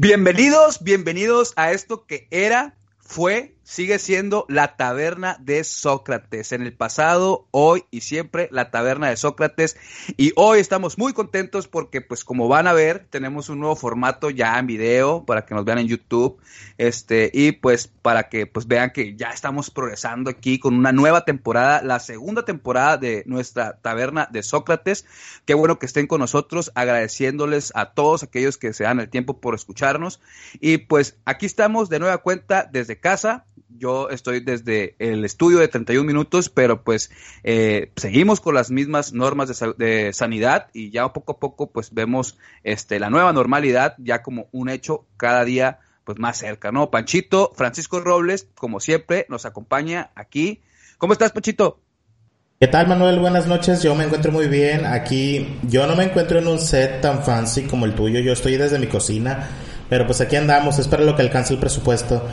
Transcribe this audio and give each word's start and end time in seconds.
Bienvenidos, 0.00 0.84
bienvenidos 0.84 1.52
a 1.56 1.72
esto 1.72 2.06
que 2.06 2.28
era, 2.30 2.76
fue 2.98 3.56
sigue 3.68 3.98
siendo 3.98 4.46
la 4.48 4.76
taberna 4.76 5.36
de 5.40 5.62
Sócrates. 5.62 6.52
En 6.52 6.62
el 6.62 6.72
pasado, 6.72 7.46
hoy 7.50 7.84
y 7.90 8.00
siempre 8.00 8.48
la 8.50 8.70
taberna 8.70 9.10
de 9.10 9.16
Sócrates. 9.18 9.76
Y 10.16 10.32
hoy 10.36 10.58
estamos 10.58 10.96
muy 10.96 11.12
contentos 11.12 11.68
porque, 11.68 12.00
pues 12.00 12.24
como 12.24 12.48
van 12.48 12.66
a 12.66 12.72
ver, 12.72 13.06
tenemos 13.10 13.50
un 13.50 13.60
nuevo 13.60 13.76
formato 13.76 14.30
ya 14.30 14.58
en 14.58 14.66
video 14.66 15.22
para 15.26 15.44
que 15.44 15.54
nos 15.54 15.66
vean 15.66 15.80
en 15.80 15.86
YouTube. 15.88 16.38
Este, 16.78 17.30
y 17.34 17.52
pues 17.52 17.88
para 17.88 18.30
que 18.30 18.46
pues 18.46 18.66
vean 18.66 18.90
que 18.90 19.16
ya 19.16 19.32
estamos 19.32 19.70
progresando 19.70 20.30
aquí 20.30 20.58
con 20.58 20.74
una 20.74 20.92
nueva 20.92 21.26
temporada, 21.26 21.82
la 21.82 22.00
segunda 22.00 22.46
temporada 22.46 22.96
de 22.96 23.22
nuestra 23.26 23.76
taberna 23.76 24.28
de 24.32 24.42
Sócrates. 24.42 25.04
Qué 25.44 25.52
bueno 25.52 25.78
que 25.78 25.84
estén 25.84 26.06
con 26.06 26.20
nosotros, 26.20 26.72
agradeciéndoles 26.74 27.72
a 27.74 27.92
todos 27.92 28.22
aquellos 28.22 28.56
que 28.56 28.72
se 28.72 28.84
dan 28.84 28.98
el 28.98 29.10
tiempo 29.10 29.42
por 29.42 29.54
escucharnos. 29.54 30.22
Y 30.58 30.78
pues 30.78 31.18
aquí 31.26 31.44
estamos 31.44 31.90
de 31.90 31.98
nueva 31.98 32.16
cuenta 32.16 32.66
desde 32.72 32.98
casa 32.98 33.44
yo 33.68 34.08
estoy 34.10 34.40
desde 34.40 34.94
el 34.98 35.24
estudio 35.24 35.58
de 35.58 35.68
31 35.68 36.06
minutos, 36.06 36.48
pero 36.48 36.82
pues 36.82 37.10
eh, 37.44 37.92
seguimos 37.96 38.40
con 38.40 38.54
las 38.54 38.70
mismas 38.70 39.12
normas 39.12 39.60
de, 39.76 40.12
sanidad 40.12 40.68
y 40.72 40.90
ya 40.90 41.12
poco 41.12 41.32
a 41.32 41.38
poco 41.38 41.70
pues 41.70 41.92
vemos 41.92 42.38
este, 42.64 42.98
la 42.98 43.10
nueva 43.10 43.32
normalidad 43.32 43.94
ya 43.98 44.22
como 44.22 44.48
un 44.52 44.68
hecho 44.68 45.06
cada 45.16 45.44
día 45.44 45.80
pues 46.04 46.18
más 46.18 46.38
cerca, 46.38 46.72
¿no? 46.72 46.90
Panchito, 46.90 47.52
Francisco 47.54 48.00
Robles, 48.00 48.48
como 48.54 48.80
siempre, 48.80 49.26
nos 49.28 49.44
acompaña 49.44 50.10
aquí. 50.14 50.62
¿Cómo 50.96 51.12
estás, 51.12 51.32
Panchito? 51.32 51.80
¿Qué 52.60 52.66
tal, 52.66 52.88
Manuel? 52.88 53.20
Buenas 53.20 53.46
noches. 53.46 53.82
Yo 53.82 53.94
me 53.94 54.04
encuentro 54.04 54.32
muy 54.32 54.48
bien. 54.48 54.84
Aquí 54.86 55.58
yo 55.62 55.86
no 55.86 55.94
me 55.94 56.04
encuentro 56.04 56.38
en 56.38 56.48
un 56.48 56.58
set 56.58 57.02
tan 57.02 57.22
fancy 57.22 57.64
como 57.64 57.84
el 57.84 57.94
tuyo. 57.94 58.18
Yo 58.20 58.32
estoy 58.32 58.56
desde 58.56 58.80
mi 58.80 58.88
cocina, 58.88 59.48
pero 59.88 60.06
pues 60.06 60.20
aquí 60.20 60.34
andamos. 60.34 60.78
Es 60.80 60.88
para 60.88 61.04
lo 61.04 61.14
que 61.14 61.22
alcance 61.22 61.52
el 61.54 61.60
presupuesto. 61.60 62.26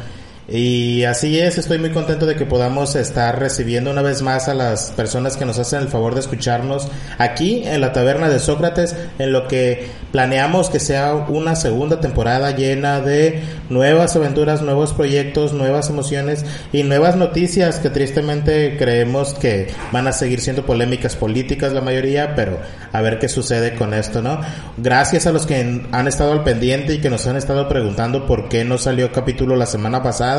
Y 0.47 1.03
así 1.05 1.39
es, 1.39 1.57
estoy 1.57 1.79
muy 1.79 1.89
contento 1.89 2.27
de 2.27 2.35
que 2.35 2.45
podamos 2.45 2.95
estar 2.95 3.39
recibiendo 3.39 3.89
una 3.89 4.03
vez 4.03 4.21
más 4.21 4.47
a 4.47 4.53
las 4.53 4.91
personas 4.91 5.37
que 5.37 5.45
nos 5.45 5.57
hacen 5.57 5.81
el 5.81 5.87
favor 5.87 6.13
de 6.13 6.19
escucharnos 6.19 6.87
aquí 7.17 7.63
en 7.65 7.81
la 7.81 7.93
taberna 7.93 8.29
de 8.29 8.37
Sócrates, 8.37 8.95
en 9.17 9.31
lo 9.31 9.47
que 9.47 9.87
planeamos 10.11 10.69
que 10.69 10.79
sea 10.79 11.15
una 11.15 11.55
segunda 11.55 11.99
temporada 11.99 12.51
llena 12.51 13.01
de 13.01 13.41
nuevas 13.69 14.15
aventuras, 14.15 14.61
nuevos 14.61 14.93
proyectos, 14.93 15.51
nuevas 15.51 15.89
emociones 15.89 16.45
y 16.71 16.83
nuevas 16.83 17.15
noticias 17.15 17.79
que 17.79 17.89
tristemente 17.89 18.77
creemos 18.77 19.33
que 19.33 19.69
van 19.91 20.07
a 20.07 20.11
seguir 20.11 20.41
siendo 20.41 20.63
polémicas 20.63 21.15
políticas 21.15 21.73
la 21.73 21.81
mayoría, 21.81 22.35
pero 22.35 22.59
a 22.91 23.01
ver 23.01 23.17
qué 23.17 23.29
sucede 23.29 23.73
con 23.73 23.95
esto, 23.95 24.21
¿no? 24.21 24.39
Gracias 24.77 25.25
a 25.25 25.31
los 25.31 25.47
que 25.47 25.81
han 25.91 26.07
estado 26.07 26.33
al 26.33 26.43
pendiente 26.43 26.93
y 26.93 27.01
que 27.01 27.09
nos 27.09 27.25
han 27.25 27.35
estado 27.35 27.67
preguntando 27.67 28.27
por 28.27 28.47
qué 28.47 28.63
no 28.63 28.77
salió 28.77 29.11
capítulo 29.11 29.55
la 29.55 29.65
semana 29.65 30.03
pasada 30.03 30.34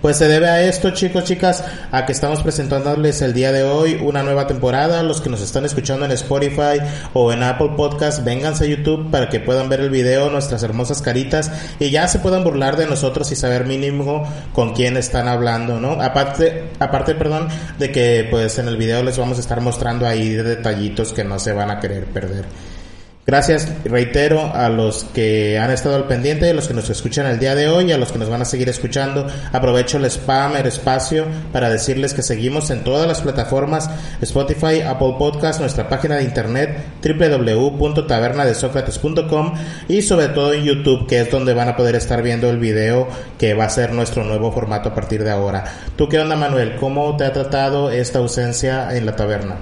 pues 0.00 0.16
se 0.16 0.28
debe 0.28 0.48
a 0.48 0.62
esto, 0.62 0.90
chicos, 0.90 1.24
chicas, 1.24 1.64
a 1.90 2.04
que 2.04 2.12
estamos 2.12 2.42
presentándoles 2.42 3.22
el 3.22 3.32
día 3.32 3.52
de 3.52 3.62
hoy 3.62 4.00
una 4.02 4.22
nueva 4.22 4.46
temporada. 4.46 5.02
Los 5.02 5.20
que 5.20 5.30
nos 5.30 5.40
están 5.40 5.64
escuchando 5.64 6.04
en 6.04 6.12
Spotify 6.12 6.80
o 7.14 7.32
en 7.32 7.42
Apple 7.42 7.72
Podcast, 7.76 8.24
vénganse 8.24 8.64
a 8.64 8.68
YouTube 8.68 9.10
para 9.10 9.28
que 9.28 9.40
puedan 9.40 9.68
ver 9.68 9.80
el 9.80 9.90
video, 9.90 10.30
nuestras 10.30 10.62
hermosas 10.62 11.02
caritas 11.02 11.50
y 11.78 11.90
ya 11.90 12.08
se 12.08 12.18
puedan 12.18 12.44
burlar 12.44 12.76
de 12.76 12.86
nosotros 12.86 13.30
y 13.32 13.36
saber 13.36 13.64
mínimo 13.64 14.24
con 14.52 14.74
quién 14.74 14.96
están 14.96 15.28
hablando, 15.28 15.78
¿no? 15.80 16.02
Aparte, 16.02 16.70
aparte, 16.78 17.14
perdón, 17.14 17.48
de 17.78 17.92
que 17.92 18.26
pues 18.30 18.58
en 18.58 18.68
el 18.68 18.76
video 18.76 19.02
les 19.02 19.18
vamos 19.18 19.38
a 19.38 19.40
estar 19.40 19.60
mostrando 19.60 20.06
ahí 20.06 20.30
detallitos 20.30 21.12
que 21.12 21.24
no 21.24 21.38
se 21.38 21.52
van 21.52 21.70
a 21.70 21.80
querer 21.80 22.06
perder. 22.06 22.71
Gracias, 23.24 23.68
reitero, 23.84 24.52
a 24.52 24.68
los 24.68 25.04
que 25.04 25.56
han 25.56 25.70
estado 25.70 25.94
al 25.94 26.08
pendiente, 26.08 26.50
a 26.50 26.54
los 26.54 26.66
que 26.66 26.74
nos 26.74 26.90
escuchan 26.90 27.24
el 27.26 27.38
día 27.38 27.54
de 27.54 27.68
hoy, 27.68 27.92
a 27.92 27.96
los 27.96 28.10
que 28.10 28.18
nos 28.18 28.28
van 28.28 28.42
a 28.42 28.44
seguir 28.44 28.68
escuchando. 28.68 29.28
Aprovecho 29.52 29.98
el 29.98 30.06
spam, 30.06 30.56
el 30.56 30.66
espacio, 30.66 31.26
para 31.52 31.70
decirles 31.70 32.14
que 32.14 32.22
seguimos 32.22 32.70
en 32.70 32.82
todas 32.82 33.06
las 33.06 33.20
plataformas, 33.20 33.88
Spotify, 34.20 34.80
Apple 34.80 35.14
Podcast, 35.20 35.60
nuestra 35.60 35.88
página 35.88 36.16
de 36.16 36.24
internet, 36.24 36.76
www.tabernadesocrates.com 37.00 39.54
y 39.86 40.02
sobre 40.02 40.26
todo 40.30 40.52
en 40.52 40.64
YouTube, 40.64 41.06
que 41.06 41.20
es 41.20 41.30
donde 41.30 41.54
van 41.54 41.68
a 41.68 41.76
poder 41.76 41.94
estar 41.94 42.22
viendo 42.22 42.50
el 42.50 42.58
video 42.58 43.06
que 43.38 43.54
va 43.54 43.66
a 43.66 43.70
ser 43.70 43.92
nuestro 43.92 44.24
nuevo 44.24 44.50
formato 44.50 44.88
a 44.88 44.96
partir 44.96 45.22
de 45.22 45.30
ahora. 45.30 45.62
¿Tú 45.94 46.08
qué 46.08 46.18
onda, 46.18 46.34
Manuel? 46.34 46.74
¿Cómo 46.74 47.16
te 47.16 47.22
ha 47.22 47.32
tratado 47.32 47.92
esta 47.92 48.18
ausencia 48.18 48.96
en 48.96 49.06
la 49.06 49.14
taberna? 49.14 49.58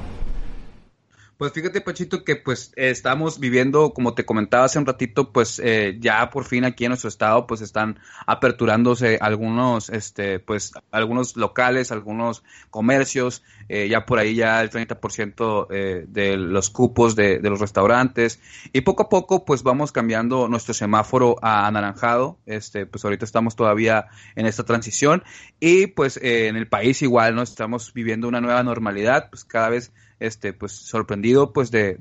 Pues 1.40 1.54
fíjate, 1.54 1.80
Pachito, 1.80 2.22
que 2.22 2.36
pues 2.36 2.70
estamos 2.76 3.40
viviendo, 3.40 3.94
como 3.94 4.12
te 4.12 4.26
comentaba 4.26 4.66
hace 4.66 4.78
un 4.78 4.84
ratito, 4.84 5.32
pues 5.32 5.58
eh, 5.64 5.96
ya 5.98 6.28
por 6.28 6.44
fin 6.44 6.66
aquí 6.66 6.84
en 6.84 6.90
nuestro 6.90 7.08
estado, 7.08 7.46
pues 7.46 7.62
están 7.62 7.98
aperturándose 8.26 9.16
algunos, 9.22 9.88
este, 9.88 10.38
pues 10.38 10.74
algunos 10.90 11.38
locales, 11.38 11.92
algunos 11.92 12.44
comercios, 12.68 13.42
eh, 13.72 13.88
ya 13.88 14.04
por 14.04 14.18
ahí 14.18 14.34
ya 14.34 14.60
el 14.60 14.68
30% 14.68 15.68
eh, 15.70 16.04
de 16.08 16.36
los 16.36 16.70
cupos 16.70 17.14
de, 17.14 17.38
de, 17.38 17.50
los 17.50 17.60
restaurantes. 17.60 18.40
Y 18.72 18.80
poco 18.80 19.04
a 19.04 19.08
poco 19.08 19.44
pues 19.44 19.62
vamos 19.62 19.92
cambiando 19.92 20.48
nuestro 20.48 20.74
semáforo 20.74 21.36
a 21.40 21.68
anaranjado, 21.68 22.36
este, 22.46 22.84
pues 22.84 23.04
ahorita 23.04 23.24
estamos 23.24 23.54
todavía 23.54 24.08
en 24.34 24.46
esta 24.46 24.64
transición. 24.64 25.22
Y 25.60 25.86
pues 25.86 26.18
en 26.20 26.56
el 26.56 26.66
país 26.66 27.00
igual, 27.02 27.36
¿no? 27.36 27.42
Estamos 27.42 27.94
viviendo 27.94 28.26
una 28.26 28.40
nueva 28.40 28.64
normalidad, 28.64 29.30
pues 29.30 29.44
cada 29.44 29.68
vez 29.68 29.92
este, 30.18 30.52
pues 30.52 30.72
sorprendido 30.72 31.52
pues 31.52 31.70
de, 31.70 31.96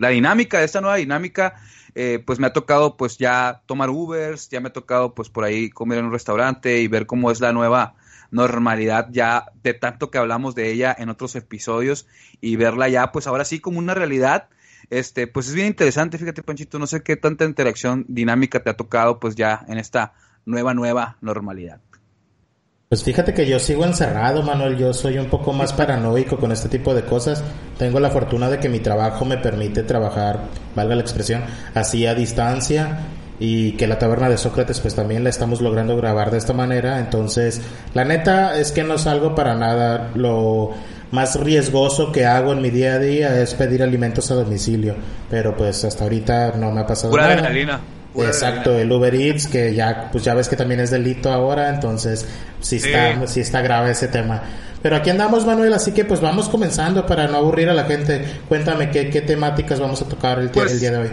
la 0.00 0.08
dinámica, 0.08 0.60
de 0.60 0.64
esta 0.64 0.80
nueva 0.80 0.96
dinámica, 0.96 1.56
eh, 1.94 2.22
pues 2.24 2.38
me 2.38 2.46
ha 2.46 2.54
tocado 2.54 2.96
pues 2.96 3.18
ya 3.18 3.60
tomar 3.66 3.90
Ubers, 3.90 4.48
ya 4.48 4.60
me 4.60 4.68
ha 4.68 4.72
tocado 4.72 5.14
pues 5.14 5.28
por 5.28 5.44
ahí 5.44 5.68
comer 5.68 5.98
en 5.98 6.06
un 6.06 6.12
restaurante 6.12 6.80
y 6.80 6.88
ver 6.88 7.04
cómo 7.04 7.30
es 7.30 7.40
la 7.40 7.52
nueva 7.52 7.96
normalidad 8.36 9.08
ya 9.10 9.46
de 9.62 9.74
tanto 9.74 10.10
que 10.10 10.18
hablamos 10.18 10.54
de 10.54 10.70
ella 10.70 10.94
en 10.96 11.08
otros 11.08 11.34
episodios 11.34 12.06
y 12.40 12.56
verla 12.56 12.88
ya 12.88 13.10
pues 13.10 13.26
ahora 13.26 13.44
sí 13.44 13.60
como 13.60 13.78
una 13.78 13.94
realidad 13.94 14.48
este 14.90 15.26
pues 15.26 15.48
es 15.48 15.54
bien 15.54 15.68
interesante 15.68 16.18
fíjate 16.18 16.42
Panchito 16.42 16.78
no 16.78 16.86
sé 16.86 17.02
qué 17.02 17.16
tanta 17.16 17.46
interacción 17.46 18.04
dinámica 18.08 18.62
te 18.62 18.70
ha 18.70 18.76
tocado 18.76 19.18
pues 19.18 19.34
ya 19.34 19.64
en 19.68 19.78
esta 19.78 20.12
nueva 20.44 20.74
nueva 20.74 21.16
normalidad 21.22 21.80
pues 22.88 23.02
fíjate 23.02 23.34
que 23.34 23.48
yo 23.48 23.58
sigo 23.58 23.84
encerrado, 23.84 24.44
Manuel. 24.44 24.76
Yo 24.76 24.94
soy 24.94 25.18
un 25.18 25.26
poco 25.26 25.52
más 25.52 25.72
paranoico 25.72 26.36
con 26.36 26.52
este 26.52 26.68
tipo 26.68 26.94
de 26.94 27.02
cosas. 27.02 27.42
Tengo 27.76 27.98
la 27.98 28.10
fortuna 28.10 28.48
de 28.48 28.60
que 28.60 28.68
mi 28.68 28.78
trabajo 28.78 29.24
me 29.24 29.38
permite 29.38 29.82
trabajar, 29.82 30.38
valga 30.76 30.94
la 30.94 31.02
expresión, 31.02 31.42
así 31.74 32.06
a 32.06 32.14
distancia 32.14 33.15
y 33.38 33.72
que 33.72 33.86
la 33.86 33.98
taberna 33.98 34.28
de 34.28 34.38
Sócrates 34.38 34.80
pues 34.80 34.94
también 34.94 35.22
la 35.24 35.30
estamos 35.30 35.60
logrando 35.60 35.96
grabar 35.96 36.30
de 36.30 36.38
esta 36.38 36.52
manera. 36.52 36.98
Entonces, 36.98 37.60
la 37.94 38.04
neta 38.04 38.58
es 38.58 38.72
que 38.72 38.82
no 38.82 38.98
salgo 38.98 39.34
para 39.34 39.54
nada. 39.54 40.10
Lo 40.14 40.72
más 41.10 41.38
riesgoso 41.40 42.12
que 42.12 42.26
hago 42.26 42.52
en 42.52 42.62
mi 42.62 42.70
día 42.70 42.94
a 42.94 42.98
día 42.98 43.40
es 43.40 43.54
pedir 43.54 43.82
alimentos 43.82 44.30
a 44.30 44.34
domicilio. 44.34 44.94
Pero 45.30 45.56
pues 45.56 45.84
hasta 45.84 46.04
ahorita 46.04 46.52
no 46.56 46.70
me 46.70 46.80
ha 46.80 46.86
pasado 46.86 47.10
Pura 47.10 47.24
nada. 47.24 47.34
Adrenalina. 47.34 47.80
Exacto, 48.24 48.78
el 48.78 48.90
Uber 48.90 49.14
Eats, 49.14 49.46
que 49.46 49.74
ya, 49.74 50.08
pues 50.10 50.24
ya 50.24 50.32
ves 50.32 50.48
que 50.48 50.56
también 50.56 50.80
es 50.80 50.90
delito 50.90 51.30
ahora, 51.30 51.68
entonces 51.68 52.26
sí 52.60 52.76
está, 52.76 53.26
sí. 53.26 53.40
está 53.40 53.60
grave 53.60 53.90
ese 53.90 54.08
tema. 54.08 54.42
Pero 54.82 54.96
aquí 54.96 55.10
andamos, 55.10 55.44
Manuel, 55.44 55.74
así 55.74 55.92
que 55.92 56.06
pues 56.06 56.20
vamos 56.22 56.48
comenzando 56.48 57.04
para 57.04 57.26
no 57.26 57.36
aburrir 57.36 57.68
a 57.68 57.74
la 57.74 57.84
gente. 57.84 58.24
Cuéntame 58.48 58.90
qué, 58.90 59.10
qué 59.10 59.20
temáticas 59.20 59.80
vamos 59.80 60.00
a 60.00 60.06
tocar 60.06 60.38
el, 60.38 60.48
pues, 60.48 60.72
el 60.72 60.80
día 60.80 60.92
de 60.92 60.96
hoy. 60.96 61.10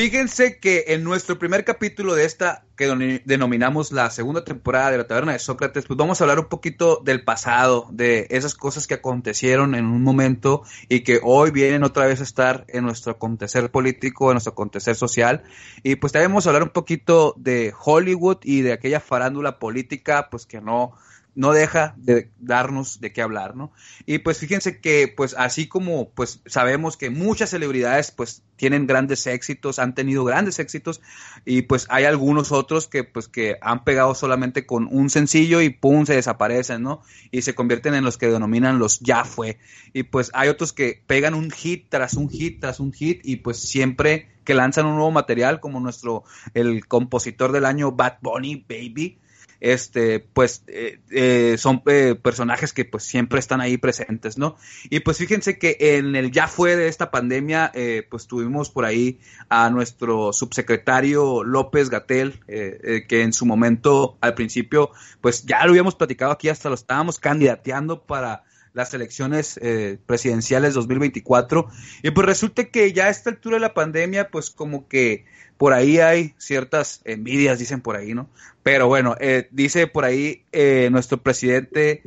Fíjense 0.00 0.58
que 0.58 0.84
en 0.88 1.04
nuestro 1.04 1.38
primer 1.38 1.62
capítulo 1.62 2.14
de 2.14 2.24
esta 2.24 2.64
que 2.74 3.20
denominamos 3.26 3.92
la 3.92 4.08
segunda 4.08 4.46
temporada 4.46 4.90
de 4.90 4.96
la 4.96 5.06
Taberna 5.06 5.32
de 5.32 5.38
Sócrates, 5.38 5.84
pues 5.84 5.98
vamos 5.98 6.18
a 6.18 6.24
hablar 6.24 6.38
un 6.38 6.46
poquito 6.46 7.02
del 7.04 7.22
pasado, 7.22 7.86
de 7.90 8.26
esas 8.30 8.54
cosas 8.54 8.86
que 8.86 8.94
acontecieron 8.94 9.74
en 9.74 9.84
un 9.84 10.02
momento 10.02 10.62
y 10.88 11.00
que 11.00 11.20
hoy 11.22 11.50
vienen 11.50 11.84
otra 11.84 12.06
vez 12.06 12.20
a 12.20 12.22
estar 12.22 12.64
en 12.68 12.84
nuestro 12.84 13.12
acontecer 13.12 13.70
político, 13.70 14.30
en 14.30 14.36
nuestro 14.36 14.52
acontecer 14.52 14.96
social. 14.96 15.42
Y 15.82 15.96
pues 15.96 16.14
también 16.14 16.30
vamos 16.30 16.46
a 16.46 16.48
hablar 16.48 16.62
un 16.62 16.70
poquito 16.70 17.34
de 17.36 17.74
Hollywood 17.78 18.38
y 18.42 18.62
de 18.62 18.72
aquella 18.72 19.00
farándula 19.00 19.58
política, 19.58 20.28
pues 20.30 20.46
que 20.46 20.62
no, 20.62 20.94
no 21.34 21.52
deja 21.52 21.94
de 21.96 22.30
darnos 22.38 23.00
de 23.00 23.12
qué 23.12 23.22
hablar, 23.22 23.56
¿no? 23.56 23.72
Y 24.06 24.18
pues 24.18 24.38
fíjense 24.38 24.80
que 24.80 25.08
pues 25.08 25.34
así 25.38 25.68
como 25.68 26.10
pues 26.10 26.40
sabemos 26.46 26.96
que 26.96 27.10
muchas 27.10 27.50
celebridades 27.50 28.10
pues 28.10 28.42
tienen 28.56 28.86
grandes 28.86 29.26
éxitos, 29.26 29.78
han 29.78 29.94
tenido 29.94 30.24
grandes 30.24 30.58
éxitos 30.58 31.00
y 31.44 31.62
pues 31.62 31.86
hay 31.88 32.04
algunos 32.04 32.52
otros 32.52 32.88
que 32.88 33.04
pues 33.04 33.28
que 33.28 33.56
han 33.62 33.84
pegado 33.84 34.14
solamente 34.14 34.66
con 34.66 34.88
un 34.90 35.08
sencillo 35.08 35.60
y 35.60 35.70
pum 35.70 36.04
se 36.04 36.14
desaparecen, 36.14 36.82
¿no? 36.82 37.02
Y 37.30 37.42
se 37.42 37.54
convierten 37.54 37.94
en 37.94 38.04
los 38.04 38.18
que 38.18 38.26
denominan 38.26 38.78
los 38.78 39.00
ya 39.00 39.24
fue. 39.24 39.58
Y 39.92 40.02
pues 40.04 40.30
hay 40.34 40.48
otros 40.48 40.72
que 40.72 41.02
pegan 41.06 41.34
un 41.34 41.50
hit 41.50 41.86
tras 41.88 42.14
un 42.14 42.28
hit 42.28 42.60
tras 42.60 42.80
un 42.80 42.92
hit 42.92 43.20
y 43.24 43.36
pues 43.36 43.58
siempre 43.60 44.28
que 44.44 44.54
lanzan 44.54 44.86
un 44.86 44.96
nuevo 44.96 45.10
material 45.10 45.60
como 45.60 45.80
nuestro 45.80 46.24
el 46.54 46.86
compositor 46.86 47.52
del 47.52 47.64
año 47.64 47.92
Bad 47.92 48.18
Bunny 48.20 48.64
Baby 48.68 49.18
este, 49.60 50.20
pues 50.20 50.64
eh, 50.66 51.00
eh, 51.10 51.56
son 51.58 51.82
eh, 51.86 52.16
personajes 52.20 52.72
que 52.72 52.84
pues 52.84 53.04
siempre 53.04 53.38
están 53.38 53.60
ahí 53.60 53.76
presentes, 53.76 54.38
¿no? 54.38 54.56
Y 54.88 55.00
pues 55.00 55.18
fíjense 55.18 55.58
que 55.58 55.76
en 55.78 56.16
el 56.16 56.32
ya 56.32 56.48
fue 56.48 56.76
de 56.76 56.88
esta 56.88 57.10
pandemia, 57.10 57.72
pues 58.10 58.26
tuvimos 58.26 58.70
por 58.70 58.84
ahí 58.84 59.20
a 59.48 59.70
nuestro 59.70 60.32
subsecretario 60.32 61.44
López 61.44 61.90
Gatel, 61.90 62.40
que 62.46 63.22
en 63.22 63.32
su 63.32 63.46
momento, 63.46 64.16
al 64.20 64.34
principio, 64.34 64.90
pues 65.20 65.44
ya 65.44 65.64
lo 65.64 65.70
habíamos 65.70 65.94
platicado 65.94 66.32
aquí, 66.32 66.48
hasta 66.48 66.68
lo 66.68 66.74
estábamos 66.74 67.18
candidateando 67.18 68.02
para 68.02 68.44
las 68.72 68.94
elecciones 68.94 69.58
presidenciales 70.06 70.74
2024. 70.74 71.68
Y 72.02 72.10
pues 72.10 72.26
resulta 72.26 72.64
que 72.64 72.92
ya 72.92 73.06
a 73.06 73.10
esta 73.10 73.30
altura 73.30 73.56
de 73.56 73.60
la 73.60 73.74
pandemia, 73.74 74.30
pues 74.30 74.50
como 74.50 74.88
que 74.88 75.24
por 75.60 75.74
ahí 75.74 75.98
hay 75.98 76.34
ciertas 76.38 77.02
envidias, 77.04 77.58
dicen 77.58 77.82
por 77.82 77.94
ahí, 77.94 78.14
¿no? 78.14 78.30
Pero 78.62 78.88
bueno, 78.88 79.14
eh, 79.20 79.46
dice 79.50 79.86
por 79.86 80.06
ahí 80.06 80.42
eh, 80.52 80.88
nuestro 80.90 81.22
presidente 81.22 82.02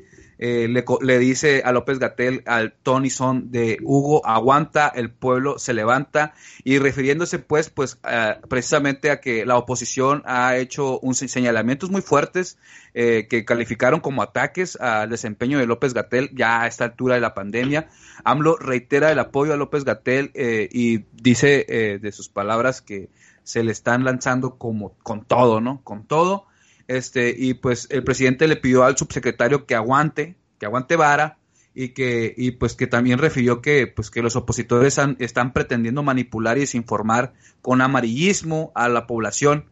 eh, 0.46 0.68
le, 0.68 1.20
dice 1.20 1.62
a 1.64 1.72
López 1.72 2.00
Gatel, 2.00 2.44
al 2.46 2.74
Tony 2.74 3.10
Son 3.10 3.50
de 3.50 3.78
Hugo, 3.82 4.26
aguanta, 4.26 4.90
el 4.90 5.10
pueblo 5.10 5.58
se 5.58 5.74
levanta, 5.74 6.34
y 6.66 6.80
refiriéndose 6.80 7.40
pues, 7.40 7.70
pues 7.70 7.98
precisamente 8.50 9.10
a 9.10 9.22
que 9.22 9.46
la 9.46 9.56
oposición 9.56 10.22
ha 10.26 10.58
hecho 10.58 11.00
un 11.00 11.16
señalamientos 11.16 11.92
muy 11.92 12.02
fuertes 12.02 12.58
que 12.94 13.46
calificaron 13.48 14.02
como 14.02 14.22
ataques 14.22 14.76
al 14.76 15.10
desempeño 15.10 15.60
de 15.60 15.66
López 15.66 15.94
Gatel 15.94 16.30
ya 16.34 16.64
a 16.64 16.68
esta 16.68 16.84
altura 16.84 17.16
de 17.16 17.22
la 17.22 17.34
pandemia. 17.34 17.88
AMLO 18.26 18.58
reitera 18.58 19.14
el 19.14 19.20
apoyo 19.20 19.54
a 19.54 19.58
López 19.58 19.86
Gatel 19.86 20.32
y 20.36 21.06
dice 21.14 22.00
de 22.02 22.12
sus 22.12 22.28
palabras 22.28 22.82
que 22.82 23.08
se 23.44 23.64
le 23.64 23.72
están 23.72 24.04
lanzando 24.04 24.58
como 24.58 24.94
con 25.04 25.24
todo, 25.24 25.62
¿no? 25.62 25.82
Con 25.86 26.06
todo. 26.06 26.48
Este, 26.88 27.34
y 27.38 27.54
pues 27.54 27.88
el 27.92 28.04
presidente 28.04 28.48
le 28.48 28.58
pidió 28.58 28.84
al 28.84 28.98
subsecretario 28.98 29.66
que 29.66 29.76
aguante, 29.76 30.36
que 30.60 30.66
aguante 30.66 30.96
vara, 30.96 31.38
y 31.76 31.90
que, 31.90 32.34
y 32.38 32.52
pues 32.52 32.76
que 32.76 32.88
también 32.88 33.20
refirió 33.20 33.62
que, 33.62 33.88
pues 33.88 34.12
que 34.12 34.22
los 34.22 34.36
opositores 34.36 35.00
están 35.20 35.54
pretendiendo 35.54 36.04
manipular 36.04 36.58
y 36.58 36.62
desinformar 36.62 37.34
con 37.62 37.82
amarillismo 37.82 38.72
a 38.76 38.90
la 38.90 39.08
población. 39.08 39.66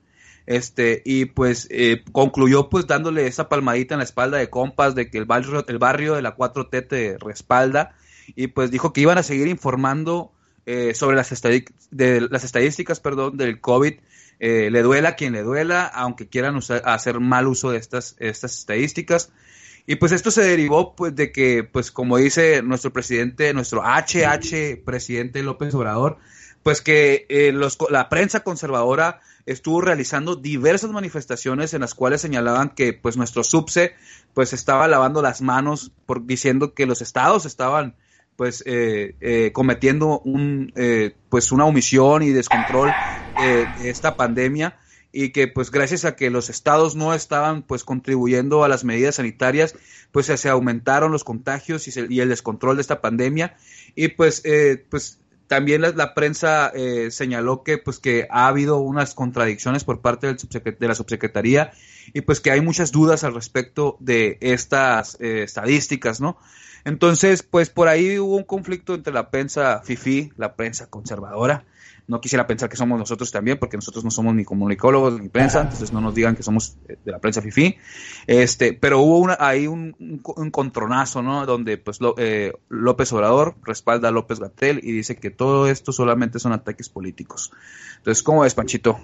Este, 0.48 1.04
y 1.06 1.26
pues 1.26 1.68
eh, 1.70 2.04
concluyó 2.12 2.70
pues 2.70 2.88
dándole 2.88 3.28
esa 3.28 3.48
palmadita 3.48 3.94
en 3.94 4.00
la 4.00 4.06
espalda 4.06 4.40
de 4.40 4.50
compas 4.50 4.96
de 4.96 5.10
que 5.10 5.20
el 5.20 5.26
barrio, 5.26 5.64
el 5.68 5.78
barrio 5.78 6.16
de 6.16 6.24
la 6.24 6.36
4T 6.36 6.88
te 6.88 7.18
respalda, 7.20 7.96
y 8.36 8.48
pues 8.48 8.72
dijo 8.72 8.92
que 8.94 9.02
iban 9.02 9.18
a 9.18 9.24
seguir 9.24 9.48
informando 9.48 10.34
eh, 10.66 10.94
sobre 10.96 11.16
las, 11.16 11.30
de, 11.92 12.28
las 12.30 12.44
estadísticas 12.44 13.00
perdón, 13.00 13.38
del 13.38 13.60
COVID. 13.62 13.94
Eh, 14.44 14.72
le 14.72 14.82
duela 14.82 15.10
a 15.10 15.16
quien 15.16 15.34
le 15.34 15.44
duela, 15.44 15.86
aunque 15.86 16.28
quieran 16.28 16.60
hacer 16.84 17.20
mal 17.20 17.46
uso 17.46 17.70
de 17.70 17.78
estas, 17.78 18.16
estas 18.18 18.58
estadísticas. 18.58 19.32
Y 19.86 19.98
pues 19.98 20.12
esto 20.12 20.32
se 20.32 20.42
derivó 20.42 20.96
pues 20.96 21.16
de 21.16 21.32
que, 21.32 21.64
pues 21.64 21.92
como 21.92 22.18
dice 22.18 22.64
nuestro 22.64 22.92
presidente, 22.92 23.54
nuestro 23.54 23.84
HH 23.84 24.84
presidente 24.84 25.44
López 25.44 25.76
Obrador, 25.76 26.18
pues 26.64 26.82
que 26.82 27.28
eh, 27.30 27.52
los, 27.52 27.78
la 27.92 28.10
prensa 28.10 28.40
conservadora 28.40 29.22
estuvo 29.46 29.80
realizando 29.80 30.36
diversas 30.36 30.90
manifestaciones 30.90 31.76
en 31.76 31.82
las 31.82 31.94
cuales 31.94 32.22
señalaban 32.22 32.70
que 32.70 32.94
pues 32.94 33.18
nuestro 33.18 33.44
subse 33.44 33.94
pues 34.34 34.54
estaba 34.54 34.88
lavando 34.88 35.22
las 35.22 35.42
manos 35.42 35.92
por 36.08 36.26
diciendo 36.26 36.74
que 36.74 36.88
los 36.88 37.04
estados 37.04 37.46
estaban 37.46 37.96
pues 38.36 38.64
eh, 38.66 39.16
eh, 39.22 39.52
cometiendo 39.54 40.20
un 40.20 40.72
eh, 40.76 41.16
pues 41.30 41.52
una 41.52 41.66
omisión 41.66 42.24
y 42.24 42.30
descontrol 42.30 42.92
de 43.36 43.90
esta 43.90 44.16
pandemia 44.16 44.78
y 45.12 45.30
que 45.30 45.48
pues 45.48 45.72
gracias 45.72 46.06
a 46.06 46.16
que 46.16 46.30
los 46.30 46.50
estados 46.50 46.96
no 46.96 47.14
estaban 47.14 47.64
pues 47.64 47.84
contribuyendo 47.84 48.64
a 48.64 48.70
las 48.70 48.84
medidas 48.84 49.16
sanitarias 49.16 49.76
pues 50.12 50.28
se 50.28 50.50
aumentaron 50.50 51.12
los 51.12 51.24
contagios 51.24 51.88
y, 51.88 52.20
el 52.20 52.30
descontrol 52.30 52.78
de 52.78 52.82
esta 52.82 53.02
pandemia 53.02 53.58
y 53.96 54.10
pues 54.10 54.44
pues 54.90 55.20
también 55.48 55.82
la, 55.82 56.14
prensa 56.14 56.72
señaló 57.10 57.64
que 57.64 57.78
pues 57.78 58.00
que 58.00 58.26
ha 58.30 58.48
habido 58.48 58.78
unas 58.78 59.14
contradicciones 59.14 59.84
por 59.84 60.00
parte 60.00 60.28
del 60.28 60.38
de 60.80 60.88
la 60.88 60.96
subsecretaría 60.96 61.74
y 62.14 62.22
pues 62.22 62.40
que 62.40 62.52
hay 62.52 62.62
muchas 62.62 62.94
dudas 62.94 63.26
al 63.26 63.34
respecto 63.34 63.98
de 64.00 64.38
estas 64.40 65.20
estadísticas 65.20 66.22
no 66.22 66.38
entonces, 66.84 67.44
pues 67.44 67.70
por 67.70 67.88
ahí 67.88 68.18
hubo 68.18 68.36
un 68.36 68.44
conflicto 68.44 68.96
entre 68.96 69.14
la 69.14 69.30
prensa 69.30 69.82
FIFI, 69.84 70.34
la 70.38 70.56
prensa 70.56 70.88
conservadora. 70.90 71.64
No 72.12 72.20
quisiera 72.20 72.46
pensar 72.46 72.68
que 72.68 72.76
somos 72.76 73.00
nosotros 73.00 73.32
también, 73.32 73.58
porque 73.58 73.78
nosotros 73.78 74.04
no 74.04 74.12
somos 74.12 74.36
ni 74.36 74.44
comunicólogos 74.44 75.22
ni 75.22 75.30
prensa, 75.30 75.62
entonces 75.62 75.94
no 75.94 76.02
nos 76.02 76.14
digan 76.14 76.36
que 76.36 76.44
somos 76.44 76.76
de 76.86 77.10
la 77.10 77.20
prensa 77.20 77.42
FIFI. 77.42 77.78
Este, 78.28 78.74
pero 78.74 79.00
hubo 79.00 79.20
una, 79.20 79.38
ahí 79.40 79.66
un, 79.66 79.96
un, 79.98 80.52
contronazo, 80.52 81.22
¿no? 81.22 81.46
Donde 81.46 81.78
pues 81.78 82.00
eh, 82.18 82.52
López 82.68 83.14
Obrador 83.14 83.56
respalda 83.64 84.10
a 84.10 84.12
López 84.12 84.42
Gatel 84.42 84.82
y 84.84 84.92
dice 84.92 85.16
que 85.16 85.30
todo 85.30 85.68
esto 85.68 85.94
solamente 85.94 86.38
son 86.38 86.52
ataques 86.52 86.90
políticos. 86.90 87.54
Entonces, 88.00 88.22
¿cómo 88.24 88.42
ves, 88.42 88.56
Panchito? 88.56 89.00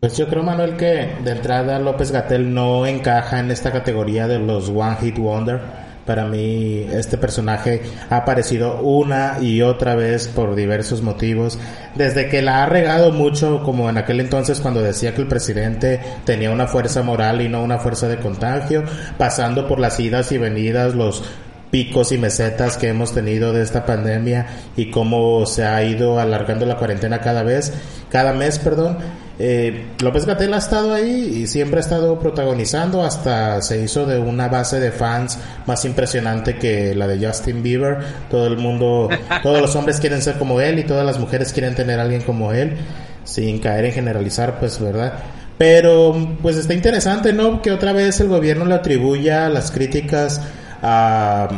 Pues 0.00 0.16
yo 0.16 0.26
creo, 0.26 0.42
Manuel, 0.42 0.76
que 0.76 1.14
de 1.22 1.30
entrada 1.30 1.78
López 1.78 2.10
Gatel 2.10 2.52
no 2.52 2.86
encaja 2.86 3.38
en 3.38 3.52
esta 3.52 3.70
categoría 3.70 4.26
de 4.26 4.40
los 4.40 4.68
One 4.68 4.96
Hit 5.00 5.18
Wonder 5.18 5.81
para 6.06 6.26
mí 6.26 6.86
este 6.90 7.16
personaje 7.16 7.82
ha 8.10 8.18
aparecido 8.18 8.80
una 8.80 9.38
y 9.40 9.62
otra 9.62 9.94
vez 9.94 10.28
por 10.28 10.54
diversos 10.54 11.02
motivos. 11.02 11.58
Desde 11.94 12.28
que 12.28 12.42
la 12.42 12.62
ha 12.62 12.66
regado 12.66 13.12
mucho, 13.12 13.62
como 13.62 13.88
en 13.88 13.98
aquel 13.98 14.20
entonces 14.20 14.60
cuando 14.60 14.82
decía 14.82 15.14
que 15.14 15.22
el 15.22 15.28
presidente 15.28 16.00
tenía 16.24 16.50
una 16.50 16.66
fuerza 16.66 17.02
moral 17.02 17.40
y 17.40 17.48
no 17.48 17.62
una 17.62 17.78
fuerza 17.78 18.08
de 18.08 18.18
contagio, 18.18 18.84
pasando 19.18 19.68
por 19.68 19.78
las 19.78 19.98
idas 20.00 20.32
y 20.32 20.38
venidas, 20.38 20.94
los 20.94 21.22
picos 21.70 22.12
y 22.12 22.18
mesetas 22.18 22.76
que 22.76 22.88
hemos 22.88 23.14
tenido 23.14 23.52
de 23.52 23.62
esta 23.62 23.86
pandemia 23.86 24.46
y 24.76 24.90
cómo 24.90 25.46
se 25.46 25.64
ha 25.64 25.82
ido 25.82 26.20
alargando 26.20 26.66
la 26.66 26.76
cuarentena 26.76 27.20
cada 27.20 27.42
vez, 27.42 27.72
cada 28.10 28.32
mes, 28.32 28.58
perdón 28.58 29.21
eh, 29.44 29.86
López 30.00 30.24
Gatel 30.24 30.54
ha 30.54 30.58
estado 30.58 30.94
ahí 30.94 31.40
y 31.42 31.46
siempre 31.48 31.78
ha 31.78 31.80
estado 31.80 32.16
protagonizando, 32.16 33.02
hasta 33.02 33.60
se 33.60 33.82
hizo 33.82 34.06
de 34.06 34.20
una 34.20 34.46
base 34.46 34.78
de 34.78 34.92
fans 34.92 35.36
más 35.66 35.84
impresionante 35.84 36.58
que 36.58 36.94
la 36.94 37.08
de 37.08 37.26
Justin 37.26 37.60
Bieber. 37.60 37.98
Todo 38.30 38.46
el 38.46 38.56
mundo, 38.56 39.08
todos 39.42 39.60
los 39.60 39.74
hombres 39.74 39.98
quieren 39.98 40.22
ser 40.22 40.38
como 40.38 40.60
él 40.60 40.78
y 40.78 40.84
todas 40.84 41.04
las 41.04 41.18
mujeres 41.18 41.52
quieren 41.52 41.74
tener 41.74 41.98
a 41.98 42.02
alguien 42.02 42.22
como 42.22 42.52
él, 42.52 42.76
sin 43.24 43.58
caer 43.58 43.86
en 43.86 43.92
generalizar, 43.92 44.60
pues, 44.60 44.80
¿verdad? 44.80 45.14
Pero, 45.58 46.36
pues 46.40 46.56
está 46.56 46.74
interesante, 46.74 47.32
¿no? 47.32 47.62
Que 47.62 47.72
otra 47.72 47.92
vez 47.92 48.20
el 48.20 48.28
gobierno 48.28 48.64
le 48.64 48.74
atribuya 48.76 49.48
las 49.48 49.72
críticas 49.72 50.40
a 50.82 51.48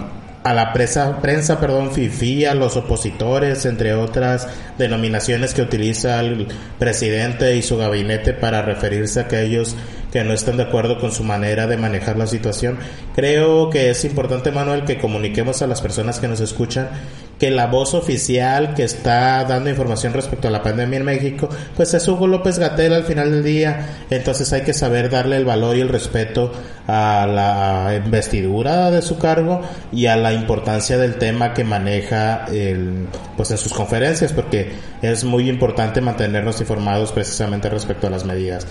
a 0.44 0.52
la 0.52 0.74
presa, 0.74 1.20
prensa, 1.22 1.58
perdón, 1.58 1.90
FIFI, 1.90 2.44
a 2.44 2.54
los 2.54 2.76
opositores, 2.76 3.64
entre 3.64 3.94
otras 3.94 4.46
denominaciones 4.76 5.54
que 5.54 5.62
utiliza 5.62 6.20
el 6.20 6.48
presidente 6.78 7.56
y 7.56 7.62
su 7.62 7.78
gabinete 7.78 8.34
para 8.34 8.60
referirse 8.60 9.20
a 9.20 9.22
aquellos 9.22 9.74
que 10.12 10.22
no 10.22 10.34
están 10.34 10.58
de 10.58 10.64
acuerdo 10.64 10.98
con 11.00 11.12
su 11.12 11.24
manera 11.24 11.66
de 11.66 11.78
manejar 11.78 12.18
la 12.18 12.26
situación. 12.26 12.78
Creo 13.16 13.70
que 13.70 13.88
es 13.88 14.04
importante, 14.04 14.52
Manuel, 14.52 14.84
que 14.84 14.98
comuniquemos 14.98 15.62
a 15.62 15.66
las 15.66 15.80
personas 15.80 16.20
que 16.20 16.28
nos 16.28 16.40
escuchan 16.40 16.90
que 17.38 17.50
la 17.50 17.66
voz 17.66 17.94
oficial 17.94 18.74
que 18.74 18.84
está 18.84 19.44
dando 19.44 19.70
información 19.70 20.12
respecto 20.12 20.48
a 20.48 20.50
la 20.50 20.62
pandemia 20.62 20.98
en 20.98 21.04
México, 21.04 21.48
pues 21.76 21.92
es 21.94 22.06
Hugo 22.06 22.26
López 22.26 22.58
Gatel 22.58 22.92
al 22.92 23.04
final 23.04 23.30
del 23.30 23.42
día. 23.42 24.04
Entonces 24.10 24.52
hay 24.52 24.62
que 24.62 24.72
saber 24.72 25.10
darle 25.10 25.36
el 25.36 25.44
valor 25.44 25.76
y 25.76 25.80
el 25.80 25.88
respeto 25.88 26.52
a 26.86 27.26
la 27.26 27.96
investidura 27.96 28.90
de 28.90 29.02
su 29.02 29.18
cargo 29.18 29.62
y 29.92 30.06
a 30.06 30.16
la 30.16 30.32
importancia 30.32 30.96
del 30.96 31.16
tema 31.16 31.54
que 31.54 31.64
maneja 31.64 32.46
el, 32.46 33.06
pues 33.36 33.50
en 33.50 33.58
sus 33.58 33.72
conferencias, 33.72 34.32
porque 34.32 34.72
es 35.02 35.24
muy 35.24 35.48
importante 35.48 36.00
mantenernos 36.00 36.60
informados 36.60 37.12
precisamente 37.12 37.68
respecto 37.68 38.06
a 38.06 38.10
las 38.10 38.24
medidas. 38.24 38.66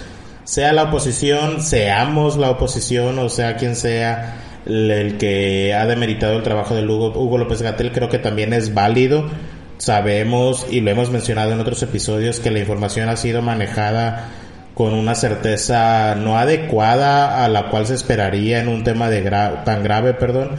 Sea 0.45 0.73
la 0.73 0.83
oposición, 0.83 1.61
seamos 1.61 2.37
la 2.37 2.49
oposición 2.49 3.17
o 3.19 3.29
sea 3.29 3.55
quien 3.55 3.75
sea, 3.77 4.35
el 4.65 5.17
que 5.17 5.73
ha 5.73 5.85
demeritado 5.85 6.37
el 6.37 6.43
trabajo 6.43 6.75
de 6.75 6.85
Hugo, 6.85 7.37
López 7.37 7.61
Gatel 7.61 7.91
creo 7.91 8.09
que 8.09 8.19
también 8.19 8.53
es 8.53 8.73
válido. 8.73 9.29
Sabemos 9.77 10.65
y 10.69 10.81
lo 10.81 10.91
hemos 10.91 11.09
mencionado 11.09 11.51
en 11.51 11.59
otros 11.59 11.81
episodios 11.83 12.39
que 12.39 12.51
la 12.51 12.59
información 12.59 13.09
ha 13.09 13.17
sido 13.17 13.41
manejada 13.41 14.29
con 14.73 14.93
una 14.93 15.13
certeza 15.15 16.15
no 16.15 16.37
adecuada 16.37 17.43
a 17.43 17.49
la 17.49 17.69
cual 17.69 17.85
se 17.85 17.95
esperaría 17.95 18.59
en 18.59 18.67
un 18.67 18.83
tema 18.83 19.09
de 19.09 19.21
tan 19.65 19.83
grave, 19.83 20.13
perdón. 20.13 20.51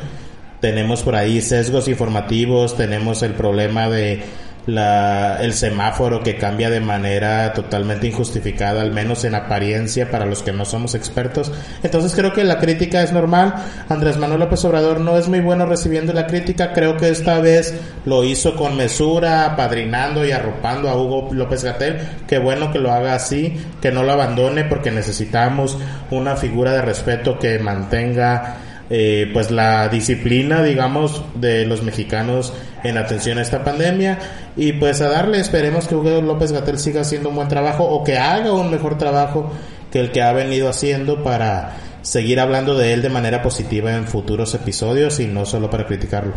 Tenemos 0.60 1.02
por 1.02 1.16
ahí 1.16 1.40
sesgos 1.40 1.88
informativos, 1.88 2.76
tenemos 2.76 3.22
el 3.22 3.32
problema 3.32 3.88
de 3.88 4.22
la, 4.66 5.38
el 5.40 5.52
semáforo 5.52 6.22
que 6.22 6.36
cambia 6.36 6.70
de 6.70 6.80
manera 6.80 7.52
totalmente 7.52 8.06
injustificada, 8.06 8.82
al 8.82 8.92
menos 8.92 9.24
en 9.24 9.34
apariencia 9.34 10.10
para 10.10 10.26
los 10.26 10.42
que 10.42 10.52
no 10.52 10.64
somos 10.64 10.94
expertos. 10.94 11.52
Entonces 11.82 12.14
creo 12.14 12.32
que 12.32 12.44
la 12.44 12.58
crítica 12.58 13.02
es 13.02 13.12
normal. 13.12 13.54
Andrés 13.88 14.16
Manuel 14.16 14.40
López 14.40 14.64
Obrador 14.64 15.00
no 15.00 15.16
es 15.16 15.28
muy 15.28 15.40
bueno 15.40 15.66
recibiendo 15.66 16.12
la 16.12 16.26
crítica. 16.26 16.72
Creo 16.72 16.96
que 16.96 17.10
esta 17.10 17.40
vez 17.40 17.74
lo 18.04 18.24
hizo 18.24 18.56
con 18.56 18.76
mesura, 18.76 19.44
apadrinando 19.44 20.24
y 20.24 20.32
arropando 20.32 20.88
a 20.88 20.96
Hugo 20.96 21.28
López 21.32 21.64
Gatel. 21.64 21.98
Qué 22.26 22.38
bueno 22.38 22.72
que 22.72 22.78
lo 22.78 22.92
haga 22.92 23.14
así, 23.14 23.56
que 23.80 23.92
no 23.92 24.02
lo 24.02 24.12
abandone 24.12 24.64
porque 24.64 24.90
necesitamos 24.90 25.78
una 26.10 26.36
figura 26.36 26.72
de 26.72 26.82
respeto 26.82 27.38
que 27.38 27.58
mantenga 27.58 28.56
eh, 28.90 29.30
pues 29.32 29.50
la 29.50 29.88
disciplina, 29.88 30.62
digamos, 30.62 31.22
de 31.34 31.64
los 31.66 31.82
mexicanos 31.82 32.52
en 32.82 32.98
atención 32.98 33.38
a 33.38 33.42
esta 33.42 33.64
pandemia 33.64 34.18
y 34.56 34.74
pues 34.74 35.00
a 35.00 35.08
darle, 35.08 35.40
esperemos 35.40 35.88
que 35.88 35.94
Hugo 35.94 36.20
López 36.20 36.52
Gatel 36.52 36.78
siga 36.78 37.00
haciendo 37.00 37.30
un 37.30 37.36
buen 37.36 37.48
trabajo 37.48 37.84
o 37.84 38.04
que 38.04 38.18
haga 38.18 38.52
un 38.52 38.70
mejor 38.70 38.98
trabajo 38.98 39.50
que 39.90 40.00
el 40.00 40.12
que 40.12 40.22
ha 40.22 40.32
venido 40.32 40.68
haciendo 40.68 41.22
para 41.22 41.76
seguir 42.02 42.38
hablando 42.38 42.76
de 42.76 42.92
él 42.92 43.00
de 43.00 43.08
manera 43.08 43.42
positiva 43.42 43.94
en 43.94 44.06
futuros 44.06 44.54
episodios 44.54 45.18
y 45.20 45.26
no 45.26 45.46
solo 45.46 45.70
para 45.70 45.86
criticarlo. 45.86 46.34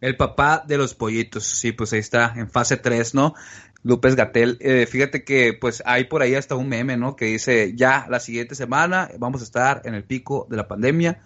El 0.00 0.16
papá 0.16 0.62
de 0.66 0.76
los 0.76 0.94
pollitos, 0.94 1.44
sí, 1.44 1.72
pues 1.72 1.92
ahí 1.92 2.00
está, 2.00 2.34
en 2.36 2.50
fase 2.50 2.76
3, 2.76 3.14
¿no? 3.14 3.34
López 3.86 4.16
Gatel, 4.16 4.58
eh, 4.60 4.84
fíjate 4.90 5.22
que 5.22 5.52
pues 5.52 5.80
hay 5.86 6.04
por 6.06 6.20
ahí 6.20 6.34
hasta 6.34 6.56
un 6.56 6.68
meme, 6.68 6.96
¿no? 6.96 7.14
Que 7.14 7.26
dice, 7.26 7.72
ya 7.76 8.08
la 8.10 8.18
siguiente 8.18 8.56
semana 8.56 9.08
vamos 9.16 9.42
a 9.42 9.44
estar 9.44 9.82
en 9.84 9.94
el 9.94 10.02
pico 10.02 10.48
de 10.50 10.56
la 10.56 10.66
pandemia. 10.66 11.20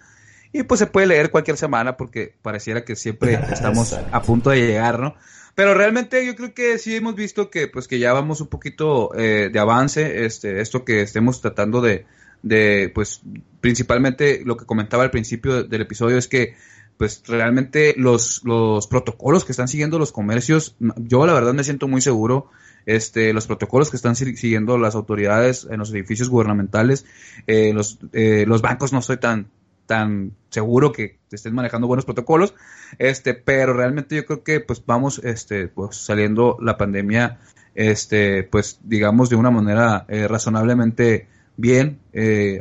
Y 0.53 0.61
pues 0.61 0.77
se 0.77 0.85
puede 0.85 1.07
leer 1.07 1.31
cualquier 1.31 1.57
semana 1.57 1.97
porque 1.97 2.35
pareciera 2.43 2.85
que 2.85 2.95
siempre 2.95 3.33
estamos 3.51 3.93
a 3.93 4.21
punto 4.21 4.51
de 4.51 4.59
llegar, 4.59 4.99
¿no? 4.99 5.15
Pero 5.55 5.73
realmente 5.73 6.23
yo 6.23 6.35
creo 6.35 6.53
que 6.53 6.77
sí 6.77 6.95
hemos 6.95 7.15
visto 7.15 7.49
que 7.49 7.67
pues 7.67 7.87
que 7.87 7.97
ya 7.97 8.13
vamos 8.13 8.41
un 8.41 8.47
poquito 8.47 9.09
eh, 9.17 9.49
de 9.51 9.59
avance, 9.59 10.25
este, 10.25 10.61
esto 10.61 10.85
que 10.85 11.01
estemos 11.01 11.41
tratando 11.41 11.81
de, 11.81 12.05
de, 12.43 12.91
pues 12.93 13.21
principalmente 13.59 14.43
lo 14.45 14.55
que 14.55 14.67
comentaba 14.67 15.01
al 15.01 15.09
principio 15.09 15.63
del 15.63 15.81
episodio 15.81 16.19
es 16.19 16.27
que 16.27 16.53
pues 17.01 17.23
realmente 17.25 17.95
los, 17.97 18.43
los 18.43 18.85
protocolos 18.85 19.43
que 19.43 19.53
están 19.53 19.67
siguiendo 19.67 19.97
los 19.97 20.11
comercios, 20.11 20.75
yo 20.97 21.25
la 21.25 21.33
verdad 21.33 21.51
me 21.51 21.63
siento 21.63 21.87
muy 21.87 21.99
seguro, 21.99 22.51
este, 22.85 23.33
los 23.33 23.47
protocolos 23.47 23.89
que 23.89 23.95
están 23.95 24.15
siguiendo 24.15 24.77
las 24.77 24.93
autoridades 24.93 25.67
en 25.67 25.79
los 25.79 25.91
edificios 25.91 26.29
gubernamentales, 26.29 27.07
eh, 27.47 27.73
los, 27.73 27.97
eh, 28.13 28.45
los 28.47 28.61
bancos 28.61 28.93
no 28.93 28.99
estoy 28.99 29.17
tan, 29.17 29.49
tan 29.87 30.33
seguro 30.51 30.91
que 30.91 31.17
estén 31.31 31.55
manejando 31.55 31.87
buenos 31.87 32.05
protocolos, 32.05 32.53
este, 32.99 33.33
pero 33.33 33.73
realmente 33.73 34.15
yo 34.15 34.23
creo 34.27 34.43
que 34.43 34.59
pues 34.59 34.85
vamos, 34.85 35.21
este, 35.23 35.69
pues 35.69 35.95
saliendo 35.95 36.59
la 36.61 36.77
pandemia, 36.77 37.39
este, 37.73 38.43
pues 38.43 38.79
digamos 38.83 39.31
de 39.31 39.37
una 39.37 39.49
manera 39.49 40.05
eh, 40.07 40.27
razonablemente 40.27 41.27
bien, 41.57 41.99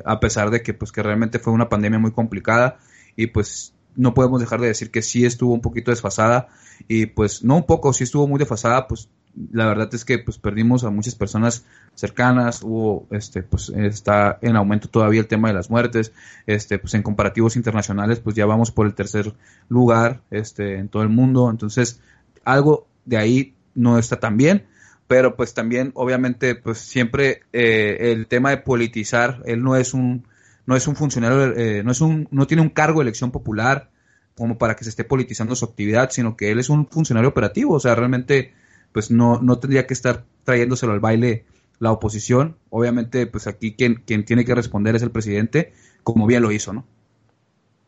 a 0.06 0.18
pesar 0.18 0.48
de 0.48 0.62
que 0.62 0.72
pues 0.72 0.92
que 0.92 1.02
realmente 1.02 1.40
fue 1.40 1.52
una 1.52 1.68
pandemia 1.68 1.98
muy 1.98 2.12
complicada 2.12 2.78
y 3.16 3.26
pues 3.26 3.74
no 3.96 4.14
podemos 4.14 4.40
dejar 4.40 4.60
de 4.60 4.68
decir 4.68 4.90
que 4.90 5.02
sí 5.02 5.24
estuvo 5.24 5.52
un 5.52 5.60
poquito 5.60 5.90
desfasada 5.90 6.48
y 6.88 7.06
pues 7.06 7.44
no 7.44 7.56
un 7.56 7.66
poco, 7.66 7.92
sí 7.92 8.04
estuvo 8.04 8.26
muy 8.26 8.38
desfasada, 8.38 8.86
pues 8.86 9.08
la 9.52 9.66
verdad 9.66 9.88
es 9.94 10.04
que 10.04 10.18
pues 10.18 10.38
perdimos 10.38 10.84
a 10.84 10.90
muchas 10.90 11.14
personas 11.14 11.64
cercanas, 11.94 12.62
hubo 12.62 13.06
este 13.10 13.42
pues 13.42 13.68
está 13.70 14.38
en 14.42 14.56
aumento 14.56 14.88
todavía 14.88 15.20
el 15.20 15.28
tema 15.28 15.48
de 15.48 15.54
las 15.54 15.70
muertes, 15.70 16.12
este 16.46 16.78
pues 16.78 16.94
en 16.94 17.02
comparativos 17.02 17.56
internacionales 17.56 18.20
pues 18.20 18.36
ya 18.36 18.46
vamos 18.46 18.70
por 18.70 18.86
el 18.86 18.94
tercer 18.94 19.34
lugar 19.68 20.20
este 20.30 20.78
en 20.78 20.88
todo 20.88 21.02
el 21.02 21.08
mundo, 21.08 21.48
entonces 21.50 22.00
algo 22.44 22.86
de 23.04 23.18
ahí 23.18 23.54
no 23.74 23.98
está 23.98 24.18
tan 24.18 24.36
bien, 24.36 24.66
pero 25.06 25.36
pues 25.36 25.54
también 25.54 25.92
obviamente 25.94 26.54
pues 26.54 26.78
siempre 26.78 27.42
eh, 27.52 28.12
el 28.12 28.26
tema 28.26 28.50
de 28.50 28.58
politizar, 28.58 29.42
él 29.46 29.62
no 29.62 29.76
es 29.76 29.94
un 29.94 30.24
no 30.70 30.76
es 30.76 30.86
un 30.86 30.94
funcionario, 30.94 31.52
eh, 31.56 31.82
no 31.82 31.90
es 31.90 32.00
un, 32.00 32.28
no 32.30 32.46
tiene 32.46 32.62
un 32.62 32.68
cargo 32.68 33.00
de 33.00 33.02
elección 33.02 33.32
popular 33.32 33.90
como 34.36 34.56
para 34.56 34.76
que 34.76 34.84
se 34.84 34.90
esté 34.90 35.02
politizando 35.02 35.56
su 35.56 35.64
actividad, 35.64 36.10
sino 36.10 36.36
que 36.36 36.52
él 36.52 36.60
es 36.60 36.68
un 36.68 36.86
funcionario 36.86 37.28
operativo, 37.28 37.74
o 37.74 37.80
sea, 37.80 37.96
realmente 37.96 38.54
pues 38.92 39.10
no, 39.10 39.40
no 39.42 39.58
tendría 39.58 39.88
que 39.88 39.94
estar 39.94 40.22
trayéndoselo 40.44 40.92
al 40.92 41.00
baile 41.00 41.44
la 41.80 41.90
oposición. 41.90 42.56
Obviamente, 42.68 43.26
pues 43.26 43.48
aquí 43.48 43.74
quien, 43.74 44.04
quien 44.06 44.24
tiene 44.24 44.44
que 44.44 44.54
responder 44.54 44.94
es 44.94 45.02
el 45.02 45.10
presidente, 45.10 45.72
como 46.04 46.28
bien 46.28 46.42
lo 46.42 46.52
hizo, 46.52 46.72
¿no? 46.72 46.86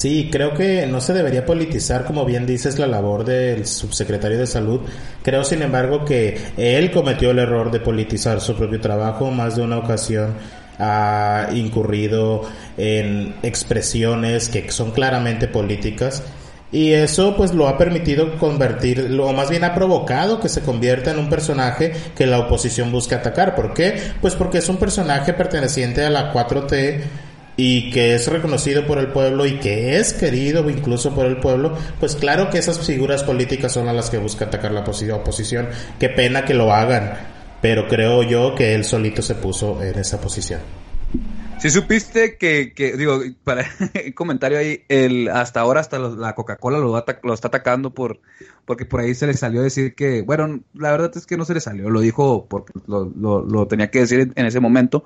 Sí, 0.00 0.30
creo 0.32 0.52
que 0.52 0.84
no 0.88 1.00
se 1.00 1.12
debería 1.12 1.46
politizar, 1.46 2.04
como 2.04 2.24
bien 2.24 2.46
dices, 2.46 2.80
la 2.80 2.88
labor 2.88 3.24
del 3.24 3.64
subsecretario 3.64 4.38
de 4.38 4.48
salud. 4.48 4.80
Creo, 5.22 5.44
sin 5.44 5.62
embargo, 5.62 6.04
que 6.04 6.36
él 6.56 6.90
cometió 6.90 7.30
el 7.30 7.38
error 7.38 7.70
de 7.70 7.78
politizar 7.78 8.40
su 8.40 8.56
propio 8.56 8.80
trabajo 8.80 9.30
más 9.30 9.54
de 9.54 9.62
una 9.62 9.78
ocasión 9.78 10.34
ha 10.82 11.48
incurrido 11.54 12.42
en 12.76 13.34
expresiones 13.42 14.48
que 14.48 14.70
son 14.72 14.90
claramente 14.90 15.46
políticas 15.46 16.22
y 16.72 16.92
eso 16.92 17.36
pues 17.36 17.52
lo 17.52 17.68
ha 17.68 17.76
permitido 17.76 18.38
convertir, 18.38 19.14
o 19.20 19.32
más 19.32 19.50
bien 19.50 19.62
ha 19.62 19.74
provocado 19.74 20.40
que 20.40 20.48
se 20.48 20.62
convierta 20.62 21.10
en 21.10 21.18
un 21.18 21.28
personaje 21.28 21.92
que 22.16 22.26
la 22.26 22.38
oposición 22.38 22.90
busca 22.90 23.16
atacar. 23.16 23.54
¿Por 23.54 23.74
qué? 23.74 24.00
Pues 24.22 24.34
porque 24.34 24.58
es 24.58 24.68
un 24.70 24.78
personaje 24.78 25.34
perteneciente 25.34 26.02
a 26.02 26.10
la 26.10 26.32
4T 26.32 27.00
y 27.58 27.90
que 27.90 28.14
es 28.14 28.26
reconocido 28.28 28.86
por 28.86 28.96
el 28.96 29.08
pueblo 29.08 29.44
y 29.44 29.60
que 29.60 29.98
es 29.98 30.14
querido 30.14 30.68
incluso 30.70 31.14
por 31.14 31.26
el 31.26 31.36
pueblo, 31.36 31.76
pues 32.00 32.16
claro 32.16 32.48
que 32.48 32.56
esas 32.56 32.78
figuras 32.78 33.22
políticas 33.22 33.72
son 33.72 33.88
a 33.88 33.92
las 33.92 34.08
que 34.08 34.16
busca 34.16 34.46
atacar 34.46 34.72
la 34.72 34.80
oposición. 34.80 35.68
Qué 36.00 36.08
pena 36.08 36.46
que 36.46 36.54
lo 36.54 36.72
hagan 36.72 37.31
pero 37.62 37.88
creo 37.88 38.22
yo 38.22 38.54
que 38.54 38.74
él 38.74 38.84
solito 38.84 39.22
se 39.22 39.36
puso 39.36 39.82
en 39.82 39.98
esa 39.98 40.20
posición. 40.20 40.60
Si 41.58 41.70
supiste 41.70 42.36
que, 42.38 42.72
que 42.74 42.96
digo, 42.96 43.20
para 43.44 43.64
el 43.94 44.14
comentario 44.14 44.58
ahí, 44.58 44.82
el, 44.88 45.28
hasta 45.28 45.60
ahora 45.60 45.80
hasta 45.80 46.00
la 46.00 46.34
Coca-Cola 46.34 46.78
lo, 46.78 47.04
lo, 47.22 47.34
está 47.34 47.48
atacando 47.48 47.94
por, 47.94 48.18
porque 48.64 48.84
por 48.84 48.98
ahí 48.98 49.14
se 49.14 49.28
le 49.28 49.34
salió 49.34 49.60
a 49.60 49.64
decir 49.64 49.94
que, 49.94 50.22
bueno, 50.22 50.60
la 50.74 50.90
verdad 50.90 51.12
es 51.14 51.24
que 51.24 51.36
no 51.36 51.44
se 51.44 51.54
le 51.54 51.60
salió, 51.60 51.88
lo 51.88 52.00
dijo 52.00 52.46
porque 52.48 52.72
lo, 52.88 53.04
lo, 53.16 53.44
lo 53.44 53.68
tenía 53.68 53.92
que 53.92 54.00
decir 54.00 54.32
en 54.34 54.46
ese 54.46 54.58
momento, 54.58 55.04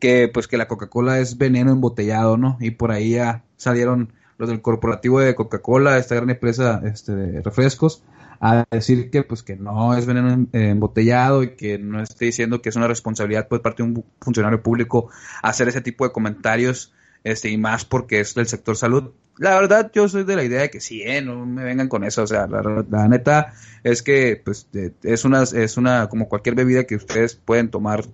que 0.00 0.26
pues 0.26 0.48
que 0.48 0.56
la 0.56 0.66
Coca-Cola 0.66 1.20
es 1.20 1.38
veneno 1.38 1.70
embotellado, 1.70 2.36
¿no? 2.36 2.56
Y 2.58 2.72
por 2.72 2.90
ahí 2.90 3.12
ya 3.12 3.44
salieron 3.56 4.12
los 4.38 4.48
del 4.48 4.60
corporativo 4.60 5.20
de 5.20 5.36
Coca-Cola, 5.36 5.98
esta 5.98 6.16
gran 6.16 6.30
empresa 6.30 6.82
este, 6.84 7.14
de 7.14 7.42
refrescos, 7.42 8.02
a 8.42 8.66
decir 8.72 9.08
que 9.10 9.22
pues 9.22 9.44
que 9.44 9.54
no 9.54 9.96
es 9.96 10.04
veneno 10.04 10.48
embotellado 10.52 11.44
y 11.44 11.54
que 11.54 11.78
no 11.78 12.02
esté 12.02 12.24
diciendo 12.24 12.60
que 12.60 12.70
es 12.70 12.76
una 12.76 12.88
responsabilidad 12.88 13.46
por 13.46 13.62
parte 13.62 13.84
de 13.84 13.90
un 13.90 14.04
funcionario 14.20 14.60
público 14.64 15.10
hacer 15.44 15.68
ese 15.68 15.80
tipo 15.80 16.04
de 16.04 16.12
comentarios 16.12 16.92
este 17.22 17.50
y 17.50 17.56
más 17.56 17.84
porque 17.84 18.18
es 18.18 18.34
del 18.34 18.48
sector 18.48 18.76
salud. 18.76 19.12
La 19.38 19.54
verdad 19.54 19.92
yo 19.94 20.08
soy 20.08 20.24
de 20.24 20.34
la 20.34 20.42
idea 20.42 20.62
de 20.62 20.70
que 20.70 20.80
sí, 20.80 21.02
eh, 21.02 21.22
no 21.22 21.46
me 21.46 21.62
vengan 21.62 21.88
con 21.88 22.02
eso, 22.02 22.24
o 22.24 22.26
sea, 22.26 22.48
la, 22.48 23.08
neta 23.08 23.54
es 23.84 24.02
que 24.02 24.42
pues 24.44 24.66
es 25.04 25.24
una 25.24 25.44
es 25.44 25.76
una 25.76 26.08
como 26.08 26.28
cualquier 26.28 26.56
bebida 26.56 26.82
que 26.82 26.96
ustedes 26.96 27.36
pueden 27.36 27.70
tomar 27.70 28.04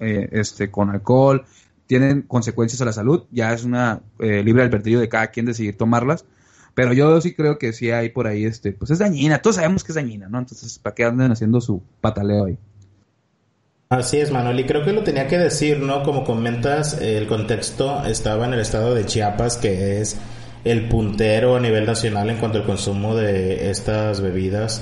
eh, 0.00 0.30
este 0.32 0.70
con 0.70 0.88
alcohol, 0.88 1.44
tienen 1.86 2.22
consecuencias 2.22 2.80
a 2.80 2.86
la 2.86 2.92
salud, 2.94 3.26
ya 3.30 3.52
es 3.52 3.64
una 3.64 4.00
eh, 4.18 4.42
libre 4.42 4.62
albedrío 4.62 4.98
de 4.98 5.10
cada 5.10 5.26
quien 5.26 5.44
decidir 5.44 5.76
tomarlas 5.76 6.24
pero 6.78 6.92
yo 6.92 7.20
sí 7.20 7.34
creo 7.34 7.58
que 7.58 7.72
sí 7.72 7.90
hay 7.90 8.10
por 8.10 8.28
ahí, 8.28 8.44
este, 8.44 8.70
pues 8.70 8.92
es 8.92 9.00
dañina, 9.00 9.42
todos 9.42 9.56
sabemos 9.56 9.82
que 9.82 9.90
es 9.90 9.96
dañina, 9.96 10.28
¿no? 10.28 10.38
Entonces, 10.38 10.78
¿para 10.78 10.94
qué 10.94 11.02
anden 11.02 11.32
haciendo 11.32 11.60
su 11.60 11.82
pataleo 12.00 12.44
ahí? 12.44 12.56
Así 13.88 14.18
es, 14.18 14.30
Manuel, 14.30 14.60
y 14.60 14.64
creo 14.64 14.84
que 14.84 14.92
lo 14.92 15.02
tenía 15.02 15.26
que 15.26 15.38
decir, 15.38 15.80
¿no? 15.80 16.04
Como 16.04 16.22
comentas, 16.22 17.00
el 17.00 17.26
contexto 17.26 18.04
estaba 18.06 18.46
en 18.46 18.52
el 18.52 18.60
estado 18.60 18.94
de 18.94 19.04
Chiapas, 19.04 19.56
que 19.56 20.00
es 20.00 20.18
el 20.62 20.88
puntero 20.88 21.56
a 21.56 21.60
nivel 21.60 21.84
nacional 21.84 22.30
en 22.30 22.36
cuanto 22.36 22.58
al 22.58 22.64
consumo 22.64 23.16
de 23.16 23.70
estas 23.70 24.20
bebidas 24.20 24.80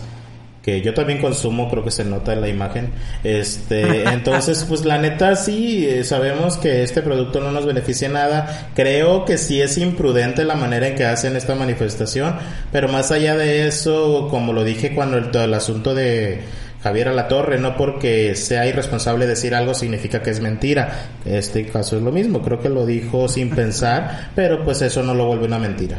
que 0.66 0.82
yo 0.82 0.92
también 0.94 1.20
consumo, 1.20 1.70
creo 1.70 1.84
que 1.84 1.92
se 1.92 2.04
nota 2.04 2.32
en 2.32 2.40
la 2.40 2.48
imagen. 2.48 2.90
Este, 3.22 4.02
entonces, 4.12 4.66
pues 4.68 4.84
la 4.84 4.98
neta 4.98 5.36
sí, 5.36 5.86
eh, 5.88 6.02
sabemos 6.02 6.56
que 6.56 6.82
este 6.82 7.02
producto 7.02 7.40
no 7.40 7.52
nos 7.52 7.64
beneficia 7.64 8.08
nada. 8.08 8.70
Creo 8.74 9.24
que 9.24 9.38
sí 9.38 9.62
es 9.62 9.78
imprudente 9.78 10.44
la 10.44 10.56
manera 10.56 10.88
en 10.88 10.96
que 10.96 11.04
hacen 11.04 11.36
esta 11.36 11.54
manifestación, 11.54 12.34
pero 12.72 12.88
más 12.88 13.12
allá 13.12 13.36
de 13.36 13.68
eso, 13.68 14.26
como 14.28 14.52
lo 14.52 14.64
dije 14.64 14.92
cuando 14.92 15.18
el, 15.18 15.34
el 15.36 15.54
asunto 15.54 15.94
de 15.94 16.40
Javier 16.82 17.10
Alatorre, 17.10 17.60
no 17.60 17.76
porque 17.76 18.34
sea 18.34 18.66
irresponsable 18.66 19.28
decir 19.28 19.54
algo 19.54 19.72
significa 19.72 20.20
que 20.20 20.30
es 20.30 20.40
mentira. 20.40 21.10
Este 21.24 21.64
caso 21.66 21.96
es 21.96 22.02
lo 22.02 22.10
mismo, 22.10 22.42
creo 22.42 22.58
que 22.58 22.70
lo 22.70 22.84
dijo 22.84 23.28
sin 23.28 23.50
pensar, 23.50 24.30
pero 24.34 24.64
pues 24.64 24.82
eso 24.82 25.04
no 25.04 25.14
lo 25.14 25.26
vuelve 25.26 25.46
una 25.46 25.60
mentira. 25.60 25.98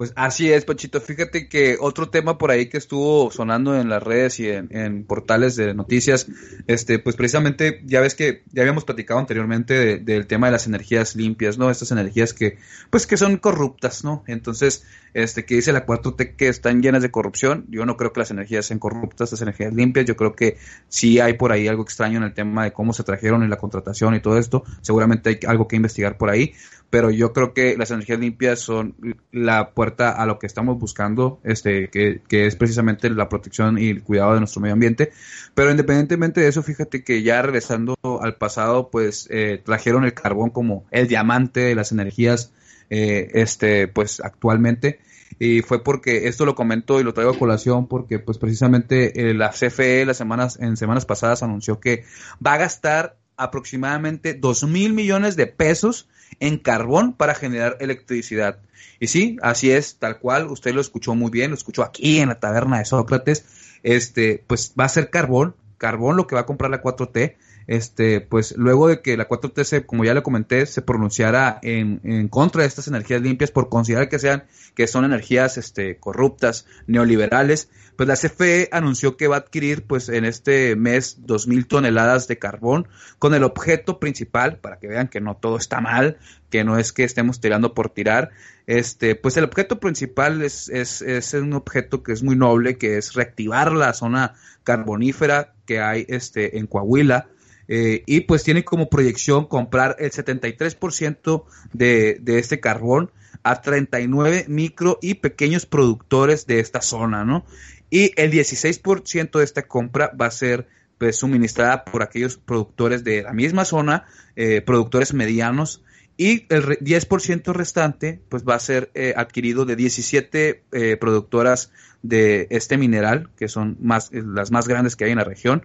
Pues 0.00 0.14
así 0.16 0.50
es, 0.50 0.64
Pachito. 0.64 0.98
Fíjate 0.98 1.46
que 1.46 1.76
otro 1.78 2.08
tema 2.08 2.38
por 2.38 2.50
ahí 2.50 2.70
que 2.70 2.78
estuvo 2.78 3.30
sonando 3.30 3.78
en 3.78 3.90
las 3.90 4.02
redes 4.02 4.40
y 4.40 4.48
en, 4.48 5.04
portales 5.04 5.56
de 5.56 5.74
noticias, 5.74 6.26
este, 6.66 6.98
pues 6.98 7.16
precisamente 7.16 7.82
ya 7.84 8.00
ves 8.00 8.14
que 8.14 8.42
ya 8.50 8.62
habíamos 8.62 8.86
platicado 8.86 9.20
anteriormente 9.20 9.98
del 9.98 10.26
tema 10.26 10.46
de 10.46 10.52
las 10.52 10.66
energías 10.66 11.16
limpias, 11.16 11.58
¿no? 11.58 11.70
Estas 11.70 11.90
energías 11.90 12.32
que, 12.32 12.56
pues 12.88 13.06
que 13.06 13.18
son 13.18 13.36
corruptas, 13.36 14.02
¿no? 14.02 14.24
Entonces, 14.26 14.86
este, 15.12 15.44
que 15.44 15.56
dice 15.56 15.70
la 15.70 15.84
4T 15.84 16.34
que 16.34 16.48
están 16.48 16.80
llenas 16.80 17.02
de 17.02 17.10
corrupción. 17.10 17.66
Yo 17.68 17.84
no 17.84 17.98
creo 17.98 18.14
que 18.14 18.20
las 18.20 18.30
energías 18.30 18.64
sean 18.64 18.78
corruptas, 18.78 19.32
las 19.32 19.42
energías 19.42 19.74
limpias. 19.74 20.06
Yo 20.06 20.16
creo 20.16 20.34
que 20.34 20.56
sí 20.88 21.20
hay 21.20 21.34
por 21.34 21.52
ahí 21.52 21.68
algo 21.68 21.82
extraño 21.82 22.16
en 22.16 22.24
el 22.24 22.32
tema 22.32 22.64
de 22.64 22.72
cómo 22.72 22.94
se 22.94 23.04
trajeron 23.04 23.42
en 23.42 23.50
la 23.50 23.58
contratación 23.58 24.14
y 24.14 24.20
todo 24.20 24.38
esto. 24.38 24.64
Seguramente 24.80 25.28
hay 25.28 25.38
algo 25.46 25.68
que 25.68 25.76
investigar 25.76 26.16
por 26.16 26.30
ahí 26.30 26.54
pero 26.90 27.10
yo 27.10 27.32
creo 27.32 27.54
que 27.54 27.76
las 27.78 27.92
energías 27.92 28.18
limpias 28.18 28.58
son 28.58 28.96
la 29.30 29.70
puerta 29.70 30.10
a 30.10 30.26
lo 30.26 30.38
que 30.38 30.46
estamos 30.46 30.78
buscando, 30.78 31.40
este, 31.44 31.88
que, 31.88 32.20
que, 32.28 32.46
es 32.46 32.56
precisamente 32.56 33.08
la 33.10 33.28
protección 33.28 33.78
y 33.78 33.88
el 33.88 34.02
cuidado 34.02 34.34
de 34.34 34.40
nuestro 34.40 34.60
medio 34.60 34.74
ambiente. 34.74 35.12
Pero 35.54 35.70
independientemente 35.70 36.40
de 36.40 36.48
eso, 36.48 36.62
fíjate 36.64 37.04
que 37.04 37.22
ya 37.22 37.40
regresando 37.42 37.96
al 38.20 38.34
pasado, 38.34 38.90
pues 38.90 39.28
eh, 39.30 39.62
trajeron 39.64 40.04
el 40.04 40.14
carbón 40.14 40.50
como 40.50 40.84
el 40.90 41.06
diamante 41.06 41.60
de 41.60 41.74
las 41.76 41.92
energías, 41.92 42.52
eh, 42.90 43.30
este, 43.34 43.86
pues 43.86 44.20
actualmente. 44.20 44.98
Y 45.38 45.62
fue 45.62 45.82
porque 45.82 46.28
esto 46.28 46.44
lo 46.44 46.54
comento 46.54 47.00
y 47.00 47.04
lo 47.04 47.14
traigo 47.14 47.32
a 47.32 47.38
colación 47.38 47.86
porque 47.86 48.18
pues 48.18 48.36
precisamente 48.36 49.30
eh, 49.30 49.32
la 49.32 49.50
CFE 49.50 50.04
las 50.04 50.16
semanas, 50.16 50.58
en 50.60 50.76
semanas 50.76 51.06
pasadas 51.06 51.42
anunció 51.42 51.78
que 51.78 52.04
va 52.44 52.54
a 52.54 52.58
gastar 52.58 53.16
aproximadamente 53.40 54.34
dos 54.34 54.64
mil 54.64 54.92
millones 54.92 55.36
de 55.36 55.46
pesos 55.46 56.08
en 56.38 56.58
carbón 56.58 57.14
para 57.14 57.34
generar 57.34 57.76
electricidad. 57.80 58.58
Y 59.00 59.08
sí, 59.08 59.36
así 59.42 59.70
es, 59.70 59.96
tal 59.96 60.18
cual, 60.18 60.48
usted 60.48 60.74
lo 60.74 60.80
escuchó 60.80 61.14
muy 61.14 61.30
bien, 61.30 61.50
lo 61.50 61.56
escuchó 61.56 61.82
aquí 61.82 62.18
en 62.18 62.28
la 62.28 62.38
taberna 62.38 62.78
de 62.78 62.84
Sócrates, 62.84 63.44
este, 63.82 64.44
pues 64.46 64.74
va 64.78 64.84
a 64.84 64.88
ser 64.88 65.10
carbón, 65.10 65.54
carbón 65.78 66.16
lo 66.16 66.26
que 66.26 66.34
va 66.34 66.42
a 66.42 66.46
comprar 66.46 66.70
la 66.70 66.82
4T, 66.82 67.36
este, 67.70 68.20
pues 68.20 68.56
luego 68.56 68.88
de 68.88 69.00
que 69.00 69.16
la 69.16 69.28
4T, 69.28 69.62
se, 69.62 69.86
como 69.86 70.04
ya 70.04 70.12
le 70.12 70.24
comenté, 70.24 70.66
se 70.66 70.82
pronunciara 70.82 71.60
en, 71.62 72.00
en, 72.02 72.26
contra 72.26 72.62
de 72.62 72.68
estas 72.68 72.88
energías 72.88 73.22
limpias 73.22 73.52
por 73.52 73.68
considerar 73.68 74.08
que 74.08 74.18
sean, 74.18 74.42
que 74.74 74.88
son 74.88 75.04
energías, 75.04 75.56
este, 75.56 75.96
corruptas, 75.96 76.66
neoliberales, 76.88 77.70
pues 77.94 78.08
la 78.08 78.16
CFE 78.16 78.70
anunció 78.72 79.16
que 79.16 79.28
va 79.28 79.36
a 79.36 79.38
adquirir, 79.38 79.86
pues 79.86 80.08
en 80.08 80.24
este 80.24 80.74
mes, 80.74 81.18
dos 81.20 81.46
mil 81.46 81.68
toneladas 81.68 82.26
de 82.26 82.40
carbón 82.40 82.88
con 83.20 83.34
el 83.34 83.44
objeto 83.44 84.00
principal, 84.00 84.56
para 84.56 84.80
que 84.80 84.88
vean 84.88 85.06
que 85.06 85.20
no 85.20 85.36
todo 85.36 85.56
está 85.56 85.80
mal, 85.80 86.18
que 86.50 86.64
no 86.64 86.76
es 86.76 86.92
que 86.92 87.04
estemos 87.04 87.40
tirando 87.40 87.72
por 87.72 87.90
tirar, 87.90 88.30
este, 88.66 89.14
pues 89.14 89.36
el 89.36 89.44
objeto 89.44 89.78
principal 89.78 90.42
es, 90.42 90.68
es, 90.70 91.02
es 91.02 91.34
un 91.34 91.52
objeto 91.52 92.02
que 92.02 92.10
es 92.10 92.24
muy 92.24 92.34
noble, 92.34 92.78
que 92.78 92.98
es 92.98 93.14
reactivar 93.14 93.70
la 93.70 93.92
zona 93.94 94.34
carbonífera 94.64 95.54
que 95.66 95.78
hay 95.78 96.04
este, 96.08 96.58
en 96.58 96.66
Coahuila, 96.66 97.28
eh, 97.72 98.02
y 98.04 98.22
pues 98.22 98.42
tiene 98.42 98.64
como 98.64 98.90
proyección 98.90 99.46
comprar 99.46 99.94
el 100.00 100.10
73% 100.10 101.44
de, 101.72 102.18
de 102.20 102.38
este 102.40 102.58
carbón 102.58 103.12
a 103.44 103.62
39 103.62 104.46
micro 104.48 104.98
y 105.00 105.14
pequeños 105.14 105.66
productores 105.66 106.48
de 106.48 106.58
esta 106.58 106.82
zona, 106.82 107.24
¿no? 107.24 107.46
Y 107.88 108.10
el 108.20 108.32
16% 108.32 109.38
de 109.38 109.44
esta 109.44 109.62
compra 109.68 110.10
va 110.20 110.26
a 110.26 110.30
ser 110.32 110.66
pues, 110.98 111.14
suministrada 111.14 111.84
por 111.84 112.02
aquellos 112.02 112.38
productores 112.38 113.04
de 113.04 113.22
la 113.22 113.32
misma 113.32 113.64
zona, 113.64 114.04
eh, 114.34 114.62
productores 114.62 115.14
medianos, 115.14 115.84
y 116.16 116.46
el 116.52 116.64
10% 116.64 117.52
restante 117.52 118.20
pues 118.28 118.42
va 118.42 118.56
a 118.56 118.60
ser 118.60 118.90
eh, 118.94 119.14
adquirido 119.16 119.64
de 119.64 119.76
17 119.76 120.64
productoras 120.98 121.70
de 122.02 122.48
este 122.50 122.76
mineral, 122.76 123.30
que 123.36 123.46
son 123.46 123.76
más, 123.80 124.10
las 124.12 124.50
más 124.50 124.66
grandes 124.66 124.96
que 124.96 125.04
hay 125.04 125.12
en 125.12 125.18
la 125.18 125.24
región, 125.24 125.64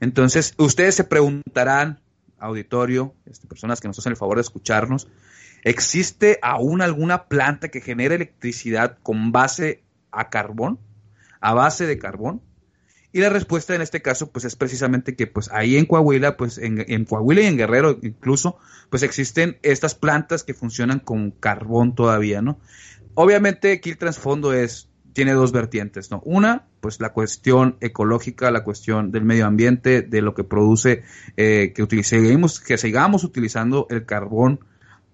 entonces, 0.00 0.54
ustedes 0.56 0.94
se 0.94 1.04
preguntarán, 1.04 2.00
auditorio, 2.38 3.14
este, 3.26 3.46
personas 3.46 3.80
que 3.80 3.88
nos 3.88 3.98
hacen 3.98 4.12
el 4.12 4.16
favor 4.16 4.38
de 4.38 4.42
escucharnos, 4.42 5.08
¿existe 5.62 6.38
aún 6.42 6.80
alguna 6.80 7.24
planta 7.28 7.68
que 7.68 7.80
genere 7.80 8.14
electricidad 8.14 8.98
con 9.02 9.30
base 9.30 9.82
a 10.10 10.30
carbón? 10.30 10.78
¿A 11.40 11.54
base 11.54 11.86
de 11.86 11.98
carbón? 11.98 12.42
Y 13.12 13.20
la 13.20 13.28
respuesta 13.28 13.74
en 13.74 13.82
este 13.82 14.02
caso, 14.02 14.30
pues 14.30 14.44
es 14.44 14.54
precisamente 14.56 15.16
que 15.16 15.26
pues 15.26 15.50
ahí 15.52 15.76
en 15.76 15.86
Coahuila, 15.86 16.36
pues 16.36 16.58
en, 16.58 16.84
en, 16.86 17.04
Coahuila 17.04 17.42
y 17.42 17.46
en 17.46 17.56
Guerrero 17.56 17.98
incluso, 18.02 18.58
pues 18.88 19.02
existen 19.02 19.58
estas 19.62 19.96
plantas 19.96 20.44
que 20.44 20.54
funcionan 20.54 21.00
con 21.00 21.32
carbón 21.32 21.94
todavía, 21.94 22.40
¿no? 22.40 22.60
Obviamente 23.14 23.72
aquí 23.72 23.90
el 23.90 23.98
trasfondo 23.98 24.52
es, 24.52 24.89
tiene 25.12 25.32
dos 25.32 25.52
vertientes, 25.52 26.10
¿no? 26.10 26.22
Una, 26.24 26.66
pues 26.80 27.00
la 27.00 27.12
cuestión 27.12 27.76
ecológica, 27.80 28.50
la 28.50 28.64
cuestión 28.64 29.10
del 29.12 29.24
medio 29.24 29.46
ambiente, 29.46 30.02
de 30.02 30.22
lo 30.22 30.34
que 30.34 30.44
produce, 30.44 31.02
eh, 31.36 31.72
que 31.74 31.82
utilicemos, 31.82 32.60
que 32.60 32.78
sigamos 32.78 33.24
utilizando 33.24 33.86
el 33.90 34.06
carbón 34.06 34.60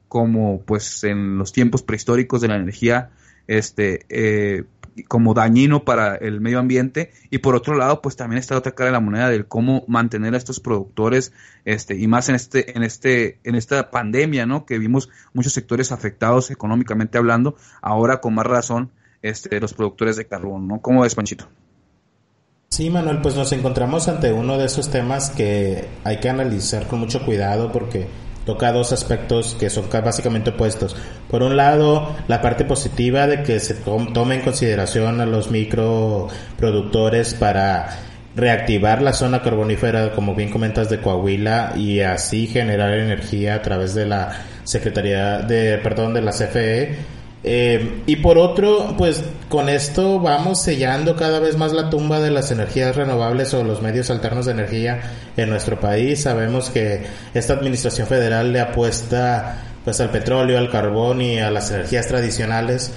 como 0.09 0.63
pues 0.63 1.05
en 1.05 1.39
los 1.39 1.53
tiempos 1.53 1.83
prehistóricos 1.83 2.41
de 2.41 2.49
la 2.49 2.57
energía, 2.57 3.11
este, 3.49 4.07
eh, 4.09 4.65
como 5.09 5.35
dañino 5.35 5.85
para 5.85 6.15
el 6.17 6.41
medio 6.41 6.59
ambiente 6.59 7.13
y 7.31 7.39
por 7.39 7.55
otro 7.55 7.75
lado 7.75 8.01
pues 8.01 8.17
también 8.17 8.39
está 8.39 8.57
otra 8.57 8.73
cara 8.73 8.87
de 8.87 8.93
la 8.93 9.01
moneda 9.01 9.29
del 9.29 9.47
cómo 9.47 9.85
mantener 9.89 10.35
a 10.35 10.39
estos 10.39 10.61
productores 10.61 11.33
este 11.65 11.97
y 11.97 12.07
más 12.07 12.29
en 12.29 12.35
este 12.35 12.77
en 12.77 12.83
este 12.83 13.39
en 13.45 13.55
esta 13.55 13.91
pandemia 13.91 14.47
no 14.47 14.65
que 14.65 14.79
vimos 14.79 15.11
muchos 15.35 15.53
sectores 15.53 15.93
afectados 15.93 16.51
económicamente 16.51 17.19
hablando 17.19 17.57
ahora 17.83 18.21
con 18.21 18.35
más 18.35 18.47
razón 18.47 18.91
este, 19.29 19.61
los 19.61 19.75
productores 19.75 20.17
de 20.17 20.27
carbón, 20.27 20.69
¿no? 20.69 20.81
¿Cómo 20.81 21.03
ves, 21.03 21.15
Panchito? 21.15 21.47
Sí, 22.69 22.91
Manuel, 22.91 23.21
pues 23.23 23.37
nos 23.37 23.53
encontramos 23.53 24.09
ante 24.09 24.33
uno 24.33 24.59
de 24.59 24.67
esos 24.67 24.91
temas 24.91 25.31
que 25.31 25.89
hay 26.05 26.19
que 26.19 26.29
analizar 26.29 26.87
con 26.87 26.99
mucho 26.99 27.25
cuidado 27.25 27.73
porque 27.73 28.07
toca 28.45 28.73
dos 28.73 28.93
aspectos 28.93 29.57
que 29.59 29.71
son 29.71 29.87
básicamente 29.91 30.51
opuestos. 30.51 30.97
Por 31.31 31.43
un 31.43 31.57
lado, 31.57 32.15
la 32.29 32.43
parte 32.43 32.65
positiva 32.65 33.27
de 33.27 33.43
que 33.43 33.61
se 33.61 33.75
tome 33.75 34.35
en 34.37 34.43
consideración 34.43 35.21
a 35.21 35.27
los 35.27 35.51
microproductores 35.51 37.35
para 37.35 37.99
reactivar 38.37 39.01
la 39.01 39.15
zona 39.15 39.43
carbonífera, 39.43 40.13
como 40.13 40.35
bien 40.35 40.51
comentas, 40.51 40.91
de 40.91 41.01
Coahuila 41.01 41.73
y 41.77 42.01
así 42.01 42.47
generar 42.47 42.93
energía 42.93 43.55
a 43.55 43.63
través 43.63 43.95
de 43.95 44.07
la 44.07 44.33
Secretaría 44.65 45.39
de, 45.39 45.79
perdón, 45.79 46.13
de 46.13 46.21
la 46.21 46.33
CFE 46.33 47.16
eh, 47.49 48.03
y 48.07 48.17
por 48.17 48.39
otro, 48.39 48.97
pues 48.99 49.23
con 49.49 49.69
esto 49.69 50.19
vamos 50.19 50.61
sellando 50.61 51.15
cada 51.15 51.39
vez 51.39 51.57
más 51.57 51.73
la 51.73 51.91
tumba 51.91 52.19
de 52.19 52.33
las 52.33 52.51
energías 52.51 52.97
renovables 52.97 53.55
o 53.55 53.63
los 53.63 53.81
medios 53.83 54.11
alternos 54.11 54.47
de 54.47 54.53
energía 54.53 55.01
en 55.37 55.49
nuestro 55.49 55.79
país. 55.79 56.23
Sabemos 56.23 56.71
que 56.71 57.05
esta 57.35 57.53
administración 57.53 58.09
federal 58.09 58.53
le 58.53 58.59
apuesta 58.59 59.63
pues 59.85 60.01
al 60.01 60.11
petróleo, 60.11 60.59
al 60.59 60.73
carbón 60.73 61.23
y 61.23 61.39
a 61.39 61.53
las 61.53 61.71
energías 61.71 62.09
tradicionales. 62.09 62.91